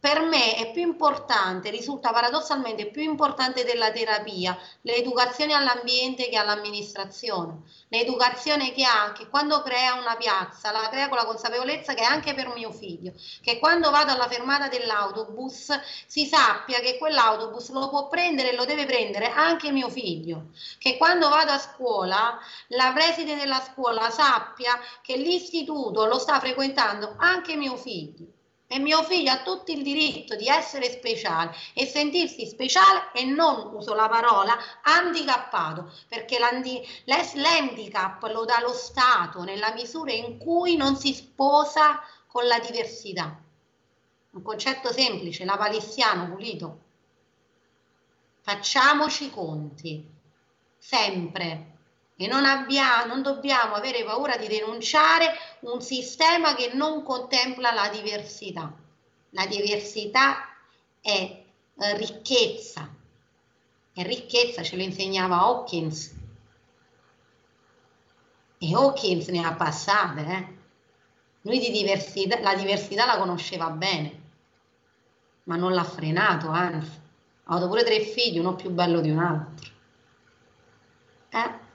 per 0.00 0.20
me 0.20 0.54
è 0.54 0.70
più 0.70 0.82
importante, 0.82 1.70
risulta 1.70 2.12
paradossalmente 2.12 2.86
più 2.86 3.02
importante 3.02 3.64
della 3.64 3.90
terapia, 3.90 4.56
l'educazione 4.82 5.54
all'ambiente 5.54 6.28
che 6.28 6.36
all'amministrazione. 6.36 7.62
L'educazione 7.88 8.72
che 8.72 8.84
ha, 8.84 9.10
che 9.10 9.28
quando 9.28 9.60
crea 9.62 9.94
una 9.94 10.14
piazza, 10.14 10.70
la 10.70 10.88
crea 10.88 11.08
con 11.08 11.16
la 11.16 11.24
consapevolezza 11.24 11.94
che 11.94 12.02
è 12.02 12.04
anche 12.04 12.32
per 12.34 12.46
mio 12.54 12.70
figlio, 12.70 13.12
che 13.42 13.58
quando 13.58 13.90
vado 13.90 14.12
alla 14.12 14.28
fermata 14.28 14.68
dell'autobus 14.68 15.76
si 16.06 16.26
sappia 16.26 16.78
che 16.78 16.96
quell'autobus 16.96 17.70
lo 17.70 17.88
può 17.88 18.06
prendere 18.06 18.52
e 18.52 18.54
lo 18.54 18.64
deve 18.64 18.86
prendere 18.86 19.32
anche 19.32 19.72
mio 19.72 19.88
figlio, 19.88 20.50
che 20.78 20.96
quando 20.96 21.28
vado 21.28 21.50
a 21.50 21.58
scuola 21.58 22.38
la 22.68 22.92
preside 22.92 23.34
della 23.34 23.60
scuola 23.60 24.10
sappia 24.10 24.78
che 25.02 25.16
l'istituto 25.16 26.06
lo 26.06 26.18
sta 26.18 26.38
frequentando 26.38 27.16
anche 27.18 27.56
mio 27.56 27.76
figlio 27.76 28.36
e 28.70 28.78
mio 28.78 29.02
figlio 29.02 29.32
ha 29.32 29.42
tutto 29.42 29.72
il 29.72 29.82
diritto 29.82 30.36
di 30.36 30.46
essere 30.46 30.90
speciale 30.90 31.56
e 31.72 31.86
sentirsi 31.86 32.46
speciale 32.46 33.10
e 33.14 33.24
non 33.24 33.74
uso 33.74 33.94
la 33.94 34.08
parola 34.08 34.56
handicappato, 34.82 35.90
perché 36.06 36.38
l'handicap 36.38 38.22
lo 38.24 38.44
dà 38.44 38.60
lo 38.60 38.74
Stato 38.74 39.42
nella 39.42 39.72
misura 39.72 40.12
in 40.12 40.36
cui 40.36 40.76
non 40.76 40.96
si 40.96 41.14
sposa 41.14 42.00
con 42.26 42.46
la 42.46 42.58
diversità. 42.58 43.40
Un 44.30 44.42
concetto 44.42 44.92
semplice, 44.92 45.46
lapalissiano, 45.46 46.28
pulito. 46.28 46.80
Facciamoci 48.42 49.30
conti, 49.30 50.06
sempre 50.76 51.67
e 52.20 52.26
non, 52.26 52.44
abbiamo, 52.44 53.04
non 53.06 53.22
dobbiamo 53.22 53.76
avere 53.76 54.02
paura 54.02 54.36
di 54.36 54.48
denunciare 54.48 55.34
un 55.60 55.80
sistema 55.80 56.56
che 56.56 56.72
non 56.74 57.04
contempla 57.04 57.72
la 57.72 57.88
diversità. 57.90 58.72
La 59.30 59.46
diversità 59.46 60.48
è 61.00 61.44
eh, 61.80 61.96
ricchezza 61.96 62.92
e 63.92 64.02
ricchezza 64.02 64.64
ce 64.64 64.74
lo 64.74 64.82
insegnava 64.82 65.36
Hawkins 65.36 66.12
e 68.58 68.74
Hawkins 68.74 69.28
ne 69.28 69.44
ha 69.44 69.54
passate. 69.54 70.20
Eh? 70.20 70.56
Lui 71.42 71.60
di 71.60 71.70
diversità, 71.70 72.40
la 72.40 72.56
diversità 72.56 73.06
la 73.06 73.16
conosceva 73.16 73.70
bene, 73.70 74.22
ma 75.44 75.54
non 75.54 75.72
l'ha 75.72 75.84
frenato, 75.84 76.48
anzi, 76.48 77.00
ha 77.44 77.54
avuto 77.54 77.68
pure 77.68 77.84
tre 77.84 78.00
figli, 78.00 78.40
uno 78.40 78.56
più 78.56 78.70
bello 78.70 79.00
di 79.00 79.10
un 79.10 79.18
altro. 79.20 79.70
Eh? 81.28 81.66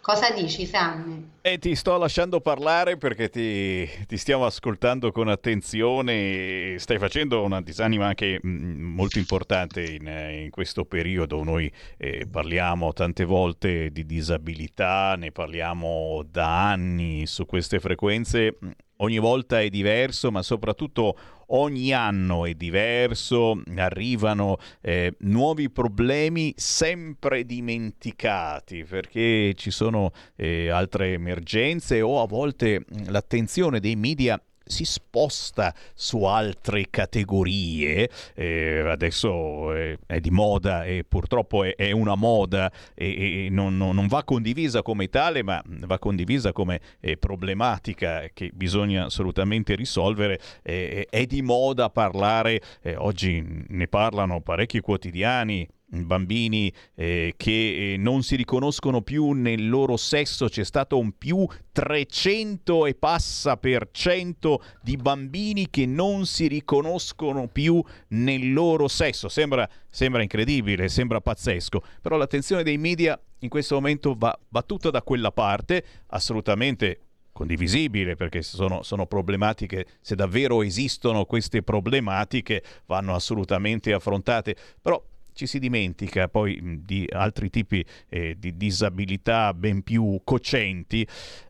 Cosa 0.00 0.30
dici, 0.30 0.64
Sammy? 0.64 1.28
E 1.42 1.58
ti 1.58 1.74
sto 1.74 1.98
lasciando 1.98 2.40
parlare 2.40 2.96
perché 2.96 3.28
ti, 3.28 3.86
ti, 4.06 4.16
stiamo 4.16 4.46
ascoltando 4.46 5.12
con 5.12 5.28
attenzione. 5.28 6.76
Stai 6.78 6.98
facendo 6.98 7.42
una 7.42 7.60
disanima 7.60 8.06
anche 8.06 8.40
mm, 8.44 8.82
molto 8.94 9.18
importante 9.18 9.82
in, 9.82 10.06
in 10.44 10.50
questo 10.50 10.86
periodo. 10.86 11.44
Noi 11.44 11.70
eh, 11.98 12.26
parliamo 12.30 12.94
tante 12.94 13.24
volte 13.24 13.90
di 13.90 14.06
disabilità, 14.06 15.16
ne 15.18 15.32
parliamo 15.32 16.24
da 16.28 16.70
anni 16.70 17.26
su 17.26 17.44
queste 17.44 17.78
frequenze 17.78 18.56
ogni 19.00 19.18
volta 19.18 19.60
è 19.60 19.68
diverso, 19.68 20.30
ma 20.30 20.42
soprattutto 20.42 21.16
ogni 21.50 21.92
anno 21.92 22.46
è 22.46 22.54
diverso, 22.54 23.62
arrivano 23.76 24.58
eh, 24.80 25.14
nuovi 25.20 25.70
problemi 25.70 26.52
sempre 26.56 27.44
dimenticati 27.44 28.84
perché 28.84 29.54
ci 29.54 29.70
sono 29.70 30.12
eh, 30.36 30.68
altre 30.68 31.12
emergenze 31.12 32.00
o 32.00 32.22
a 32.22 32.26
volte 32.26 32.84
l'attenzione 33.06 33.80
dei 33.80 33.96
media 33.96 34.40
si 34.70 34.84
sposta 34.84 35.74
su 35.94 36.22
altre 36.24 36.86
categorie, 36.88 38.08
eh, 38.34 38.80
adesso 38.88 39.74
è, 39.74 39.98
è, 40.06 40.20
di 40.20 40.30
moda 40.30 40.84
e 40.84 41.04
purtroppo 41.06 41.64
è, 41.64 41.74
è 41.74 41.90
una 41.90 42.14
moda 42.14 42.70
e, 42.94 43.46
e 43.46 43.48
non, 43.50 43.76
non, 43.76 44.06
va 44.06 44.24
condivisa 44.24 44.82
come 44.82 45.08
tale, 45.08 45.42
ma 45.42 45.62
va 45.64 45.98
condivisa 45.98 46.52
come 46.52 46.80
eh, 47.00 47.16
problematica 47.16 48.28
che 48.32 48.50
bisogna 48.54 49.06
assolutamente 49.06 49.74
risolvere. 49.74 50.40
Eh, 50.62 51.06
è 51.10 51.26
di 51.26 51.42
moda 51.42 51.90
parlare, 51.90 52.60
eh, 52.82 52.96
oggi 52.96 53.44
ne 53.68 53.88
parlano 53.88 54.40
parecchi 54.40 54.80
quotidiani, 54.80 55.68
bambini 55.90 56.72
eh, 56.94 57.34
che 57.36 57.92
eh, 57.92 57.96
non 57.96 58.22
si 58.22 58.36
riconoscono 58.36 59.02
più 59.02 59.32
nel 59.32 59.68
loro 59.68 59.96
sesso, 59.96 60.48
c'è 60.48 60.64
stato 60.64 60.98
un 60.98 61.16
più 61.16 61.46
300 61.72 62.86
e 62.86 62.94
passa 62.94 63.56
per 63.56 63.88
cento 63.90 64.62
di 64.82 64.96
bambini 64.96 65.68
che 65.68 65.86
non 65.86 66.26
si 66.26 66.46
riconoscono 66.46 67.48
più 67.48 67.82
nel 68.08 68.52
loro 68.52 68.88
sesso. 68.88 69.28
Sembra, 69.28 69.68
sembra 69.88 70.22
incredibile, 70.22 70.88
sembra 70.88 71.20
pazzesco, 71.20 71.82
però 72.00 72.16
l'attenzione 72.16 72.62
dei 72.62 72.78
media 72.78 73.20
in 73.40 73.48
questo 73.48 73.74
momento 73.74 74.14
va, 74.16 74.38
va 74.48 74.62
tutta 74.62 74.90
da 74.90 75.02
quella 75.02 75.32
parte, 75.32 75.84
assolutamente 76.08 77.00
condivisibile 77.32 78.16
perché 78.16 78.42
sono, 78.42 78.82
sono, 78.82 79.06
problematiche, 79.06 79.86
se 80.00 80.14
davvero 80.14 80.62
esistono 80.62 81.24
queste 81.24 81.62
problematiche 81.62 82.62
vanno 82.86 83.14
assolutamente 83.14 83.92
affrontate, 83.92 84.56
però 84.80 85.02
ci 85.40 85.46
si 85.46 85.58
dimentica 85.58 86.28
poi 86.28 86.82
di 86.84 87.08
altri 87.10 87.48
tipi 87.48 87.82
eh, 88.10 88.36
di 88.38 88.58
disabilità 88.58 89.54
ben 89.54 89.82
più 89.82 90.20
cocenti 90.22 91.06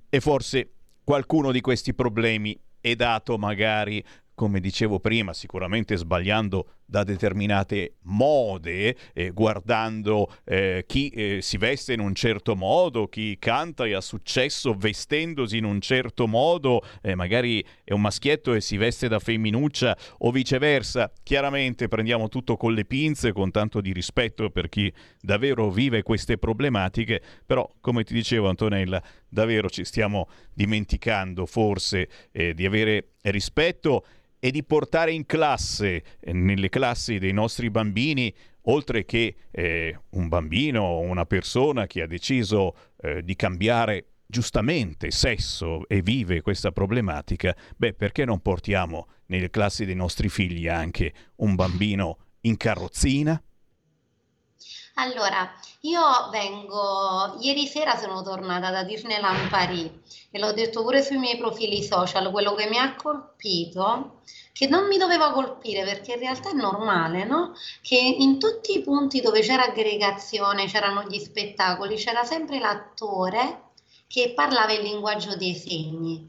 e 0.09 0.21
forse 0.21 0.75
qualcuno 1.03 1.51
di 1.51 1.61
questi 1.61 1.93
problemi 1.93 2.57
è 2.81 2.95
dato 2.95 3.37
magari 3.37 4.05
come 4.33 4.61
dicevo 4.61 5.01
prima, 5.01 5.33
sicuramente 5.33 5.97
sbagliando 5.97 6.75
da 6.91 7.05
determinate 7.05 7.95
mode, 8.03 8.97
eh, 9.15 9.31
guardando 9.31 10.35
eh, 10.45 10.85
chi 10.89 11.09
eh, 11.11 11.39
si 11.41 11.57
veste 11.57 11.93
in 11.93 12.01
un 12.01 12.15
certo 12.17 12.57
modo, 12.57 13.07
chi 13.07 13.37
canta 13.39 13.87
e 13.87 13.95
ha 13.95 14.01
successo 14.01 14.75
vestendosi 14.75 15.57
in 15.57 15.65
un 15.65 15.81
certo 15.81 16.27
modo, 16.27 16.83
eh, 17.01 17.15
magari 17.15 17.65
è 17.85 17.93
un 17.93 18.01
maschietto 18.01 18.55
e 18.55 18.61
si 18.61 18.77
veste 18.77 19.07
da 19.07 19.21
femminuccia 19.21 19.97
o 20.19 20.33
viceversa. 20.33 21.13
Chiaramente 21.23 21.87
prendiamo 21.87 22.29
tutto 22.29 22.57
con 22.57 22.75
le 22.75 22.85
pinze, 22.85 23.33
con 23.33 23.53
tanto 23.53 23.81
di 23.81 23.93
rispetto 23.93 24.51
per 24.51 24.69
chi 24.69 24.93
davvero 25.21 25.71
vive 25.71 26.03
queste 26.03 26.39
problematiche, 26.39 27.23
però 27.47 27.71
come 27.81 28.03
ti 28.03 28.15
dicevo 28.15 28.49
Antonella, 28.49 29.01
davvero 29.29 29.71
ci 29.71 29.85
stiamo 29.85 30.29
dimenticando 30.53 31.47
forse 31.47 32.09
eh, 32.33 32.53
di 32.53 32.67
avere 32.67 33.11
rispetto 33.23 34.05
e 34.41 34.51
di 34.51 34.65
portare 34.65 35.13
in 35.13 35.27
classe, 35.27 36.03
nelle 36.33 36.71
classi 36.71 37.19
dei 37.19 37.33
nostri 37.33 37.71
bambini, 37.71 38.35
oltre 38.63 39.05
che 39.05 39.37
eh, 39.51 39.99
un 40.11 40.29
bambino 40.29 40.83
o 40.83 41.01
una 41.01 41.27
persona 41.27 41.87
che 41.87 42.03
ha 42.03 42.07
deciso 42.07 42.75
eh, 43.01 43.23
di 43.23 43.37
cambiare 43.37 44.07
giustamente 44.27 45.11
sesso 45.11 45.87
e 45.89 46.03
vive 46.03 46.41
questa 46.41 46.73
problematica, 46.73 47.55
beh, 47.77 47.95
perché 47.95 48.25
non 48.25 48.41
portiamo 48.41 49.09
nelle 49.27 49.51
classi 49.51 49.85
dei 49.85 49.95
nostri 49.95 50.29
figli 50.29 50.69
anche 50.69 51.13
un 51.37 51.55
bambino 51.55 52.19
in 52.43 52.57
carrozzina? 52.57 53.41
Allora, 54.95 55.51
io 55.81 56.03
vengo, 56.31 57.37
ieri 57.41 57.67
sera 57.67 57.97
sono 57.97 58.23
tornata 58.23 58.71
da 58.71 58.83
Disneyland 58.83 59.49
Paris 59.49 59.91
e 60.31 60.39
l'ho 60.39 60.53
detto 60.53 60.83
pure 60.83 61.03
sui 61.03 61.17
miei 61.17 61.39
profili 61.39 61.83
social, 61.83 62.31
quello 62.31 62.55
che 62.55 62.69
mi 62.69 62.77
ha 62.79 62.95
colpito, 62.95 64.21
che 64.53 64.67
non 64.67 64.87
mi 64.89 64.99
doveva 64.99 65.33
colpire 65.33 65.85
perché 65.85 66.13
in 66.13 66.19
realtà 66.21 66.51
è 66.51 66.55
normale, 66.55 67.25
no? 67.25 67.55
Che 67.81 67.97
in 67.97 68.39
tutti 68.39 68.77
i 68.77 68.83
punti 68.83 69.21
dove 69.21 69.41
c'era 69.41 69.65
aggregazione, 69.65 70.67
c'erano 70.67 71.05
gli 71.05 71.19
spettacoli, 71.19 71.97
c'era 71.97 72.25
sempre 72.25 72.59
l'attore 72.59 73.69
che 74.07 74.33
parlava 74.35 74.73
il 74.73 74.83
linguaggio 74.83 75.37
dei 75.37 75.55
segni. 75.55 76.29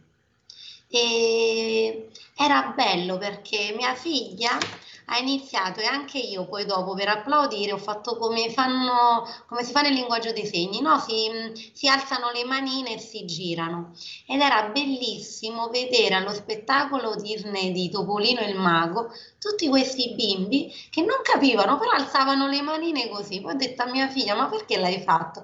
E 0.88 2.09
era 2.38 2.74
bello 2.76 3.18
perché 3.18 3.74
mia 3.76 3.95
figlia 3.95 4.57
ha 5.05 5.17
iniziato 5.17 5.79
e 5.79 5.85
anche 5.85 6.17
io 6.17 6.45
poi 6.47 6.65
dopo 6.65 6.93
per 6.93 7.09
applaudire 7.09 7.73
ho 7.73 7.77
fatto 7.77 8.17
come, 8.17 8.49
fanno, 8.49 9.27
come 9.47 9.63
si 9.63 9.71
fa 9.71 9.81
nel 9.81 9.93
linguaggio 9.93 10.31
dei 10.31 10.45
segni, 10.45 10.81
no? 10.81 10.99
si, 10.99 11.71
si 11.73 11.87
alzano 11.87 12.31
le 12.31 12.43
manine 12.45 12.95
e 12.95 12.99
si 12.99 13.25
girano 13.25 13.93
ed 14.27 14.39
era 14.39 14.69
bellissimo 14.69 15.67
vedere 15.69 16.15
allo 16.15 16.33
spettacolo 16.33 17.15
Disney 17.15 17.71
di 17.71 17.89
Topolino 17.89 18.41
il 18.41 18.55
Mago 18.55 19.11
tutti 19.39 19.67
questi 19.67 20.13
bimbi 20.15 20.73
che 20.89 21.01
non 21.01 21.17
capivano 21.23 21.77
però 21.77 21.91
alzavano 21.91 22.47
le 22.47 22.61
manine 22.61 23.09
così, 23.09 23.41
poi 23.41 23.53
ho 23.53 23.57
detto 23.57 23.81
a 23.83 23.89
mia 23.89 24.07
figlia 24.07 24.35
ma 24.35 24.47
perché 24.47 24.77
l'hai 24.77 25.01
fatto? 25.01 25.43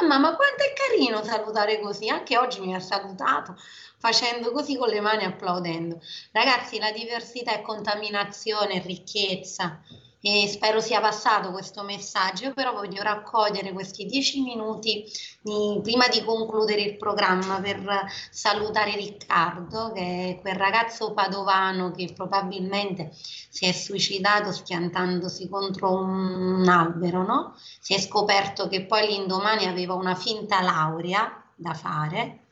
Mamma, 0.00 0.18
ma 0.18 0.36
quanto 0.36 0.62
è 0.62 0.72
carino 0.74 1.22
salutare 1.24 1.80
così, 1.80 2.10
anche 2.10 2.36
oggi 2.36 2.60
mi 2.60 2.74
ha 2.74 2.80
salutato 2.80 3.56
facendo 3.98 4.52
così 4.52 4.76
con 4.76 4.88
le 4.88 5.00
mani 5.00 5.24
applaudendo. 5.24 6.00
Ragazzi, 6.32 6.78
la 6.78 6.92
diversità 6.92 7.52
è 7.52 7.62
contaminazione, 7.62 8.80
ricchezza. 8.80 9.80
e 10.20 10.48
spero 10.48 10.80
sia 10.80 11.00
passato 11.00 11.52
questo 11.52 11.84
messaggio. 11.84 12.46
Io 12.46 12.54
però 12.54 12.72
voglio 12.72 13.02
raccogliere 13.02 13.72
questi 13.72 14.04
dieci 14.04 14.40
minuti 14.42 15.04
di, 15.40 15.78
prima 15.82 16.08
di 16.08 16.24
concludere 16.24 16.82
il 16.82 16.96
programma 16.96 17.60
per 17.60 18.04
salutare 18.30 18.96
Riccardo, 18.96 19.92
che 19.92 20.30
è 20.30 20.40
quel 20.40 20.56
ragazzo 20.56 21.12
padovano 21.12 21.92
che 21.92 22.12
probabilmente 22.14 23.12
si 23.14 23.66
è 23.66 23.72
suicidato 23.72 24.50
schiantandosi 24.50 25.48
contro 25.48 25.92
un, 25.92 26.60
un 26.60 26.68
albero, 26.68 27.24
no? 27.24 27.54
Si 27.80 27.94
è 27.94 28.00
scoperto 28.00 28.66
che 28.68 28.86
poi 28.86 29.06
l'indomani 29.06 29.66
aveva 29.66 29.94
una 29.94 30.16
finta 30.16 30.60
laurea 30.60 31.44
da 31.54 31.74
fare 31.74 32.42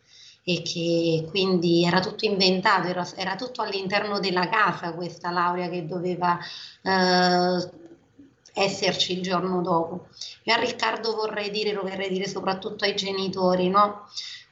e 0.49 0.62
che 0.62 1.26
quindi 1.28 1.84
era 1.84 1.99
tutto 1.99 2.24
inventato, 2.24 2.86
era, 2.86 3.05
era 3.16 3.34
tutto 3.34 3.62
all'interno 3.62 4.20
della 4.20 4.49
casa 4.49 4.94
questa 4.94 5.32
laurea 5.32 5.68
che 5.68 5.86
doveva 5.86 6.38
eh, 6.82 7.70
esserci 8.53 9.14
il 9.14 9.22
giorno 9.22 9.61
dopo. 9.61 10.07
Io 10.44 10.55
a 10.55 10.61
Riccardo 10.61 11.16
vorrei 11.16 11.51
dire, 11.51 11.72
lo 11.72 11.82
vorrei 11.82 12.09
dire 12.11 12.28
soprattutto 12.28 12.84
ai 12.84 12.94
genitori, 12.94 13.68
no? 13.68 14.07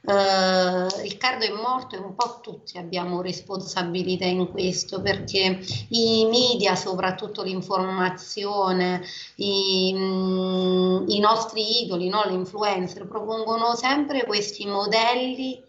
Uh, 0.07 0.85
Riccardo 1.01 1.45
è 1.45 1.51
morto 1.51 1.95
e 1.95 1.97
un 1.97 2.13
po' 2.13 2.39
tutti 2.39 2.77
abbiamo 2.77 3.23
responsabilità 3.23 4.25
in 4.25 4.51
questo 4.51 5.01
perché 5.01 5.59
i 5.89 6.27
media, 6.29 6.75
soprattutto 6.75 7.41
l'informazione, 7.41 9.01
i, 9.37 9.91
mm, 9.95 11.05
i 11.07 11.17
nostri 11.17 11.83
idoli, 11.83 12.07
no? 12.07 12.23
le 12.23 12.33
influencer, 12.33 13.07
propongono 13.07 13.73
sempre 13.73 14.25
questi 14.25 14.67
modelli 14.67 15.63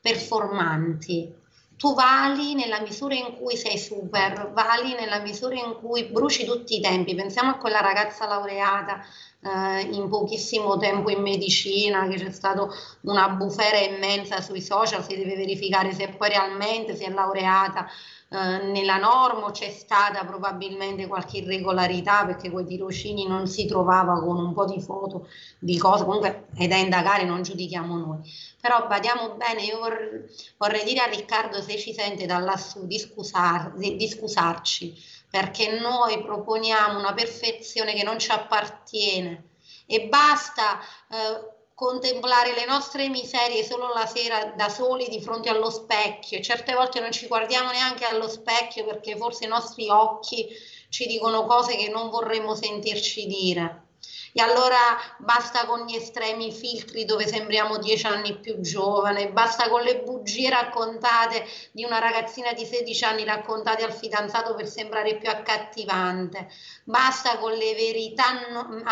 performanti. 0.00 1.34
Tu 1.76 1.92
vali 1.94 2.54
nella 2.54 2.80
misura 2.80 3.14
in 3.14 3.38
cui 3.38 3.56
sei 3.56 3.78
super, 3.78 4.52
vali 4.54 4.94
nella 4.94 5.18
misura 5.18 5.54
in 5.56 5.76
cui 5.80 6.04
bruci 6.04 6.44
tutti 6.44 6.76
i 6.76 6.80
tempi. 6.80 7.14
Pensiamo 7.16 7.50
a 7.50 7.56
quella 7.56 7.80
ragazza 7.80 8.26
laureata 8.26 9.02
eh, 9.42 9.80
in 9.80 10.08
pochissimo 10.08 10.76
tempo 10.76 11.10
in 11.10 11.20
medicina, 11.20 12.06
che 12.08 12.16
c'è 12.16 12.30
stata 12.30 12.66
una 13.02 13.28
bufera 13.30 13.78
immensa 13.78 14.40
sui 14.40 14.60
social, 14.60 15.04
si 15.04 15.16
deve 15.16 15.36
verificare 15.36 15.92
se 15.92 16.08
poi 16.08 16.28
realmente 16.28 16.96
si 16.96 17.04
è 17.04 17.10
laureata 17.10 17.86
eh, 18.32 18.62
nella 18.70 18.96
norma 18.96 19.50
c'è 19.50 19.70
stata 19.70 20.24
probabilmente 20.24 21.08
qualche 21.08 21.38
irregolarità 21.38 22.24
perché 22.24 22.48
quei 22.48 22.64
tirocini 22.64 23.26
non 23.26 23.48
si 23.48 23.66
trovava 23.66 24.20
con 24.20 24.36
un 24.38 24.52
po' 24.52 24.66
di 24.66 24.80
foto 24.80 25.26
di 25.58 25.76
cose, 25.76 26.04
comunque 26.04 26.46
è 26.54 26.68
da 26.68 26.76
indagare, 26.76 27.24
non 27.24 27.42
giudichiamo 27.42 27.96
noi. 27.96 28.18
Però 28.60 28.86
badiamo 28.86 29.34
bene, 29.34 29.62
io 29.64 29.78
vorrei, 29.80 30.26
vorrei 30.58 30.84
dire 30.84 31.00
a 31.00 31.06
Riccardo 31.06 31.60
se 31.60 31.76
ci 31.76 31.92
sente 31.92 32.26
da 32.26 32.38
lassù 32.38 32.86
di, 32.86 33.00
scusar, 33.00 33.72
di 33.74 34.08
scusarci 34.08 34.94
perché 35.30 35.78
noi 35.78 36.22
proponiamo 36.22 36.98
una 36.98 37.14
perfezione 37.14 37.94
che 37.94 38.02
non 38.02 38.18
ci 38.18 38.30
appartiene 38.30 39.50
e 39.86 40.08
basta 40.08 40.80
eh, 40.80 41.58
contemplare 41.74 42.52
le 42.52 42.66
nostre 42.66 43.08
miserie 43.08 43.64
solo 43.64 43.92
la 43.94 44.06
sera 44.06 44.52
da 44.56 44.68
soli 44.68 45.08
di 45.08 45.20
fronte 45.22 45.48
allo 45.48 45.70
specchio. 45.70 46.40
Certe 46.40 46.74
volte 46.74 47.00
non 47.00 47.10
ci 47.10 47.26
guardiamo 47.26 47.70
neanche 47.70 48.04
allo 48.04 48.28
specchio 48.28 48.84
perché 48.84 49.16
forse 49.16 49.44
i 49.44 49.48
nostri 49.48 49.88
occhi 49.88 50.46
ci 50.90 51.06
dicono 51.06 51.46
cose 51.46 51.76
che 51.76 51.88
non 51.88 52.10
vorremmo 52.10 52.54
sentirci 52.54 53.26
dire. 53.26 53.88
E 54.32 54.40
allora 54.40 54.78
basta 55.18 55.66
con 55.66 55.86
gli 55.86 55.96
estremi 55.96 56.52
filtri 56.52 57.04
dove 57.04 57.26
sembriamo 57.26 57.78
dieci 57.78 58.06
anni 58.06 58.38
più 58.38 58.60
giovane, 58.60 59.30
basta 59.32 59.68
con 59.68 59.82
le 59.82 60.02
bugie 60.02 60.48
raccontate 60.48 61.44
di 61.72 61.84
una 61.84 61.98
ragazzina 61.98 62.52
di 62.52 62.64
16 62.64 63.04
anni 63.04 63.24
raccontate 63.24 63.82
al 63.82 63.92
fidanzato 63.92 64.54
per 64.54 64.68
sembrare 64.68 65.16
più 65.16 65.28
accattivante, 65.28 66.48
basta 66.84 67.38
con 67.38 67.52
le 67.52 67.74
verità 67.74 68.48
non, 68.50 68.82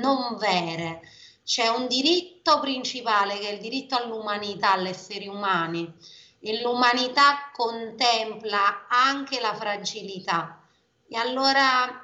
non 0.00 0.36
vere. 0.36 1.00
C'è 1.44 1.68
un 1.68 1.86
diritto 1.88 2.58
principale 2.60 3.38
che 3.38 3.48
è 3.48 3.52
il 3.52 3.60
diritto 3.60 3.96
all'umanità, 3.96 4.72
agli 4.72 4.88
esseri 4.88 5.28
umani. 5.28 5.92
E 6.40 6.60
l'umanità 6.62 7.50
contempla 7.52 8.86
anche 8.88 9.40
la 9.40 9.54
fragilità. 9.54 10.62
E 11.06 11.16
allora 11.16 12.03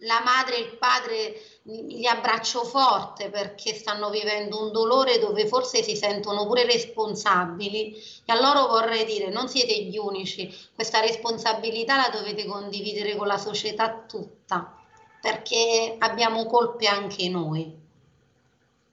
la 0.00 0.22
madre 0.24 0.56
e 0.56 0.60
il 0.60 0.76
padre 0.78 1.40
li 1.62 2.06
abbraccio 2.06 2.64
forte 2.64 3.28
perché 3.28 3.74
stanno 3.74 4.10
vivendo 4.10 4.62
un 4.62 4.72
dolore 4.72 5.18
dove 5.18 5.46
forse 5.46 5.82
si 5.82 5.96
sentono 5.96 6.46
pure 6.46 6.64
responsabili 6.64 7.94
e 8.24 8.32
a 8.32 8.40
loro 8.40 8.66
vorrei 8.66 9.04
dire 9.04 9.28
non 9.28 9.48
siete 9.48 9.82
gli 9.82 9.98
unici, 9.98 10.54
questa 10.74 11.00
responsabilità 11.00 11.96
la 11.96 12.10
dovete 12.10 12.46
condividere 12.46 13.16
con 13.16 13.26
la 13.26 13.38
società 13.38 14.04
tutta 14.08 14.74
perché 15.20 15.96
abbiamo 15.98 16.46
colpe 16.46 16.86
anche 16.86 17.28
noi 17.28 17.80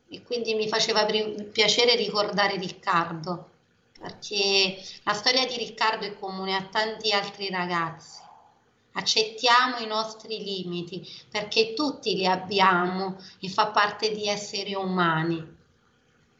e 0.09 0.23
quindi 0.23 0.53
mi 0.53 0.67
faceva 0.67 1.05
piacere 1.05 1.95
ricordare 1.95 2.57
Riccardo, 2.57 3.49
perché 3.99 4.81
la 5.03 5.13
storia 5.13 5.45
di 5.45 5.57
Riccardo 5.57 6.05
è 6.05 6.17
comune 6.17 6.55
a 6.55 6.63
tanti 6.63 7.11
altri 7.11 7.49
ragazzi. 7.49 8.25
Accettiamo 8.97 9.77
i 9.77 9.85
nostri 9.85 10.43
limiti 10.43 11.07
perché 11.29 11.75
tutti 11.75 12.15
li 12.15 12.25
abbiamo 12.25 13.17
e 13.39 13.47
fa 13.47 13.67
parte 13.67 14.11
di 14.11 14.27
essere 14.27 14.75
umani. 14.75 15.55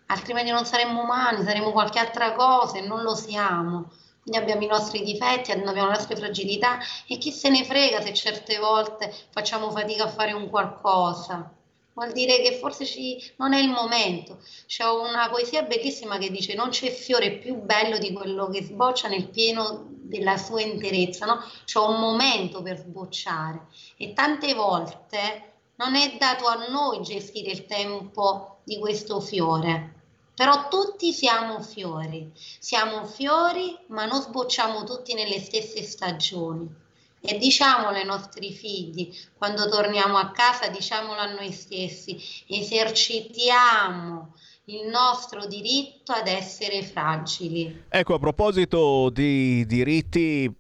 Altrimenti 0.08 0.49
non 0.49 0.66
saremmo 0.66 1.03
umani, 1.03 1.43
saremmo 1.43 1.72
qualche 1.72 1.99
altra 1.99 2.34
cosa 2.34 2.80
e 2.80 2.82
non 2.82 3.03
lo 3.03 3.14
siamo. 3.14 3.91
Quindi 4.24 4.39
abbiamo 4.39 4.64
i 4.64 4.68
nostri 4.68 5.03
difetti, 5.03 5.51
abbiamo 5.51 5.88
le 5.88 5.97
nostre 5.97 6.16
fragilità 6.16 6.80
e 7.05 7.20
chi 7.20 7.32
se 7.32 7.49
ne 7.49 7.64
frega 7.64 8.01
se 8.01 8.14
certe 8.14 8.58
volte 8.58 9.14
facciamo 9.30 9.70
fatica 9.70 10.05
a 10.05 10.10
fare 10.10 10.34
un 10.34 10.49
qualcosa 10.49 11.57
vuol 11.97 12.11
dire 12.11 12.41
che 12.41 12.59
forse 12.59 12.85
ci, 12.85 13.17
non 13.37 13.53
è 13.53 13.59
il 13.59 13.69
momento. 13.69 14.37
C'è 14.67 14.85
una 14.85 15.29
poesia 15.29 15.63
bellissima 15.63 16.19
che 16.19 16.29
dice 16.29 16.53
non 16.53 16.69
c'è 16.69 16.91
fiore 16.91 17.31
più 17.39 17.55
bello 17.55 17.97
di 17.97 18.13
quello 18.13 18.47
che 18.49 18.61
sboccia 18.61 19.07
nel 19.07 19.27
pieno 19.29 19.87
della 19.89 20.37
sua 20.37 20.61
interezza, 20.61 21.25
no? 21.25 21.41
C'è 21.65 21.79
un 21.79 21.99
momento 21.99 22.61
per 22.61 22.77
sbocciare 22.77 23.65
e 23.97 24.13
tante 24.13 24.53
volte 24.53 25.53
non 25.77 25.95
è 25.95 26.17
dato 26.19 26.45
a 26.45 26.67
noi 26.69 27.01
gestire 27.01 27.49
il 27.49 27.65
tempo 27.65 28.59
di 28.63 28.77
questo 28.77 29.19
fiore. 29.19 29.95
Però 30.35 30.67
tutti 30.67 31.11
siamo 31.13 31.61
fiori, 31.61 32.31
siamo 32.59 33.05
fiori 33.05 33.75
ma 33.87 34.05
non 34.05 34.21
sbocciamo 34.21 34.83
tutti 34.83 35.15
nelle 35.15 35.39
stesse 35.39 35.81
stagioni. 35.81 36.85
E 37.20 37.38
diciamolo 37.38 37.97
ai 37.97 38.05
nostri 38.05 38.53
figli, 38.53 39.13
quando 39.38 39.68
torniamo 39.70 40.18
a 40.18 40.32
casa, 40.32 40.70
diciamolo 40.70 41.20
a 41.20 41.34
noi 41.34 41.51
stessi, 41.51 42.18
esercitiamo 42.47 44.36
il 44.65 44.88
nostro 44.88 45.45
diritto 45.45 46.11
ad 46.11 46.28
essere 46.28 46.84
fragili. 46.84 47.86
Ecco, 47.89 48.13
a 48.13 48.20
proposito 48.20 49.09
di 49.09 49.65
diritti, 49.65 50.53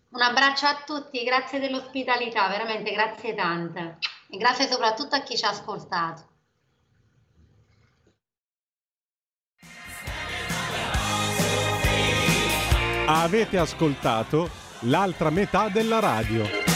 Un 0.09 0.21
abbraccio 0.21 0.65
a 0.65 0.83
tutti, 0.85 1.23
grazie 1.23 1.59
dell'ospitalità, 1.59 2.47
veramente 2.47 2.91
grazie 2.91 3.35
tante 3.35 3.97
e 4.29 4.37
grazie 4.37 4.67
soprattutto 4.67 5.15
a 5.15 5.21
chi 5.21 5.37
ci 5.37 5.45
ha 5.45 5.49
ascoltato. 5.49 6.35
Avete 13.09 13.57
ascoltato 13.57 14.49
l'altra 14.81 15.29
metà 15.29 15.69
della 15.69 15.99
radio. 15.99 16.66